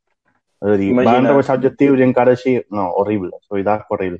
És 0.61 0.69
a 0.73 0.77
dir, 0.77 0.89
Imagina't. 0.91 1.15
van 1.23 1.25
rebaixar 1.31 1.55
objectius 1.57 1.99
i 1.99 2.03
encara 2.03 2.31
així, 2.31 2.61
no, 2.69 2.89
horrible, 2.99 3.31
la 3.31 3.55
veritat, 3.55 3.85
horrible. 3.89 4.19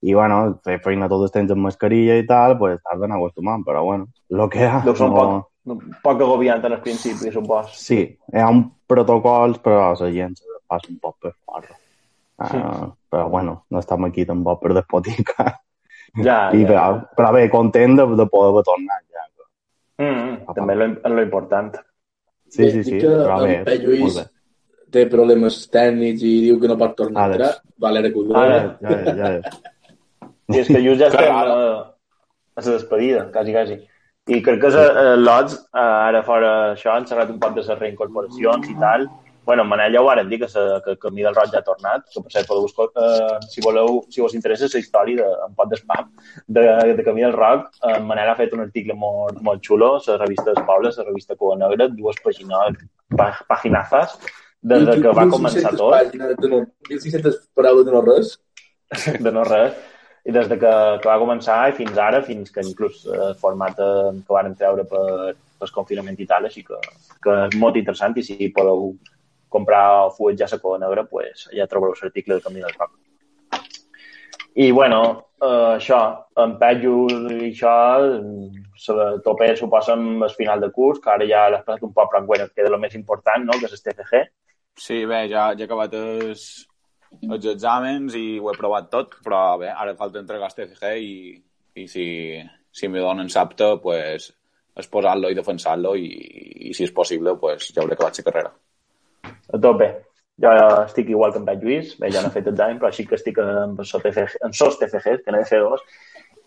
I, 0.00 0.14
bueno, 0.16 0.60
fer 0.64 0.78
feina 0.84 1.08
tot 1.12 1.26
el 1.26 1.32
temps 1.34 1.50
amb 1.52 1.66
mascarilla 1.66 2.16
i 2.16 2.24
tal, 2.28 2.56
pues 2.60 2.78
estàs 2.78 3.00
ben 3.02 3.12
acostumant, 3.12 3.64
però, 3.66 3.82
bueno, 3.84 4.08
lo 4.30 4.48
que 4.48 4.64
ha... 4.64 4.80
Deu 4.86 4.96
ser 4.96 5.10
un 5.10 5.14
no- 5.14 5.18
poc, 5.20 5.50
un 5.74 5.98
poc 6.02 6.22
agobiant 6.24 6.64
en 6.64 6.76
el 6.78 6.80
principi, 6.84 7.32
supos. 7.34 7.74
Sí, 7.76 8.00
hi 8.32 8.40
ha 8.40 8.48
un 8.48 8.64
protocols, 8.88 9.60
però 9.60 9.90
la 9.92 10.10
gent 10.14 10.38
se 10.40 10.60
passa 10.66 10.88
un 10.88 10.98
poc 11.02 11.18
per 11.20 11.34
fora. 11.44 11.76
Uh, 12.40 12.86
però 13.12 13.28
bueno, 13.28 13.66
no 13.68 13.82
estem 13.82 14.06
aquí 14.08 14.24
tampoc 14.24 14.62
per 14.62 14.72
despoticar. 14.78 15.50
Ja, 16.16 16.38
I, 16.56 16.62
ja. 16.64 16.68
però, 16.70 16.84
però 17.18 17.32
bé, 17.36 17.48
content 17.52 17.98
de, 18.00 18.06
de 18.16 18.26
poder 18.32 18.64
tornar 18.64 19.02
ja. 19.04 19.26
Mm, 20.00 20.54
també 20.56 20.72
és 20.72 20.80
lo, 20.80 20.86
lo 21.12 21.22
important. 21.26 21.74
Sí, 22.48 22.70
sí, 22.70 22.84
sí, 22.86 22.98
que 23.02 23.10
però 23.10 23.42
bé, 23.42 23.58
en 23.58 23.66
Pep 23.66 23.82
Lluís 23.84 24.00
molt 24.06 24.16
bé. 24.16 24.24
té 24.96 25.02
problemes 25.12 25.58
tècnics 25.70 26.24
i 26.24 26.32
diu 26.46 26.56
que 26.62 26.70
no 26.70 26.78
pot 26.80 26.96
tornar 26.98 27.26
a 27.26 27.34
entrar. 27.34 27.50
Valera. 27.84 28.10
Ara. 28.40 28.56
Ja, 28.80 28.96
ja, 29.04 29.28
ja. 29.36 29.60
I 30.50 30.60
és 30.62 30.68
que 30.68 30.82
just 30.82 31.02
ja 31.02 31.08
estem 31.12 31.32
a, 31.34 31.40
a 31.46 32.66
la 32.66 32.76
despedida, 32.76 33.24
quasi, 33.32 33.56
quasi. 33.56 33.80
I 34.30 34.42
crec 34.44 34.60
que 34.62 34.70
eh, 34.76 35.16
l'Ots, 35.18 35.56
eh, 35.72 35.88
ara 36.10 36.22
fora 36.26 36.52
això, 36.74 36.94
han 36.94 37.08
xerrat 37.08 37.32
un 37.32 37.40
poc 37.42 37.56
de 37.56 37.64
les 37.64 37.78
reincorporacions 37.78 38.68
i 38.70 38.78
tal. 38.78 39.08
Bueno, 39.46 39.64
en 39.64 39.70
Manel 39.70 39.94
ja 39.96 40.02
ho 40.02 40.04
varen 40.06 40.28
dir, 40.28 40.38
que, 40.38 40.48
se, 40.48 40.60
que 40.84 40.92
el 40.92 40.98
Camí 41.00 41.24
del 41.24 41.34
Roig 41.34 41.50
ja 41.50 41.58
ha 41.58 41.66
tornat, 41.66 42.04
que 42.12 42.20
per 42.22 42.30
cert 42.34 42.46
podeu 42.46 42.68
escoltar, 42.68 43.06
eh, 43.16 43.38
si 43.50 43.64
voleu, 43.64 44.02
si 44.12 44.22
us 44.22 44.36
interessa 44.36 44.68
la 44.70 44.82
història 44.82 45.24
de, 45.24 45.46
un 45.48 45.56
pot 45.58 45.70
d'espam 45.72 46.10
de, 46.46 46.64
de 46.98 47.06
Camí 47.06 47.24
del 47.24 47.34
Roc, 47.34 47.70
eh, 47.80 47.96
en 47.96 48.06
Manel 48.06 48.30
ha 48.30 48.36
fet 48.38 48.52
un 48.54 48.62
article 48.66 48.94
molt, 48.94 49.40
molt 49.46 49.64
xulo, 49.66 49.94
la 50.06 50.18
revista 50.20 50.52
dels 50.52 50.66
Pobles, 50.68 51.00
la 51.00 51.08
revista 51.08 51.38
Cua 51.40 51.56
Negra, 51.58 51.88
dues 51.96 52.20
pàgines, 52.22 52.78
pà, 53.16 53.30
paginazas, 53.48 54.18
des 54.60 54.84
de 54.86 54.98
que 55.00 55.16
va 55.16 55.26
començar 55.32 55.72
1.600 55.72 55.80
tot. 55.80 55.96
pàgines 55.96 56.36
de 56.36 56.52
no, 56.52 56.60
1.600 56.90 57.40
paraules 57.56 57.88
de 57.88 57.96
no 57.96 58.04
res. 58.06 58.36
de 59.24 59.32
no 59.32 59.48
res. 59.48 59.72
I 60.28 60.34
des 60.36 60.48
de 60.50 60.58
que, 60.60 60.72
que 61.00 61.08
va 61.08 61.20
començar 61.20 61.60
i 61.70 61.76
fins 61.76 61.96
ara, 61.98 62.20
fins 62.22 62.52
que 62.52 62.64
inclús 62.66 63.06
el 63.08 63.36
format 63.40 63.78
eh, 63.80 64.10
que 64.20 64.34
van 64.36 64.56
treure 64.56 64.84
per, 64.88 65.32
per 65.58 65.70
confinament 65.74 66.18
i 66.20 66.26
tal, 66.28 66.48
així 66.48 66.64
que, 66.66 66.80
que 67.24 67.36
és 67.46 67.56
molt 67.60 67.78
interessant 67.80 68.16
i 68.20 68.24
si 68.26 68.52
podeu 68.56 68.92
comprar 69.50 69.84
o 70.06 70.10
fuetjar 70.14 70.50
la 70.52 70.60
cova 70.62 70.78
negra, 70.78 71.06
pues, 71.08 71.48
ja 71.56 71.66
trobareu 71.66 71.96
l'article 71.98 72.36
del 72.36 72.44
Camí 72.44 72.60
del 72.62 72.76
Roc. 72.76 72.92
I, 74.54 74.70
bueno, 74.72 75.00
eh, 75.40 75.76
això, 75.76 76.00
en 76.42 76.56
Pejos 76.60 77.12
i 77.32 77.50
això, 77.50 77.74
sobre 78.84 79.06
tope 79.24 79.50
suposa 79.56 79.94
amb 79.96 80.24
el 80.26 80.34
final 80.36 80.60
de 80.60 80.70
curs, 80.74 81.00
que 81.02 81.10
ara 81.12 81.28
ja 81.28 81.48
l'has 81.48 81.64
passat 81.66 81.86
un 81.86 81.94
poc, 81.96 82.10
però 82.12 82.24
bueno, 82.26 82.48
queda 82.54 82.72
el 82.72 82.80
més 82.82 82.96
important, 82.98 83.46
no?, 83.46 83.58
que 83.58 83.70
és 83.70 83.76
el 83.76 83.84
TFG. 83.84 84.24
Sí, 84.80 85.04
bé, 85.06 85.26
ja, 85.30 85.50
ja 85.58 85.66
acabat 85.66 85.94
els, 85.98 86.46
els 87.18 87.46
exàmens 87.52 88.16
i 88.18 88.38
ho 88.38 88.50
he 88.50 88.58
provat 88.58 88.90
tot, 88.92 89.16
però 89.24 89.40
bé, 89.60 89.70
ara 89.70 89.96
falta 89.98 90.20
entregar 90.20 90.50
el 90.50 90.56
TFG 90.56 90.92
i, 91.04 91.14
i 91.82 91.86
si, 91.88 92.06
si 92.72 92.88
me 92.88 93.02
donen 93.02 93.30
sapte, 93.32 93.72
pues, 93.82 94.30
exposar-lo 94.80 95.30
i 95.30 95.36
defensar-lo 95.38 95.96
i, 95.98 96.08
i, 96.70 96.74
si 96.76 96.86
és 96.86 96.94
possible, 96.94 97.34
pues, 97.40 97.72
ja 97.74 97.82
hauré 97.82 97.98
acabat 97.98 98.20
la 98.20 98.26
carrera. 98.30 98.54
A 99.50 99.60
tope. 99.60 99.90
Jo 100.40 100.50
estic 100.86 101.10
igual 101.12 101.34
que 101.34 101.40
en 101.42 101.44
Pep 101.44 101.62
Lluís, 101.62 101.96
bé, 102.00 102.08
ja 102.14 102.22
no 102.22 102.30
he 102.30 102.32
fet 102.32 102.46
examen, 102.48 102.78
però 102.80 102.88
sí 102.96 103.04
que 103.04 103.18
estic 103.18 103.42
en, 103.42 103.74
TFG, 103.76 104.38
en 104.46 104.54
sos 104.56 104.78
TFGs, 104.80 105.20
que 105.24 105.34
n'he 105.34 105.42
de 105.42 105.48
fer 105.50 105.60
dos, 105.60 105.82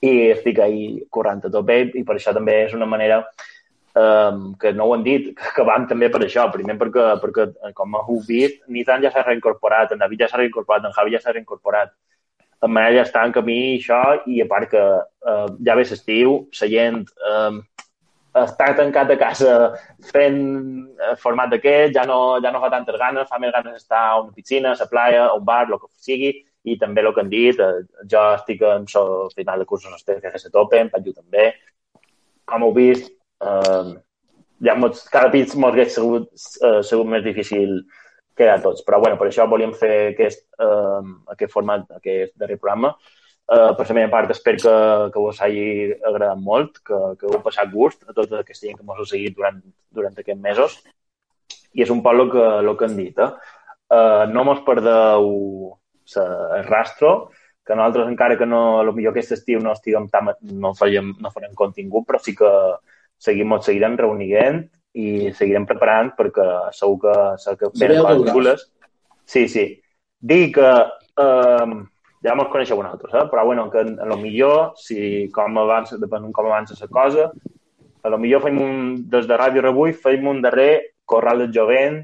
i 0.01 0.31
estic 0.33 0.63
ahí 0.63 1.03
corrent 1.13 1.43
a 1.45 1.51
tope, 1.53 1.77
i 1.93 2.01
per 2.07 2.15
això 2.17 2.33
també 2.33 2.63
és 2.63 2.73
una 2.73 2.89
manera 2.89 3.21
um, 3.95 4.53
que 4.59 4.73
no 4.73 4.85
ho 4.85 4.93
han 4.95 5.03
dit, 5.03 5.29
que, 5.37 5.51
que 5.55 5.65
van 5.67 5.87
també 5.89 6.09
per 6.13 6.23
això. 6.25 6.47
Primer 6.53 6.77
perquè, 6.79 7.09
perquè 7.23 7.49
eh, 7.49 7.73
com 7.77 7.99
heu 7.99 8.21
vist, 8.27 8.63
Nizan 8.67 9.03
ja 9.05 9.11
s'ha 9.13 9.25
reincorporat, 9.27 9.93
en 9.93 10.01
David 10.03 10.25
ja 10.25 10.31
s'ha 10.31 10.41
reincorporat, 10.41 10.87
en 10.87 10.95
Javi 10.95 11.15
ja 11.15 11.21
s'ha 11.23 11.35
reincorporat. 11.35 11.93
En 12.63 12.71
Manel 12.71 12.95
ja 12.95 13.03
està 13.03 13.25
en 13.27 13.33
camí 13.35 13.59
això, 13.75 13.99
i 14.31 14.39
a 14.39 14.47
part 14.47 14.69
que 14.71 14.81
uh, 14.81 15.47
ja 15.67 15.75
ve 15.75 15.83
l'estiu, 15.83 16.37
la 16.61 16.69
gent 16.71 17.01
um, 17.27 17.57
està 18.39 18.71
tancat 18.77 19.11
a 19.13 19.17
casa 19.19 19.55
fent 20.09 20.39
eh, 20.97 21.11
format 21.21 21.51
d'aquest, 21.51 21.93
ja 21.93 22.05
no, 22.09 22.39
ja 22.41 22.49
no 22.53 22.61
fa 22.63 22.71
tantes 22.73 22.97
ganes, 22.97 23.27
fa 23.29 23.37
més 23.37 23.53
ganes 23.53 23.75
d'estar 23.75 23.99
a 24.07 24.15
una 24.23 24.33
piscina, 24.33 24.71
a 24.71 24.79
la 24.79 24.87
playa, 24.89 25.25
a 25.27 25.35
un 25.37 25.45
bar, 25.45 25.67
el 25.67 25.77
que 25.77 25.91
sigui, 26.01 26.31
i 26.63 26.77
també 26.81 27.03
el 27.03 27.11
que 27.13 27.21
han 27.21 27.29
dit, 27.29 27.59
eh, 27.59 27.83
jo 28.09 28.23
estic 28.33 28.63
en 28.65 28.87
el 28.87 29.35
final 29.35 29.59
de 29.61 29.67
cursos 29.69 29.93
estic 29.93 30.25
a 30.25 30.33
la 30.33 30.53
tope, 30.55 30.79
en 30.79 30.89
Patju 30.89 31.13
també. 31.13 31.51
Com 32.49 32.65
heu 32.65 32.73
vist, 32.73 33.11
eh, 33.43 33.93
ja 34.67 34.77
mots, 34.79 35.03
cada 35.11 35.31
pit 35.33 35.55
mos 35.59 35.73
hagués 35.73 35.95
sigut, 35.97 36.29
eh, 36.63 36.79
sigut 36.87 37.09
més 37.09 37.25
difícil 37.25 37.81
que 38.35 38.49
a 38.49 38.59
tots. 38.61 38.83
Però 38.85 38.99
bueno, 39.03 39.17
per 39.19 39.27
això 39.29 39.47
volíem 39.49 39.73
fer 39.77 40.13
aquest, 40.13 40.47
eh, 40.59 41.01
aquest 41.35 41.53
format, 41.53 41.85
aquest 41.99 42.33
darrer 42.39 42.57
programa. 42.61 42.95
Uh, 43.43 43.73
per 43.75 43.83
la 43.89 43.95
meva 43.97 44.09
part, 44.09 44.29
espero 44.31 44.55
que, 44.63 44.75
que 45.11 45.19
us 45.19 45.39
hagi 45.43 45.63
agradat 46.07 46.39
molt, 46.39 46.77
que, 46.87 46.99
que 47.19 47.27
heu 47.27 47.41
passat 47.43 47.67
gust 47.73 48.05
a 48.07 48.13
tota 48.15 48.39
aquesta 48.39 48.69
gent 48.69 48.77
que 48.79 48.85
ens 48.85 49.01
heu 49.01 49.07
seguit 49.09 49.35
durant, 49.35 49.57
durant 49.91 50.15
aquests 50.15 50.39
mesos. 50.41 50.77
I 51.75 51.83
és 51.83 51.91
un 51.91 51.99
poc 52.05 52.15
el 52.15 52.31
que, 52.31 52.45
el 52.61 52.71
que 52.79 52.87
han 52.87 52.95
dit. 52.95 53.19
Eh? 53.19 53.27
Uh, 53.91 54.23
no 54.31 54.45
mos 54.47 54.63
perdeu 54.63 55.27
el 56.23 56.63
rastro, 56.69 57.11
que 57.67 57.75
nosaltres, 57.75 58.07
encara 58.13 58.39
que 58.39 58.47
no, 58.47 58.63
millor 58.95 59.11
aquest 59.11 59.35
estiu 59.35 59.59
no 59.59 59.75
estiguem 59.75 60.07
tan, 60.11 60.31
no, 60.63 60.73
fèiem, 60.79 61.11
no 61.19 61.31
farem 61.35 61.53
contingut, 61.59 62.07
però 62.07 62.23
sí 62.23 62.35
que 62.39 62.49
seguim, 63.23 63.55
ens 63.55 63.69
seguirem 63.69 63.95
reunint 63.99 64.65
i 64.93 65.31
seguirem 65.37 65.65
preparant 65.69 66.11
perquè 66.17 66.49
segur 66.75 66.99
que, 67.05 67.15
segur 67.41 67.71
que 67.71 67.71
venen 67.79 68.03
coses 68.05 68.35
xules. 68.35 68.67
Sí, 69.25 69.47
sí. 69.47 69.65
Dic 70.23 70.55
que 70.57 70.69
eh, 71.23 71.73
ja 72.23 72.35
mos 72.39 72.49
coneixeu 72.51 72.79
vosaltres, 72.79 73.13
eh? 73.19 73.27
però 73.31 73.45
bueno, 73.45 73.69
que 73.71 73.83
a 73.83 74.07
lo 74.07 74.17
millor, 74.17 74.73
si 74.79 75.27
com 75.35 75.57
avança, 75.59 75.99
depenent 75.99 76.31
com 76.35 76.47
avança 76.47 76.77
la 76.79 76.87
cosa, 76.87 77.29
a 78.03 78.11
lo 78.11 78.19
millor 78.19 78.43
fem 78.43 78.59
un, 78.59 78.75
des 79.11 79.27
de 79.27 79.37
Ràdio 79.39 79.63
Rebull, 79.63 79.95
fem 79.95 80.27
un 80.27 80.41
darrer 80.43 80.95
corral 81.05 81.43
del 81.43 81.51
jovent, 81.55 81.99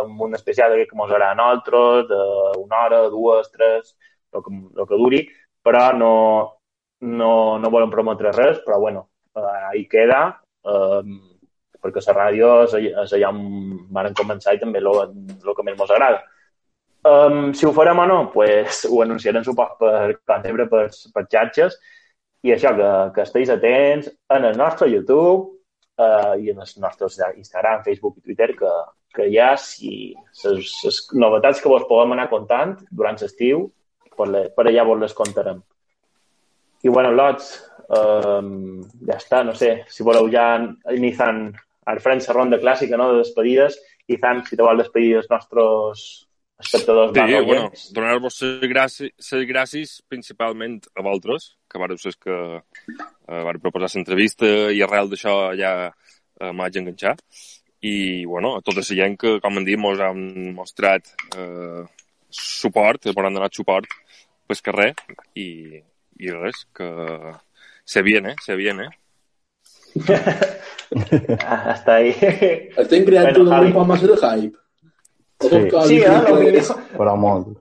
amb 0.00 0.20
un 0.22 0.34
especial 0.38 0.74
que 0.78 0.98
mos 0.98 1.10
agrada 1.10 1.34
a 1.34 1.38
nosaltres, 1.38 2.06
d'una 2.08 2.84
hora, 2.84 3.00
dues, 3.10 3.50
tres, 3.50 3.96
el 4.32 4.42
que, 4.42 4.54
el 4.54 4.86
que 4.86 5.00
duri, 5.00 5.24
però 5.64 5.88
no, 5.96 6.14
no, 7.00 7.32
no 7.58 7.70
volem 7.70 7.90
prometre 7.90 8.32
res, 8.34 8.60
però 8.66 8.78
bueno, 8.78 9.08
eh, 9.34 9.60
ahí 9.72 9.88
queda, 9.88 10.43
eh, 10.64 11.14
perquè 11.84 12.04
la 12.06 12.16
ràdio 12.16 12.52
és, 12.64 12.76
és 13.04 13.16
allà 13.18 13.32
on 13.34 13.42
van 13.92 14.14
començar 14.16 14.54
i 14.54 14.62
també 14.62 14.80
el 14.80 15.56
que 15.56 15.66
més 15.66 15.76
ens 15.76 15.90
agrada. 15.90 16.22
Um, 17.04 17.50
si 17.52 17.66
ho 17.68 17.72
farem 17.76 17.98
o 18.00 18.06
no, 18.08 18.20
pues, 18.32 18.86
ho 18.88 19.02
anunciarem 19.04 19.44
supos 19.44 19.74
per, 19.76 20.14
sempre, 20.40 20.64
per, 20.70 20.86
per 21.12 21.24
xarxes 21.28 21.76
i 22.44 22.54
això, 22.54 22.72
que, 22.78 22.88
que 23.12 23.26
estiguis 23.26 23.52
atents 23.52 24.08
en 24.32 24.46
el 24.48 24.56
nostre 24.56 24.88
YouTube 24.88 25.50
uh, 26.00 26.32
i 26.40 26.48
en 26.54 26.62
els 26.64 26.78
nostres 26.80 27.18
Instagram, 27.36 27.84
Facebook 27.84 28.16
i 28.16 28.24
Twitter 28.24 28.54
que, 28.56 28.72
que 29.16 29.28
hi 29.28 29.36
ha 29.36 29.50
si 29.60 29.92
les, 30.46 31.02
novetats 31.12 31.60
que 31.60 31.72
vos 31.72 31.84
podem 31.90 32.16
anar 32.16 32.30
contant 32.32 32.78
durant 32.88 33.20
l'estiu 33.20 33.66
per, 34.16 34.28
per 34.56 34.64
allà 34.64 34.88
vos 34.88 35.04
les 35.04 35.16
contarem. 35.20 35.60
I 36.84 36.92
bueno, 36.92 37.12
Lots, 37.12 37.52
um, 37.88 38.82
ja 39.08 39.18
està, 39.18 39.42
no 39.46 39.54
sé, 39.58 39.84
si 39.90 40.06
voleu 40.06 40.28
ja 40.32 40.46
iniciant 40.94 41.48
al 41.90 42.00
front 42.00 42.22
la 42.24 42.36
ronda 42.36 42.60
clàssica 42.60 42.96
no, 42.96 43.10
de 43.12 43.22
despedides, 43.22 43.76
i 44.08 44.18
tant, 44.20 44.44
si 44.46 44.56
te 44.56 44.64
vol 44.64 44.80
despedir 44.80 45.18
els 45.20 45.30
nostres 45.30 46.04
espectadors 46.60 47.12
Sí, 47.12 47.18
barra 47.18 47.42
bueno, 47.42 47.70
donar-vos 47.96 48.40
les 48.42 48.70
gràcies, 48.70 49.32
les 49.32 49.48
gràcies 49.48 49.94
principalment 50.08 50.78
a 50.94 51.02
vosaltres, 51.02 51.54
que 51.68 51.80
vareu 51.80 51.98
ser 51.98 52.14
que 52.20 52.36
eh, 52.60 53.42
vareu 53.48 53.60
proposar 53.62 53.90
l'entrevista 53.94 54.48
i 54.72 54.82
arrel 54.84 55.10
d'això 55.10 55.34
ja 55.58 55.74
eh, 55.88 56.52
m'haig 56.52 56.80
enganxat. 56.80 57.24
I, 57.84 58.24
bueno, 58.24 58.54
a 58.56 58.62
tota 58.64 58.80
la 58.80 58.96
gent 58.96 59.18
que, 59.20 59.38
com 59.44 59.58
hem 59.58 59.66
dit, 59.66 59.76
mos 59.76 60.00
han 60.00 60.54
mostrat 60.56 61.10
eh, 61.36 61.82
suport, 62.32 63.04
ens 63.04 63.18
han 63.18 63.36
donat 63.36 63.56
suport 63.56 63.90
pel 64.48 64.62
carrer 64.64 64.92
i, 65.36 65.80
i 66.20 66.32
res, 66.32 66.64
que 66.76 66.88
se 67.84 68.02
viene, 68.02 68.34
se 68.42 68.56
viene. 68.56 68.88
Està 70.94 71.94
ahí. 72.00 72.12
Estem 72.76 73.04
creant 73.06 73.30
Bueno, 73.32 73.44
un, 73.44 73.50
Javi. 73.52 73.72
massa 73.86 74.06
de 74.06 74.16
hype. 74.20 74.58
Sí. 75.40 75.60
Sí, 75.88 75.98
eh? 76.02 76.22
Lo 76.28 76.36
millor. 76.40 76.80
Però 76.94 77.16
molt. 77.18 77.52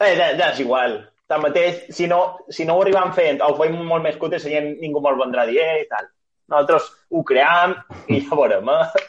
Eh, 0.00 0.14
ja, 0.18 0.30
ja 0.36 0.50
és 0.52 0.60
igual. 0.60 0.98
Tanmateix, 1.30 1.86
si 1.96 2.06
no, 2.06 2.20
si 2.52 2.66
no 2.68 2.76
ho 2.76 2.82
arribem 2.84 3.12
fent 3.16 3.40
o 3.40 3.52
ho 3.52 3.58
fem 3.60 3.76
molt 3.88 4.04
més 4.04 4.18
cutre, 4.20 4.38
la 4.42 4.52
gent 4.52 4.74
ningú 4.82 5.00
molt 5.00 5.20
vendrà 5.20 5.46
a 5.46 5.48
dir, 5.48 5.60
eh, 5.62 5.82
i 5.84 5.88
tal. 5.88 6.10
Nosaltres 6.52 6.90
ho 7.10 7.22
cream 7.24 7.72
i 8.12 8.20
ja 8.20 8.36
veurem, 8.36 8.68
eh? 8.68 9.06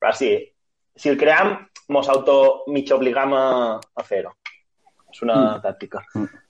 Però 0.00 0.14
sí, 0.16 0.32
si 0.96 1.10
el 1.12 1.18
cream, 1.20 1.52
mos 1.92 2.08
auto 2.08 2.64
mig 2.72 2.88
obligam 2.92 3.34
a, 3.36 3.44
a 3.76 4.02
fer-ho. 4.04 4.32
És 5.08 5.22
una 5.24 5.36
mm. 5.36 5.60
tàctica. 5.64 6.02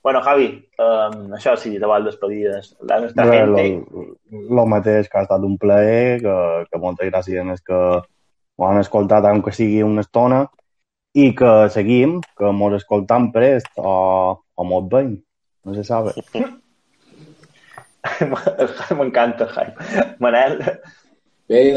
Bueno, 0.02 0.20
Javi, 0.26 0.48
um, 0.82 1.28
això 1.38 1.52
sí, 1.61 1.70
te 1.78 1.86
vol 1.86 2.09
despedir 2.09 2.40
de 2.48 2.59
la 2.90 2.98
nostra 3.04 3.26
Res, 3.28 3.52
gent. 3.54 3.84
lo, 3.94 4.02
lo 4.59 4.64
mateix, 4.70 5.09
que 5.09 5.20
ha 5.20 5.26
estat 5.26 5.42
un 5.46 5.54
plaer, 5.62 6.18
que, 6.24 6.34
que 6.66 6.82
moltes 6.82 7.06
gràcies 7.12 7.38
als 7.44 7.62
que 7.62 7.78
ho 7.78 8.66
han 8.66 8.80
escoltat, 8.82 9.24
aunque 9.30 9.54
sigui 9.54 9.84
una 9.86 10.02
estona, 10.02 10.40
i 11.14 11.30
que 11.38 11.52
seguim, 11.74 12.18
que 12.38 12.50
mos 12.54 12.74
escoltam 12.80 13.30
prest 13.34 13.70
o, 13.78 13.92
o 14.42 14.62
mos 14.66 14.90
veiem. 14.90 15.14
No 15.64 15.74
se 15.74 15.84
sabe. 15.86 16.11
M'encanta, 18.98 19.46
Javi. 19.52 19.72
Manel, 20.22 20.52
Bé, 21.48 21.72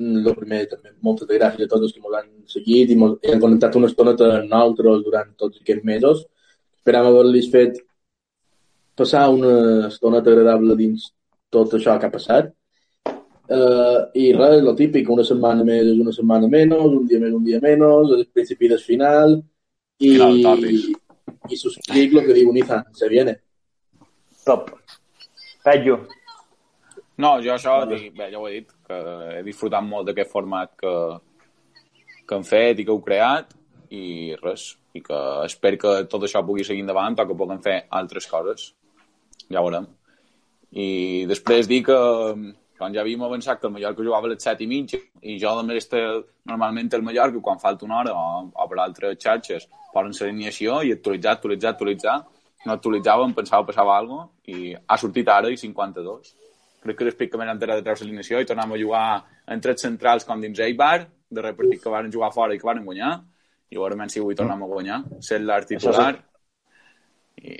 el 0.00 0.34
primer, 0.34 0.64
també, 0.70 0.94
moltes 1.04 1.28
de 1.28 1.38
gràcies 1.38 1.66
a 1.66 1.70
tots 1.70 1.86
els 1.86 1.94
que 1.94 2.00
ens 2.00 2.18
han 2.18 2.28
seguit 2.48 2.90
i 2.90 2.96
mos, 2.96 3.18
i 3.22 3.32
han 3.32 3.42
connectat 3.42 3.76
una 3.76 3.90
estoneta 3.90 4.30
amb 4.38 4.50
nosaltres 4.50 5.04
durant 5.06 5.32
tots 5.38 5.60
aquests 5.60 5.84
mesos. 5.84 6.24
Esperam 6.80 7.10
haver-los 7.10 7.50
fet 7.52 7.82
passar 8.96 9.28
una 9.32 9.52
estoneta 9.88 10.32
agradable 10.32 10.76
dins 10.76 11.10
tot 11.52 11.76
això 11.76 11.98
que 11.98 12.08
ha 12.08 12.14
passat. 12.16 12.50
Uh, 13.50 14.06
I 14.14 14.30
res, 14.36 14.60
lo 14.62 14.76
típic, 14.78 15.08
una 15.10 15.24
setmana 15.26 15.64
més 15.66 15.88
és 15.90 15.98
una 15.98 16.14
setmana 16.14 16.48
menys, 16.48 16.76
un 16.86 17.06
dia 17.10 17.18
més 17.18 17.34
un 17.34 17.44
dia 17.44 17.58
menys, 17.62 18.12
el 18.14 18.26
principi 18.32 18.70
del 18.70 18.82
final, 18.84 19.40
i, 19.98 20.12
Torres. 20.18 20.86
i 21.50 21.58
subscric 21.58 22.14
lo 22.14 22.22
que 22.26 22.36
diu 22.36 22.52
Nizan, 22.54 22.86
se 22.94 23.08
viene. 23.08 23.40
top. 24.46 24.70
Pello. 25.64 25.98
No, 27.20 27.34
jo 27.44 27.52
això, 27.52 27.74
dic, 27.90 28.12
bé, 28.16 28.30
ja 28.32 28.40
ho 28.40 28.46
he 28.48 28.60
dit, 28.60 28.70
que 28.86 28.98
he 29.36 29.42
disfrutat 29.44 29.84
molt 29.84 30.08
d'aquest 30.08 30.30
format 30.32 30.72
que, 30.80 30.92
que 32.26 32.38
hem 32.38 32.46
fet 32.48 32.80
i 32.80 32.86
que 32.86 32.94
heu 32.94 33.02
creat 33.04 33.52
i 33.92 34.04
res, 34.40 34.70
i 34.96 35.02
que 35.04 35.18
espero 35.44 35.80
que 35.82 35.92
tot 36.12 36.24
això 36.24 36.40
pugui 36.46 36.64
seguir 36.64 36.84
endavant 36.86 37.18
o 37.18 37.26
que 37.28 37.36
puguem 37.36 37.60
fer 37.64 37.76
altres 38.00 38.28
coses. 38.30 38.70
Ja 39.50 39.60
ho 39.60 39.66
veurem. 39.66 39.90
I 40.70 41.26
després 41.28 41.68
dir 41.68 41.82
que 41.90 41.98
quan 42.80 42.94
ja 42.94 43.02
havíem 43.02 43.22
avançat 43.26 43.60
que 43.60 43.68
el 43.68 43.74
Mallorca 43.74 44.04
jugava 44.06 44.28
a 44.30 44.32
les 44.32 44.44
7 44.46 44.64
i 44.64 44.68
mitja 44.70 44.98
i 45.20 45.36
jo 45.42 45.50
a 45.58 45.64
més 45.66 45.90
normalment 45.92 46.88
el 46.96 47.02
Mallorca 47.04 47.42
quan 47.44 47.60
falta 47.60 47.84
una 47.84 47.98
hora 47.98 48.14
o, 48.16 48.46
o 48.48 48.68
per 48.70 48.78
altres 48.80 49.18
xarxes 49.20 49.66
posen 49.92 50.14
l'alineació 50.14 50.80
i 50.86 50.94
actualitzar, 50.94 51.34
actualitzar, 51.36 51.74
actualitzar 51.74 52.20
no 52.64 52.76
actualitzàvem, 52.76 53.34
pensava 53.34 53.64
que 53.64 53.72
passava 53.72 53.96
alguna 53.96 54.28
cosa 54.28 54.56
i 54.56 54.72
ha 54.74 54.96
sortit 55.00 55.28
ara 55.28 55.50
i 55.50 55.58
52 55.60 56.32
crec 56.82 56.96
que 56.98 57.04
després 57.10 57.30
que 57.30 57.38
m'he 57.38 57.50
enterat 57.50 57.76
de 57.80 57.82
treure 57.84 58.00
l'alineació 58.04 58.40
i 58.40 58.46
tornàvem 58.48 58.76
a 58.76 58.80
jugar 58.80 59.04
en 59.52 59.60
tres 59.60 59.80
centrals 59.82 60.24
com 60.24 60.40
dins 60.40 60.58
Eibar, 60.64 61.06
de 61.30 61.42
repartit 61.42 61.82
que 61.82 61.90
van 61.92 62.10
jugar 62.12 62.32
fora 62.32 62.54
i 62.54 62.58
que 62.58 62.66
van 62.66 62.84
guanyar, 62.84 63.12
i 63.70 63.76
veurem 63.78 64.08
si 64.10 64.18
avui 64.20 64.34
tornem 64.34 64.62
a 64.62 64.66
guanyar, 64.66 65.02
sent 65.22 65.44
l'art 65.46 65.68
titular, 65.68 66.14
i, 67.40 67.52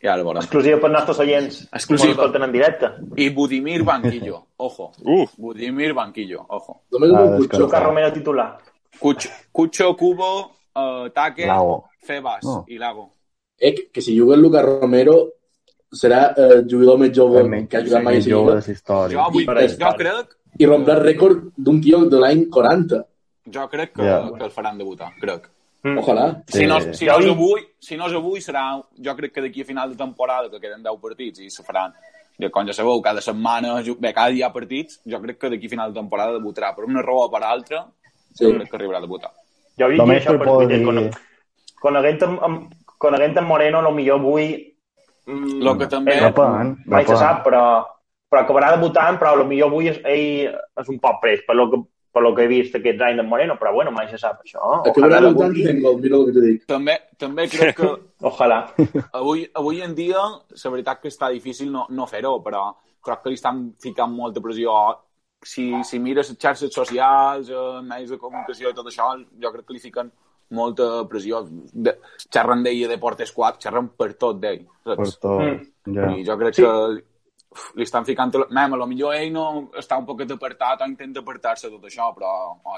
i 0.00 0.08
ara 0.08 0.22
veurem. 0.24 0.40
Exclusiva 0.42 0.78
per 0.80 0.90
nostres 0.90 1.18
oients. 1.22 1.58
Exclusiva. 1.72 2.14
Escolten 2.16 2.46
en 2.46 2.52
directe. 2.54 2.88
I 3.20 3.28
Budimir 3.36 3.82
Banquillo, 3.84 4.40
ojo. 4.56 4.90
Uf, 5.04 5.34
Budimir 5.36 5.92
Banquillo, 5.94 6.46
ojo. 6.48 6.80
Només 6.92 7.12
Ah, 7.12 7.22
un 7.24 7.36
descansa. 7.38 7.62
Lucas 7.64 7.82
Romero 7.84 8.12
titular. 8.12 8.58
Cucho, 8.98 9.28
Cucho 9.52 9.96
Cubo, 9.96 10.30
uh, 10.74 11.10
Taque. 11.14 11.46
Febas 12.02 12.44
No. 12.44 12.64
i 12.68 12.78
Lago. 12.78 13.12
Eh, 13.58 13.74
que, 13.74 13.90
que 13.92 14.00
si 14.00 14.18
juga 14.18 14.34
el 14.34 14.40
Lucas 14.40 14.64
Romero 14.64 15.34
serà 15.92 16.34
eh, 16.36 16.48
el 16.60 16.66
jugador 16.70 16.98
més 16.98 17.12
jove 17.16 17.40
El 17.40 17.68
que 17.68 17.76
ha 17.76 17.84
jugat 17.84 18.02
mai 18.02 18.16
a 18.16 18.20
Lliga 18.20 18.42
de 18.46 18.54
la 18.54 18.72
història. 18.74 19.16
Jo, 19.16 19.30
vull, 19.32 19.46
per 19.46 19.68
jo 19.68 19.92
crec, 19.98 20.36
i 20.58 20.66
romprà 20.66 20.96
el 20.98 21.02
rècord 21.04 21.48
d'un 21.56 21.80
tio 21.80 22.04
de 22.08 22.18
l'any 22.18 22.44
40. 22.50 23.04
jo 23.50 23.68
crec 23.68 23.92
que, 23.94 24.02
Ja. 24.04 24.30
que 24.38 24.44
el 24.44 24.50
faran 24.50 24.78
debutar, 24.78 25.12
crec. 25.20 25.48
Ojalà. 25.82 26.42
Si 26.46 26.66
no, 26.66 26.80
Sí. 26.80 26.92
si, 26.94 27.06
no 27.06 27.18
és 27.18 27.26
avui, 27.26 27.60
si 27.80 27.96
no 27.96 28.06
és 28.06 28.12
avui, 28.12 28.40
serà... 28.40 28.82
Jo 29.02 29.16
crec 29.16 29.32
que 29.32 29.40
d'aquí 29.40 29.62
a 29.62 29.64
final 29.64 29.90
de 29.90 29.96
temporada, 29.96 30.50
que 30.50 30.60
queden 30.60 30.82
10 30.82 31.00
partits, 31.00 31.40
i 31.40 31.50
se 31.50 31.62
faran... 31.62 31.92
Ja, 32.38 32.48
com 32.50 32.66
ja 32.66 32.72
sabeu, 32.72 33.00
cada 33.02 33.20
setmana, 33.20 33.82
bé, 33.98 34.12
cada 34.14 34.30
dia 34.30 34.50
partits, 34.52 35.00
jo 35.04 35.20
crec 35.20 35.38
que 35.38 35.50
d'aquí 35.50 35.66
a 35.66 35.70
final 35.70 35.92
de 35.92 35.98
temporada 36.00 36.32
debutarà 36.38 36.74
per 36.74 36.84
una 36.84 37.02
raó 37.02 37.24
o 37.26 37.30
per 37.30 37.42
altra, 37.44 37.86
Sí. 38.34 38.44
jo 38.44 38.52
crec 38.58 38.70
que 38.70 38.76
arribarà 38.76 38.98
a 38.98 39.00
debutar. 39.00 39.30
Jo 39.78 39.88
Només 39.88 40.20
dit 40.22 40.28
això 40.28 40.38
per 40.38 40.68
dir- 40.68 40.84
Con, 40.84 41.10
coneguent 41.80 42.22
amb, 42.22 42.42
amb, 42.42 42.72
coneguent 42.98 43.38
amb 43.38 43.48
Moreno, 43.48 43.82
lo 43.82 43.90
millor 43.92 44.20
avui... 44.20 44.69
Mm, 45.26 45.60
Lo 45.62 45.76
que 45.78 45.86
també- 45.86 46.16
eh, 46.16 46.20
Rapant, 46.20 46.76
mai 46.86 47.04
se 47.06 47.16
sap, 47.16 47.44
però, 47.44 47.84
però 48.30 48.42
acabarà 48.44 48.70
debutant, 48.76 49.18
però 49.18 49.36
lo 49.36 49.44
millor 49.44 49.68
avui 49.68 49.88
és, 49.88 49.98
ell 50.04 50.54
és 50.80 50.88
un 50.88 50.98
poc 50.98 51.20
pres, 51.20 51.40
per 51.46 51.54
lo 51.56 51.68
que, 51.70 51.80
per 52.12 52.22
lo 52.22 52.34
que 52.34 52.42
he 52.44 52.48
vist 52.48 52.74
aquests 52.74 53.00
anys 53.06 53.16
de 53.20 53.22
Moreno, 53.22 53.56
però 53.58 53.72
bueno, 53.72 53.92
mai 53.92 54.08
se 54.10 54.18
sap 54.18 54.40
això. 54.42 54.80
Acabarà 54.86 55.20
debutant 55.20 55.54
i 55.56 55.80
gol, 55.80 56.00
mira 56.00 56.16
el 56.16 56.24
que 56.26 56.32
t'he 56.32 56.46
dit. 56.46 56.64
També, 56.66 56.96
també 57.18 57.46
crec 57.48 57.76
que 57.76 57.90
Ojalà. 58.30 58.64
avui, 59.12 59.48
avui 59.54 59.82
en 59.82 59.94
dia, 59.94 60.18
la 60.64 60.70
veritat 60.70 61.00
que 61.00 61.08
està 61.08 61.30
difícil 61.30 61.70
no, 61.70 61.86
no 61.90 62.06
fer-ho, 62.06 62.40
però 62.42 62.74
crec 63.04 63.22
que 63.22 63.28
li 63.30 63.34
estan 63.38 63.74
ficant 63.80 64.10
molta 64.10 64.40
pressió. 64.40 64.72
Si, 65.42 65.70
si 65.84 65.98
mires 65.98 66.28
les 66.28 66.36
xarxes 66.38 66.74
socials, 66.74 67.48
eh, 67.48 67.80
medis 67.82 68.10
de 68.10 68.18
comunicació 68.18 68.68
i 68.68 68.74
tot 68.74 68.86
això, 68.90 69.14
jo 69.40 69.52
crec 69.52 69.64
que 69.66 69.72
li 69.72 69.80
fiquen 69.80 70.10
molta 70.56 70.88
pressió. 71.10 71.44
De, 71.48 71.94
xerren 72.26 72.64
d'ell 72.64 72.84
a 72.86 72.90
Deportes 72.90 73.32
4, 73.36 73.60
xerren 73.62 73.88
per 73.98 74.12
tot 74.18 74.40
d'ell. 74.42 74.66
Per 74.84 74.96
tot. 74.98 75.40
Mm. 75.40 75.94
Ja. 75.96 76.10
I 76.16 76.26
jo 76.26 76.36
crec 76.40 76.58
Sí. 76.58 76.62
que 76.62 76.70
uf, 77.50 77.70
li 77.78 77.86
estan 77.86 78.04
ficant... 78.06 78.34
Mem, 78.50 78.74
a 78.74 78.78
lo 78.78 78.86
millor 78.86 79.14
ell 79.14 79.32
no 79.32 79.46
està 79.78 79.98
un 79.98 80.06
poquet 80.06 80.30
apartat 80.30 80.82
o 80.82 80.90
intenta 80.90 81.20
apartar-se 81.24 81.68
de 81.68 81.76
tot 81.76 81.88
això, 81.88 82.10
però 82.14 82.34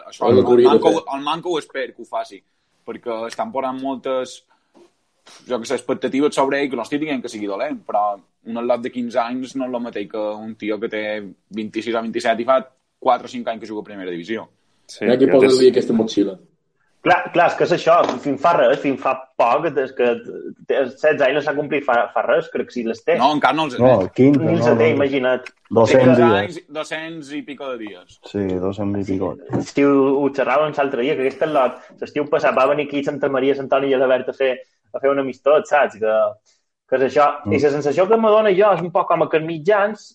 això 0.06 0.28
El 0.30 0.38
el, 0.38 0.44
de 0.44 0.68
manco, 0.68 0.94
el 1.16 1.22
manco 1.26 1.50
ho 1.50 1.58
espero 1.58 1.92
que 1.96 2.02
ho 2.02 2.08
faci, 2.08 2.42
perquè 2.86 3.26
estan 3.28 3.52
posant 3.52 3.80
moltes 3.82 4.42
jo 5.46 5.58
que 5.60 5.66
sé, 5.66 5.76
expectatives 5.76 6.34
sobre 6.34 6.60
ell, 6.60 6.70
que 6.70 6.76
no 6.76 6.82
estic 6.82 7.00
dient 7.00 7.22
que 7.22 7.30
sigui 7.30 7.46
dolent, 7.46 7.78
però 7.86 8.16
un 8.44 8.58
atlot 8.58 8.82
de 8.82 8.90
15 8.90 9.20
anys 9.22 9.52
no 9.54 9.68
és 9.68 9.74
el 9.74 9.82
mateix 9.84 10.08
que 10.10 10.18
un 10.18 10.56
tio 10.58 10.80
que 10.82 10.88
té 10.90 11.02
26 11.54 11.94
o 11.94 12.02
27 12.08 12.42
i 12.42 12.46
fa 12.48 12.56
4 12.98 13.28
o 13.28 13.30
5 13.30 13.52
anys 13.52 13.60
que 13.62 13.68
juga 13.70 13.84
a 13.84 13.90
primera 13.90 14.10
divisió. 14.10 14.48
sí. 14.86 15.04
Mira 15.04 15.18
que 15.18 15.26
ja 15.26 15.32
posa-li 15.32 15.68
aquesta 15.70 15.94
motxilla. 15.94 16.34
Clar, 17.02 17.16
clar, 17.34 17.48
és 17.50 17.54
que 17.58 17.64
és 17.66 17.72
això, 17.74 17.96
fins 18.22 18.38
fa 18.38 18.52
res, 18.54 18.76
fins 18.78 19.00
fa 19.02 19.16
poc, 19.40 19.64
és 19.72 19.90
que 19.96 20.06
té 20.68 20.84
16 20.86 21.24
anys 21.26 21.34
no 21.34 21.40
s'ha 21.42 21.54
complit 21.56 21.82
fa, 21.82 21.96
fa 22.14 22.22
res, 22.28 22.46
crec 22.52 22.68
que 22.68 22.76
sí 22.76 22.84
les 22.86 23.00
té. 23.02 23.16
No, 23.18 23.32
encara 23.34 23.56
no 23.58 23.64
els 23.66 23.74
No, 23.82 23.96
15, 24.06 24.38
Ni 24.44 24.52
els 24.54 24.68
no, 24.68 24.76
té, 24.78 24.86
no. 24.86 24.94
imagina't. 25.00 25.48
200 25.74 26.04
15 26.04 26.20
dies. 26.20 26.36
anys, 26.38 26.60
200 26.78 27.32
i 27.34 27.42
pico 27.48 27.72
de 27.72 27.78
dies. 27.80 28.20
Sí, 28.30 28.44
200 28.62 29.02
i 29.02 29.08
pico. 29.10 29.32
Estiu, 29.58 29.90
ho 30.20 30.28
xerràvem 30.30 30.76
l'altre 30.78 31.02
dia, 31.02 31.16
que 31.18 31.26
aquest 31.26 31.42
lot, 31.50 31.80
l'estiu 32.04 32.28
passat 32.30 32.54
va 32.54 32.68
venir 32.70 32.86
aquí 32.86 33.02
a 33.02 33.08
Santa 33.10 33.28
Maria, 33.34 33.58
Sant 33.58 33.66
Antoni 33.66 33.90
i 33.90 33.98
Adalbert 33.98 34.30
a 34.30 34.38
fer, 34.38 34.52
a 34.94 35.02
fer 35.02 35.10
un 35.10 35.24
amistot, 35.24 35.66
saps? 35.66 35.98
Que, 35.98 36.16
que 36.86 37.00
és 37.02 37.08
això. 37.10 37.26
Mm. 37.42 37.58
I 37.58 37.62
la 37.66 37.74
sensació 37.80 38.06
que 38.06 38.20
me 38.22 38.30
dona 38.30 38.54
jo 38.54 38.70
és 38.78 38.86
un 38.86 38.92
poc 38.94 39.10
com 39.10 39.26
que 39.26 39.42
els 39.42 39.48
mitjans 39.50 40.06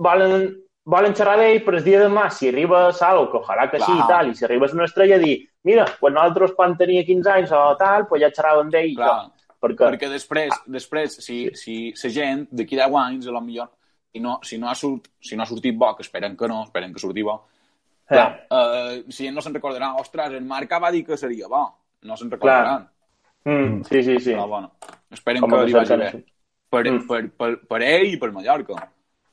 volen, 0.00 0.54
volen 0.84 1.14
xerrar 1.16 1.38
d'ell 1.40 1.62
per 1.64 1.74
el 1.78 1.84
dia 1.84 1.98
de 2.02 2.08
demà, 2.08 2.26
si 2.30 2.48
arriba 2.48 2.86
algo, 2.88 3.30
que 3.32 3.38
ojalà 3.38 3.70
que 3.70 3.80
sí 3.80 3.90
i 3.90 3.96
Clar. 3.96 4.08
tal, 4.08 4.30
i 4.30 4.34
si 4.34 4.44
arribes 4.44 4.74
una 4.76 4.84
estrella 4.84 5.18
dir, 5.18 5.38
mira, 5.64 5.86
quan 6.00 6.12
nosaltres 6.14 6.52
quan 6.52 6.76
tenia 6.76 7.04
15 7.04 7.30
anys 7.32 7.52
o 7.56 7.62
tal, 7.80 8.06
pues 8.06 8.20
ja 8.22 8.30
xerràvem 8.30 8.70
d'ell. 8.70 8.94
Clar. 8.98 9.30
Perquè, 9.64 9.86
perquè 9.88 10.10
després, 10.12 10.52
després 10.68 11.14
si, 11.24 11.38
si 11.56 11.94
la 12.02 12.10
gent 12.12 12.46
d'aquí 12.52 12.76
10 12.76 12.94
anys, 13.00 13.26
a 13.26 13.32
lo 13.32 13.40
millor, 13.40 13.70
i 14.12 14.20
no, 14.20 14.38
si, 14.44 14.58
no 14.60 14.68
ha 14.68 14.74
sort, 14.76 15.08
si 15.24 15.36
no 15.36 15.42
ha 15.42 15.46
sortit 15.48 15.74
bo, 15.76 15.94
que 15.96 16.02
esperen 16.04 16.36
que 16.36 16.46
no, 16.48 16.62
esperen 16.64 16.92
que 16.92 17.00
surti 17.00 17.22
bo, 17.24 17.38
clar, 18.06 18.44
eh, 18.50 19.04
si 19.08 19.30
no 19.32 19.40
se'n 19.40 19.54
recordarà, 19.56 19.94
ostres, 19.98 20.34
el 20.36 20.44
Marca 20.44 20.78
va 20.78 20.90
dir 20.92 21.04
que 21.06 21.16
seria 21.16 21.48
bo, 21.48 21.64
no 22.02 22.16
se'n 22.16 22.30
recordaran. 22.30 22.84
mm, 23.44 23.82
sí, 23.88 24.02
sí, 24.02 24.18
sí. 24.20 24.32
Però 24.34 24.46
bueno, 24.48 24.72
esperen 25.10 25.40
Com 25.40 25.50
que 25.50 25.64
li 25.64 25.72
vagi 25.72 25.96
bé. 25.96 26.10
sí. 26.12 26.24
Per, 26.68 26.84
Mm. 26.90 27.06
per, 27.08 27.30
per, 27.30 27.50
per 27.66 27.82
ell 27.82 28.12
i 28.12 28.16
per 28.18 28.32
Mallorca. 28.32 28.74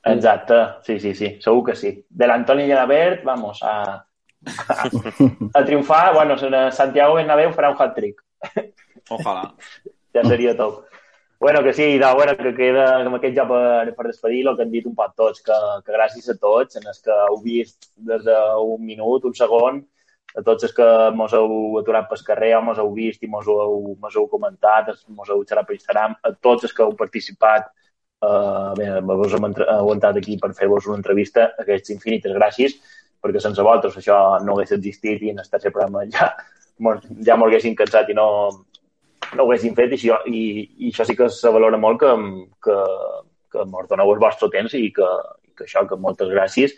Exacte, 0.03 0.55
sí, 0.83 0.99
sí, 0.99 1.13
sí, 1.13 1.37
segur 1.41 1.65
que 1.65 1.75
sí. 1.75 1.91
De 2.09 2.27
l'Antoni 2.27 2.65
Gelabert, 2.65 3.23
vamos, 3.23 3.61
a, 3.61 4.01
a, 4.01 4.89
a 5.53 5.65
triomfar. 5.65 6.13
Bueno, 6.15 6.35
en 6.41 6.71
Santiago 6.71 7.15
Bernabéu 7.15 7.53
farà 7.53 7.69
un 7.69 7.77
hat-trick. 7.77 8.23
Ojalà. 9.09 9.51
ja 10.13 10.23
seria 10.25 10.55
top. 10.57 10.87
Bueno, 11.39 11.63
que 11.63 11.73
sí, 11.73 11.97
no, 11.97 12.13
bueno, 12.13 12.35
que 12.37 12.53
queda 12.53 12.99
amb 13.01 13.17
aquest 13.17 13.33
ja 13.33 13.47
per, 13.49 13.93
per 13.97 14.05
despedir 14.05 14.43
el 14.45 14.57
que 14.57 14.65
han 14.65 14.73
dit 14.73 14.85
un 14.85 14.93
poc 14.93 15.15
tots, 15.17 15.41
que, 15.41 15.55
que 15.85 15.95
gràcies 15.95 16.29
a 16.29 16.35
tots, 16.37 16.77
en 16.77 16.85
els 16.85 17.01
que 17.01 17.15
heu 17.15 17.39
vist 17.41 17.89
des 17.97 18.27
d'un 18.27 18.83
minut, 18.85 19.25
un 19.25 19.33
segon, 19.33 19.79
a 20.37 20.43
tots 20.45 20.67
els 20.67 20.75
que 20.77 20.87
mos 21.17 21.33
heu 21.33 21.79
aturat 21.81 22.05
pel 22.09 22.21
carrer, 22.27 22.51
o 22.59 22.61
mos 22.67 22.77
heu 22.77 22.91
vist 22.93 23.25
i 23.25 23.29
mos 23.29 23.49
heu, 23.49 23.95
mos 23.97 24.15
heu 24.15 24.27
comentat, 24.29 24.93
mos 25.09 25.33
heu 25.33 25.41
xerrat 25.41 25.65
per 25.65 25.79
Instagram, 25.79 26.13
a 26.21 26.33
tots 26.37 26.69
els 26.69 26.77
que 26.77 26.85
heu 26.85 26.93
participat, 26.99 27.71
eh, 28.21 28.71
bé, 28.77 28.87
vos 29.01 29.35
hem 29.37 29.47
aguantat 29.51 30.19
aquí 30.21 30.37
per 30.41 30.53
fer-vos 30.57 30.87
una 30.89 30.99
entrevista, 31.01 31.51
aquests 31.61 31.93
infinites 31.95 32.35
gràcies, 32.37 32.77
perquè 33.21 33.41
sense 33.41 33.61
vosaltres 33.61 33.97
això 34.01 34.17
no 34.45 34.55
hagués 34.55 34.73
existit 34.77 35.21
i 35.21 35.33
en 35.33 35.41
el 35.41 35.49
tercer 35.49 35.71
programa 35.73 36.07
ja, 36.09 36.31
ja 37.25 37.37
m'ho 37.37 37.49
haguessin 37.49 37.75
cansat 37.77 38.09
i 38.09 38.17
no, 38.17 38.27
no 39.35 39.43
ho 39.43 39.49
haguessin 39.49 39.75
fet. 39.77 39.93
I, 39.93 39.99
això, 39.99 40.21
i, 40.27 40.45
i 40.79 40.93
això 40.93 41.05
sí 41.07 41.17
que 41.17 41.29
se 41.33 41.51
valora 41.53 41.79
molt 41.81 42.01
que, 42.01 42.13
que, 42.65 42.77
que 43.53 43.67
mos 43.69 43.89
doneu 43.91 44.13
el 44.13 44.23
vostre 44.23 44.49
temps 44.53 44.73
i 44.77 44.87
que, 44.95 45.11
que 45.57 45.67
això, 45.67 45.85
que 45.89 45.99
moltes 45.99 46.31
gràcies. 46.33 46.73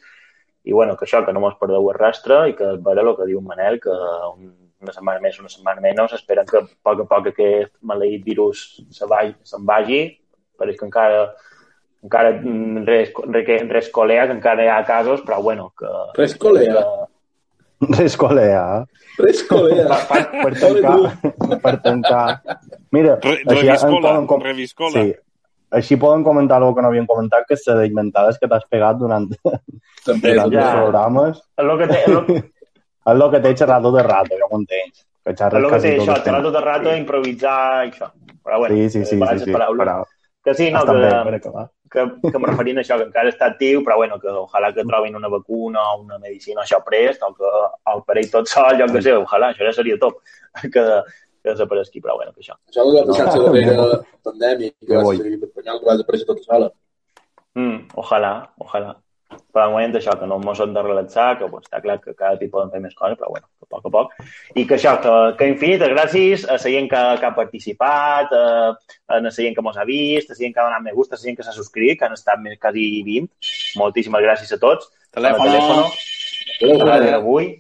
I 0.64 0.72
bueno, 0.72 0.96
que 0.96 1.08
això, 1.08 1.24
que 1.26 1.34
no 1.36 1.44
mos 1.44 1.58
perdeu 1.60 1.90
el 1.92 1.98
rastre 2.00 2.44
i 2.52 2.58
que 2.60 2.76
veure 2.84 3.04
el 3.04 3.16
que 3.18 3.28
diu 3.28 3.42
Manel, 3.44 3.82
que 3.84 3.96
un, 4.30 4.52
una 4.84 4.96
setmana 4.96 5.24
més, 5.24 5.40
una 5.40 5.52
setmana 5.52 5.84
menys, 5.84 6.16
esperen 6.16 6.48
que 6.48 6.62
a 6.62 6.68
poc 6.88 7.04
a 7.04 7.08
poc 7.10 7.32
aquest 7.32 7.74
maleït 7.88 8.24
virus 8.28 8.64
se 8.92 9.08
vagi, 9.12 9.36
se'n 9.48 9.66
vagi, 9.68 10.02
pareix 10.58 10.78
que 10.80 10.86
encara 10.86 11.34
encara 12.04 12.32
res, 12.86 13.14
res, 13.32 13.62
res 13.70 13.90
colea, 13.96 14.26
que 14.28 14.34
encara 14.36 14.66
hi 14.66 14.68
ha 14.68 14.84
casos, 14.84 15.22
però 15.24 15.42
bueno, 15.42 15.70
que... 15.80 15.88
Res 16.18 16.36
colea. 16.36 16.84
que 17.80 17.94
Res 17.98 18.16
colea. 18.18 18.64
Res 19.18 19.44
colea. 19.48 19.88
Per, 20.10 20.24
per 20.44 20.54
tancar. 20.60 21.60
per 21.64 21.74
tancar. 21.84 22.26
Mira, 22.92 23.18
Re, 23.24 23.38
així 23.38 23.48
en 23.48 23.56
reviscola, 23.58 24.02
poden 24.10 24.28
com- 24.28 24.42
reviscola. 24.44 25.02
Sí. 25.04 25.14
Així 25.74 25.96
poden 25.98 26.24
comentar 26.24 26.60
el 26.62 26.76
que 26.76 26.84
no 26.86 26.90
havien 26.92 27.08
comentat, 27.10 27.48
que 27.50 27.56
se 27.58 27.74
d'inventades 27.80 28.38
que 28.40 28.48
t'has 28.48 28.64
pegat 28.70 29.00
durant, 29.00 29.26
També, 29.34 30.36
durant 30.36 30.44
també. 30.44 30.58
els 30.60 30.60
Ja. 30.60 30.72
programes. 30.76 31.40
és 31.58 31.64
el 31.66 31.78
que 31.80 31.88
té, 31.88 32.00
és 32.04 32.08
el, 32.08 32.36
És 32.36 33.16
el 33.24 33.24
que 33.32 33.40
té 33.48 33.56
xerrar 33.64 33.82
tot 33.82 33.98
el 34.00 34.06
rato, 34.08 34.38
ja 34.38 34.46
ho 34.52 34.60
entens. 34.60 35.06
Que 35.24 35.32
és 35.34 35.40
xerres 35.40 35.64
el 35.64 35.70
que 35.72 35.80
té 35.88 35.94
això, 35.98 36.18
xerrar 36.24 36.44
tot 36.44 36.56
el 36.60 36.64
rato, 36.68 36.96
improvisar 36.96 37.86
i 37.88 37.92
això. 37.92 38.12
Però 38.44 38.60
bueno, 38.60 38.76
Sí, 38.76 38.90
sí, 38.90 39.06
sí, 39.06 39.18
baralles 39.18 39.44
sí, 39.44 39.50
de 39.50 39.52
sí. 39.52 39.58
paraules. 39.58 39.88
Però 39.88 40.04
Que 40.44 40.54
sí, 40.54 40.70
no, 40.72 40.82
està 40.84 40.94
bé, 40.98 41.10
que, 41.10 41.36
acabar. 41.40 41.70
que, 41.92 42.04
que 42.26 42.36
em 42.36 42.46
referint 42.50 42.78
a 42.78 42.82
això, 42.84 42.98
que 43.00 43.06
encara 43.08 43.32
està 43.32 43.48
actiu, 43.48 43.84
però 43.86 43.96
bueno, 44.02 44.18
que 44.20 44.28
ojalà 44.28 44.74
que 44.76 44.84
trobin 44.84 45.16
una 45.16 45.30
vacuna 45.32 45.84
o 45.94 46.02
una 46.02 46.18
medicina 46.20 46.66
això 46.66 46.82
prest, 46.84 47.24
o 47.24 47.32
que 47.38 47.52
el 47.94 48.04
parell 48.08 48.32
tot 48.34 48.52
sol, 48.52 48.76
jo 48.80 48.90
què 48.92 49.04
sé, 49.06 49.14
ojalà, 49.16 49.54
això 49.54 49.64
ja 49.64 49.72
seria 49.78 50.00
top, 50.02 50.20
que, 50.74 50.84
que 50.84 51.48
desaparegui, 51.48 52.02
però 52.04 52.18
bueno, 52.20 52.34
que 52.36 52.44
això. 52.44 52.58
Això 52.68 52.84
no 52.84 52.98
va 52.98 53.06
passar 53.08 53.30
No. 53.30 53.46
la 53.46 53.54
darrera 53.54 54.04
pandèmia, 54.24 54.76
que 54.76 54.88
Que 54.90 54.98
va 55.00 55.16
ser 55.16 55.32
l'espanyol 55.38 55.80
que 55.80 55.88
va 55.88 55.96
desaparèixer 55.96 56.28
tota 56.28 56.44
sola. 56.44 56.72
Mm, 57.56 57.80
ojalà, 58.04 58.34
ojalà. 58.60 58.96
Però 59.54 59.68
de 59.68 59.74
moment 59.76 59.96
això, 60.00 60.16
que 60.18 60.26
no 60.26 60.40
ens 60.42 60.62
hem 60.64 60.72
de 60.74 60.82
relaxar, 60.82 61.28
que 61.38 61.48
pues, 61.52 61.68
està 61.68 61.80
clar 61.84 62.00
que 62.02 62.16
cada 62.18 62.40
dia 62.40 62.50
poden 62.50 62.72
fer 62.74 62.80
més 62.82 62.96
coses, 62.98 63.18
però 63.20 63.30
bueno, 63.30 63.46
a 63.62 63.68
poc 63.70 63.86
a 63.86 63.92
poc. 63.94 64.16
I 64.58 64.64
que 64.66 64.80
això, 64.80 64.96
que, 65.04 65.12
que 65.38 65.50
infinites 65.52 65.92
gràcies 65.94 66.46
a 66.48 66.56
la 66.58 66.64
gent 66.64 66.90
que, 66.90 67.02
que 67.22 67.28
ha 67.30 67.34
participat, 67.38 68.34
a, 68.34 68.72
a 69.14 69.20
la 69.22 69.32
gent 69.36 69.54
que 69.54 69.62
mos 69.62 69.78
ha 69.78 69.86
vist, 69.86 70.32
a 70.32 70.34
la 70.34 70.40
gent 70.40 70.56
que 70.56 70.60
ha 70.64 70.66
donat 70.66 70.82
me 70.88 70.96
gusta, 70.98 71.14
a 71.14 71.22
la 71.22 71.28
gent 71.28 71.38
que 71.38 71.46
s'ha 71.46 71.54
subscrit, 71.54 72.00
que 72.00 72.08
han 72.10 72.18
estat 72.18 72.42
més 72.42 72.58
quasi 72.58 72.88
20. 73.06 73.30
Moltíssimes 73.78 74.26
gràcies 74.26 74.58
a 74.58 74.60
tots. 74.66 74.90
Telèfono. 75.14 75.46
Telèfono. 75.52 75.86
Però, 76.64 76.82
A 76.82 76.90
la 76.90 77.12
d'avui. 77.12 77.52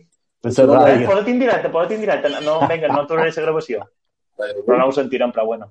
La 0.43 0.49
Eh, 0.49 0.65
ràdio. 0.67 1.07
Posa't 1.07 1.29
en 1.29 1.39
directe, 1.39 1.69
posa't 1.71 1.93
en 1.95 2.01
directe. 2.01 2.33
No, 2.43 2.57
vinga, 2.67 2.89
no 2.89 3.05
tornaré 3.07 3.29
a 3.29 3.37
la 3.37 3.45
gravació. 3.45 3.85
Però 4.41 4.77
no 4.81 4.89
ho 4.89 4.91
sentirem, 4.91 5.31
però 5.31 5.45
bueno. 5.45 5.69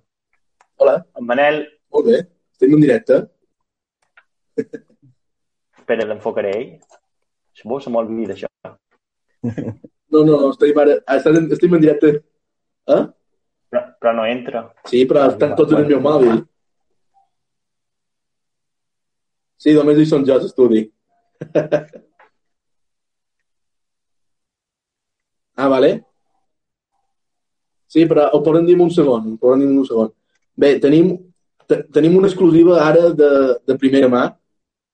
Hola, 0.79 1.01
En 1.19 1.27
Manel, 1.27 1.65
molt 1.91 2.07
bé. 2.07 2.23
Estem 2.55 2.79
en 2.79 2.81
directe. 2.87 3.25
Espera, 5.93 6.09
l'enfocaré 6.09 6.51
ell. 6.57 6.79
Bo, 7.65 7.79
se 7.81 7.91
m'olvida 7.93 8.33
això. 8.35 8.49
No, 10.13 10.25
no, 10.25 10.37
no, 10.41 10.51
estem 10.51 10.79
ara... 10.79 10.95
ah, 11.07 11.17
Estem, 11.17 11.51
estem 11.53 11.75
en 11.77 11.83
directe. 11.83 12.09
Eh? 12.89 13.03
Però, 13.73 13.83
però 14.01 14.13
no 14.17 14.25
entra. 14.29 14.75
Sí, 14.89 15.05
però 15.09 15.21
estan 15.31 15.55
tots 15.59 15.73
en 15.73 15.79
el 15.83 15.89
meu 15.91 16.01
mòbil. 16.05 16.37
Sí, 19.63 19.71
només 19.77 19.99
hi 20.01 20.07
són 20.11 20.25
jo, 20.27 20.37
l'estudi. 20.43 20.81
ah, 25.61 25.69
vale. 25.71 25.91
Sí, 27.93 28.07
però 28.09 28.23
ho 28.33 28.43
podem 28.43 28.67
dir 28.67 28.77
un 28.81 28.91
segon. 28.91 29.23
Ho 29.35 29.39
podem 29.41 29.61
dir 29.63 29.71
un 29.71 29.87
segon. 29.87 30.11
Bé, 30.59 30.69
tenim, 30.83 31.07
te, 31.69 31.77
tenim 31.95 32.17
una 32.19 32.29
exclusiva 32.33 32.75
ara 32.83 33.05
de, 33.17 33.31
de 33.69 33.75
primera 33.79 34.09
mà 34.13 34.25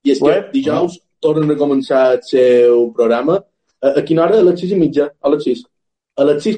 i 0.05 0.13
és 0.15 0.19
que 0.21 0.25
Uep. 0.29 0.51
dijous 0.53 0.99
tornen 1.21 1.51
a 1.51 1.57
començar 1.59 2.03
el 2.15 2.23
seu 2.23 2.91
programa. 2.95 3.39
A, 3.83 3.89
a 3.99 4.03
quina 4.07 4.25
hora? 4.25 4.39
A 4.39 4.47
les 4.47 4.61
6 4.61 4.73
i 4.73 4.79
mitja? 4.81 5.09
A 5.23 5.29
les 5.35 5.45
6. 5.45 5.65
A 6.19 6.25
les 6.25 6.43
6, 6.43 6.57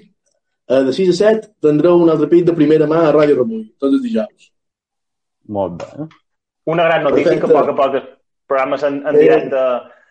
eh, 0.71 0.83
de 0.89 0.93
6 0.93 1.11
a 1.15 1.17
7 1.21 1.49
tindreu 1.61 2.01
un 2.03 2.11
altre 2.13 2.29
pit 2.29 2.45
de 2.47 2.53
primera 2.57 2.87
mà 2.87 3.05
a 3.09 3.13
Ràdio 3.13 3.37
Remull, 3.41 3.67
tots 3.79 3.95
els 3.97 4.03
dijous. 4.03 4.51
Molt 5.49 5.81
bé. 5.83 6.07
Una 6.67 6.85
gran 6.85 7.03
notícia 7.05 7.33
Perfecte. 7.33 7.47
que 7.47 7.59
a 7.59 7.61
poc 7.63 7.71
a 7.73 7.77
poc 7.81 7.95
els 7.99 8.09
programes 8.47 8.83
en, 8.85 9.01
en 9.07 9.15
Eh. 9.17 9.19
directe 9.21 9.65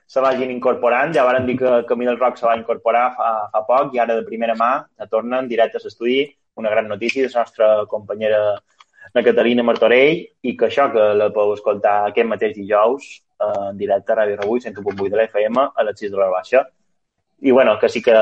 se 0.10 0.20
vagin 0.20 0.50
incorporant. 0.52 1.14
Ja 1.14 1.24
varen 1.24 1.46
dir 1.46 1.58
que 1.58 1.86
Camí 1.88 2.06
del 2.06 2.18
Rock 2.20 2.38
se 2.38 2.46
va 2.48 2.58
incorporar 2.58 3.14
fa, 3.16 3.50
fa 3.54 3.62
poc 3.66 3.94
i 3.94 4.00
ara 4.00 4.16
de 4.16 4.24
primera 4.26 4.56
mà 4.56 4.86
ja 4.98 5.06
tornen 5.08 5.48
directe 5.48 5.78
a 5.78 5.82
l'estudi. 5.84 6.26
Una 6.56 6.70
gran 6.70 6.88
notícia 6.88 7.22
de 7.24 7.30
la 7.34 7.40
nostra 7.42 7.86
companyera 7.88 8.60
la 9.14 9.24
Catalina 9.24 9.66
Martorell 9.66 10.22
i 10.44 10.56
que 10.58 10.68
això 10.68 10.90
que 10.94 11.06
la 11.18 11.30
podeu 11.34 11.56
escoltar 11.58 11.96
aquest 12.10 12.30
mateix 12.30 12.56
dijous 12.58 13.10
eh, 13.18 13.70
en 13.72 13.78
directe 13.80 14.14
a 14.14 14.20
Ràdio 14.22 14.40
Rebull, 14.42 14.62
100.8 14.62 15.10
de 15.10 15.18
l'FM 15.18 15.66
a 15.70 15.88
les 15.88 16.00
6 16.06 16.12
de 16.14 16.22
la 16.22 16.30
baixa. 16.34 16.66
I 17.42 17.52
bueno, 17.56 17.78
que 17.80 17.88
sí 17.90 18.02
que, 18.04 18.16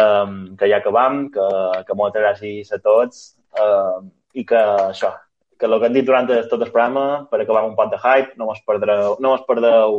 que 0.59 0.69
ja 0.69 0.77
acabam, 0.77 1.25
que, 1.33 1.47
que 1.87 1.97
moltes 1.97 2.21
gràcies 2.21 2.71
a 2.73 2.79
tots 2.83 3.23
eh, 3.57 3.97
i 4.37 4.45
que 4.45 4.61
això, 4.91 5.15
que 5.57 5.65
el 5.65 5.79
que 5.79 5.89
han 5.89 5.97
dit 5.97 6.05
durant 6.05 6.29
tot 6.29 6.61
el 6.61 6.69
programa, 6.69 7.25
per 7.31 7.41
acabar 7.41 7.63
amb 7.63 7.73
un 7.73 7.77
pot 7.79 7.91
de 7.91 7.97
hype, 7.97 8.37
no 8.37 8.51
mos 8.51 8.61
perdreu, 8.65 9.17
no 9.19 9.33
mos 9.33 9.45
perdeu 9.49 9.97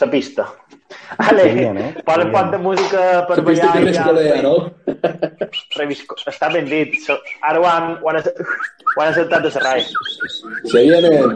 la 0.00 0.10
pista. 0.10 0.46
Ale, 1.18 1.42
Que 1.42 1.54
bien, 1.54 1.78
eh? 1.78 1.94
posa 2.04 2.18
Que 2.22 2.24
un 2.26 2.32
pot 2.32 2.40
bien. 2.42 2.50
de 2.50 2.58
música 2.58 3.26
per 3.28 3.38
La 3.38 3.44
pista 3.44 3.66
ballar. 3.66 3.72
que 3.78 3.84
més 3.84 3.96
i 3.96 3.98
ja- 3.98 4.04
colea, 4.04 4.42
no? 4.42 4.54
Revisco. 5.76 6.16
Està 6.26 6.48
ben 6.52 6.66
dit. 6.66 6.94
So- 7.06 7.18
Ara 7.42 7.60
ho 7.60 7.66
han, 7.66 7.98
ho 8.02 8.08
han, 8.10 8.16
acce- 8.16 8.34
ho 8.96 9.00
han 9.02 9.08
acceptat 9.08 9.42
de 9.42 9.50
serrai. 9.50 9.80
Se 10.64 10.82
vienen. 10.82 11.32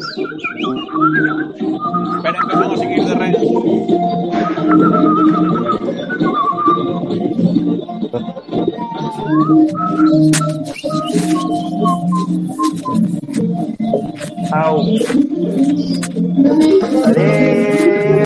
Esperen 2.17 2.49
que 2.49 2.57
no 2.57 2.77
siguis 2.77 3.07
de 3.09 3.15
res. 3.15 4.47
Au. 14.53 14.81
Adéu. 17.05 18.17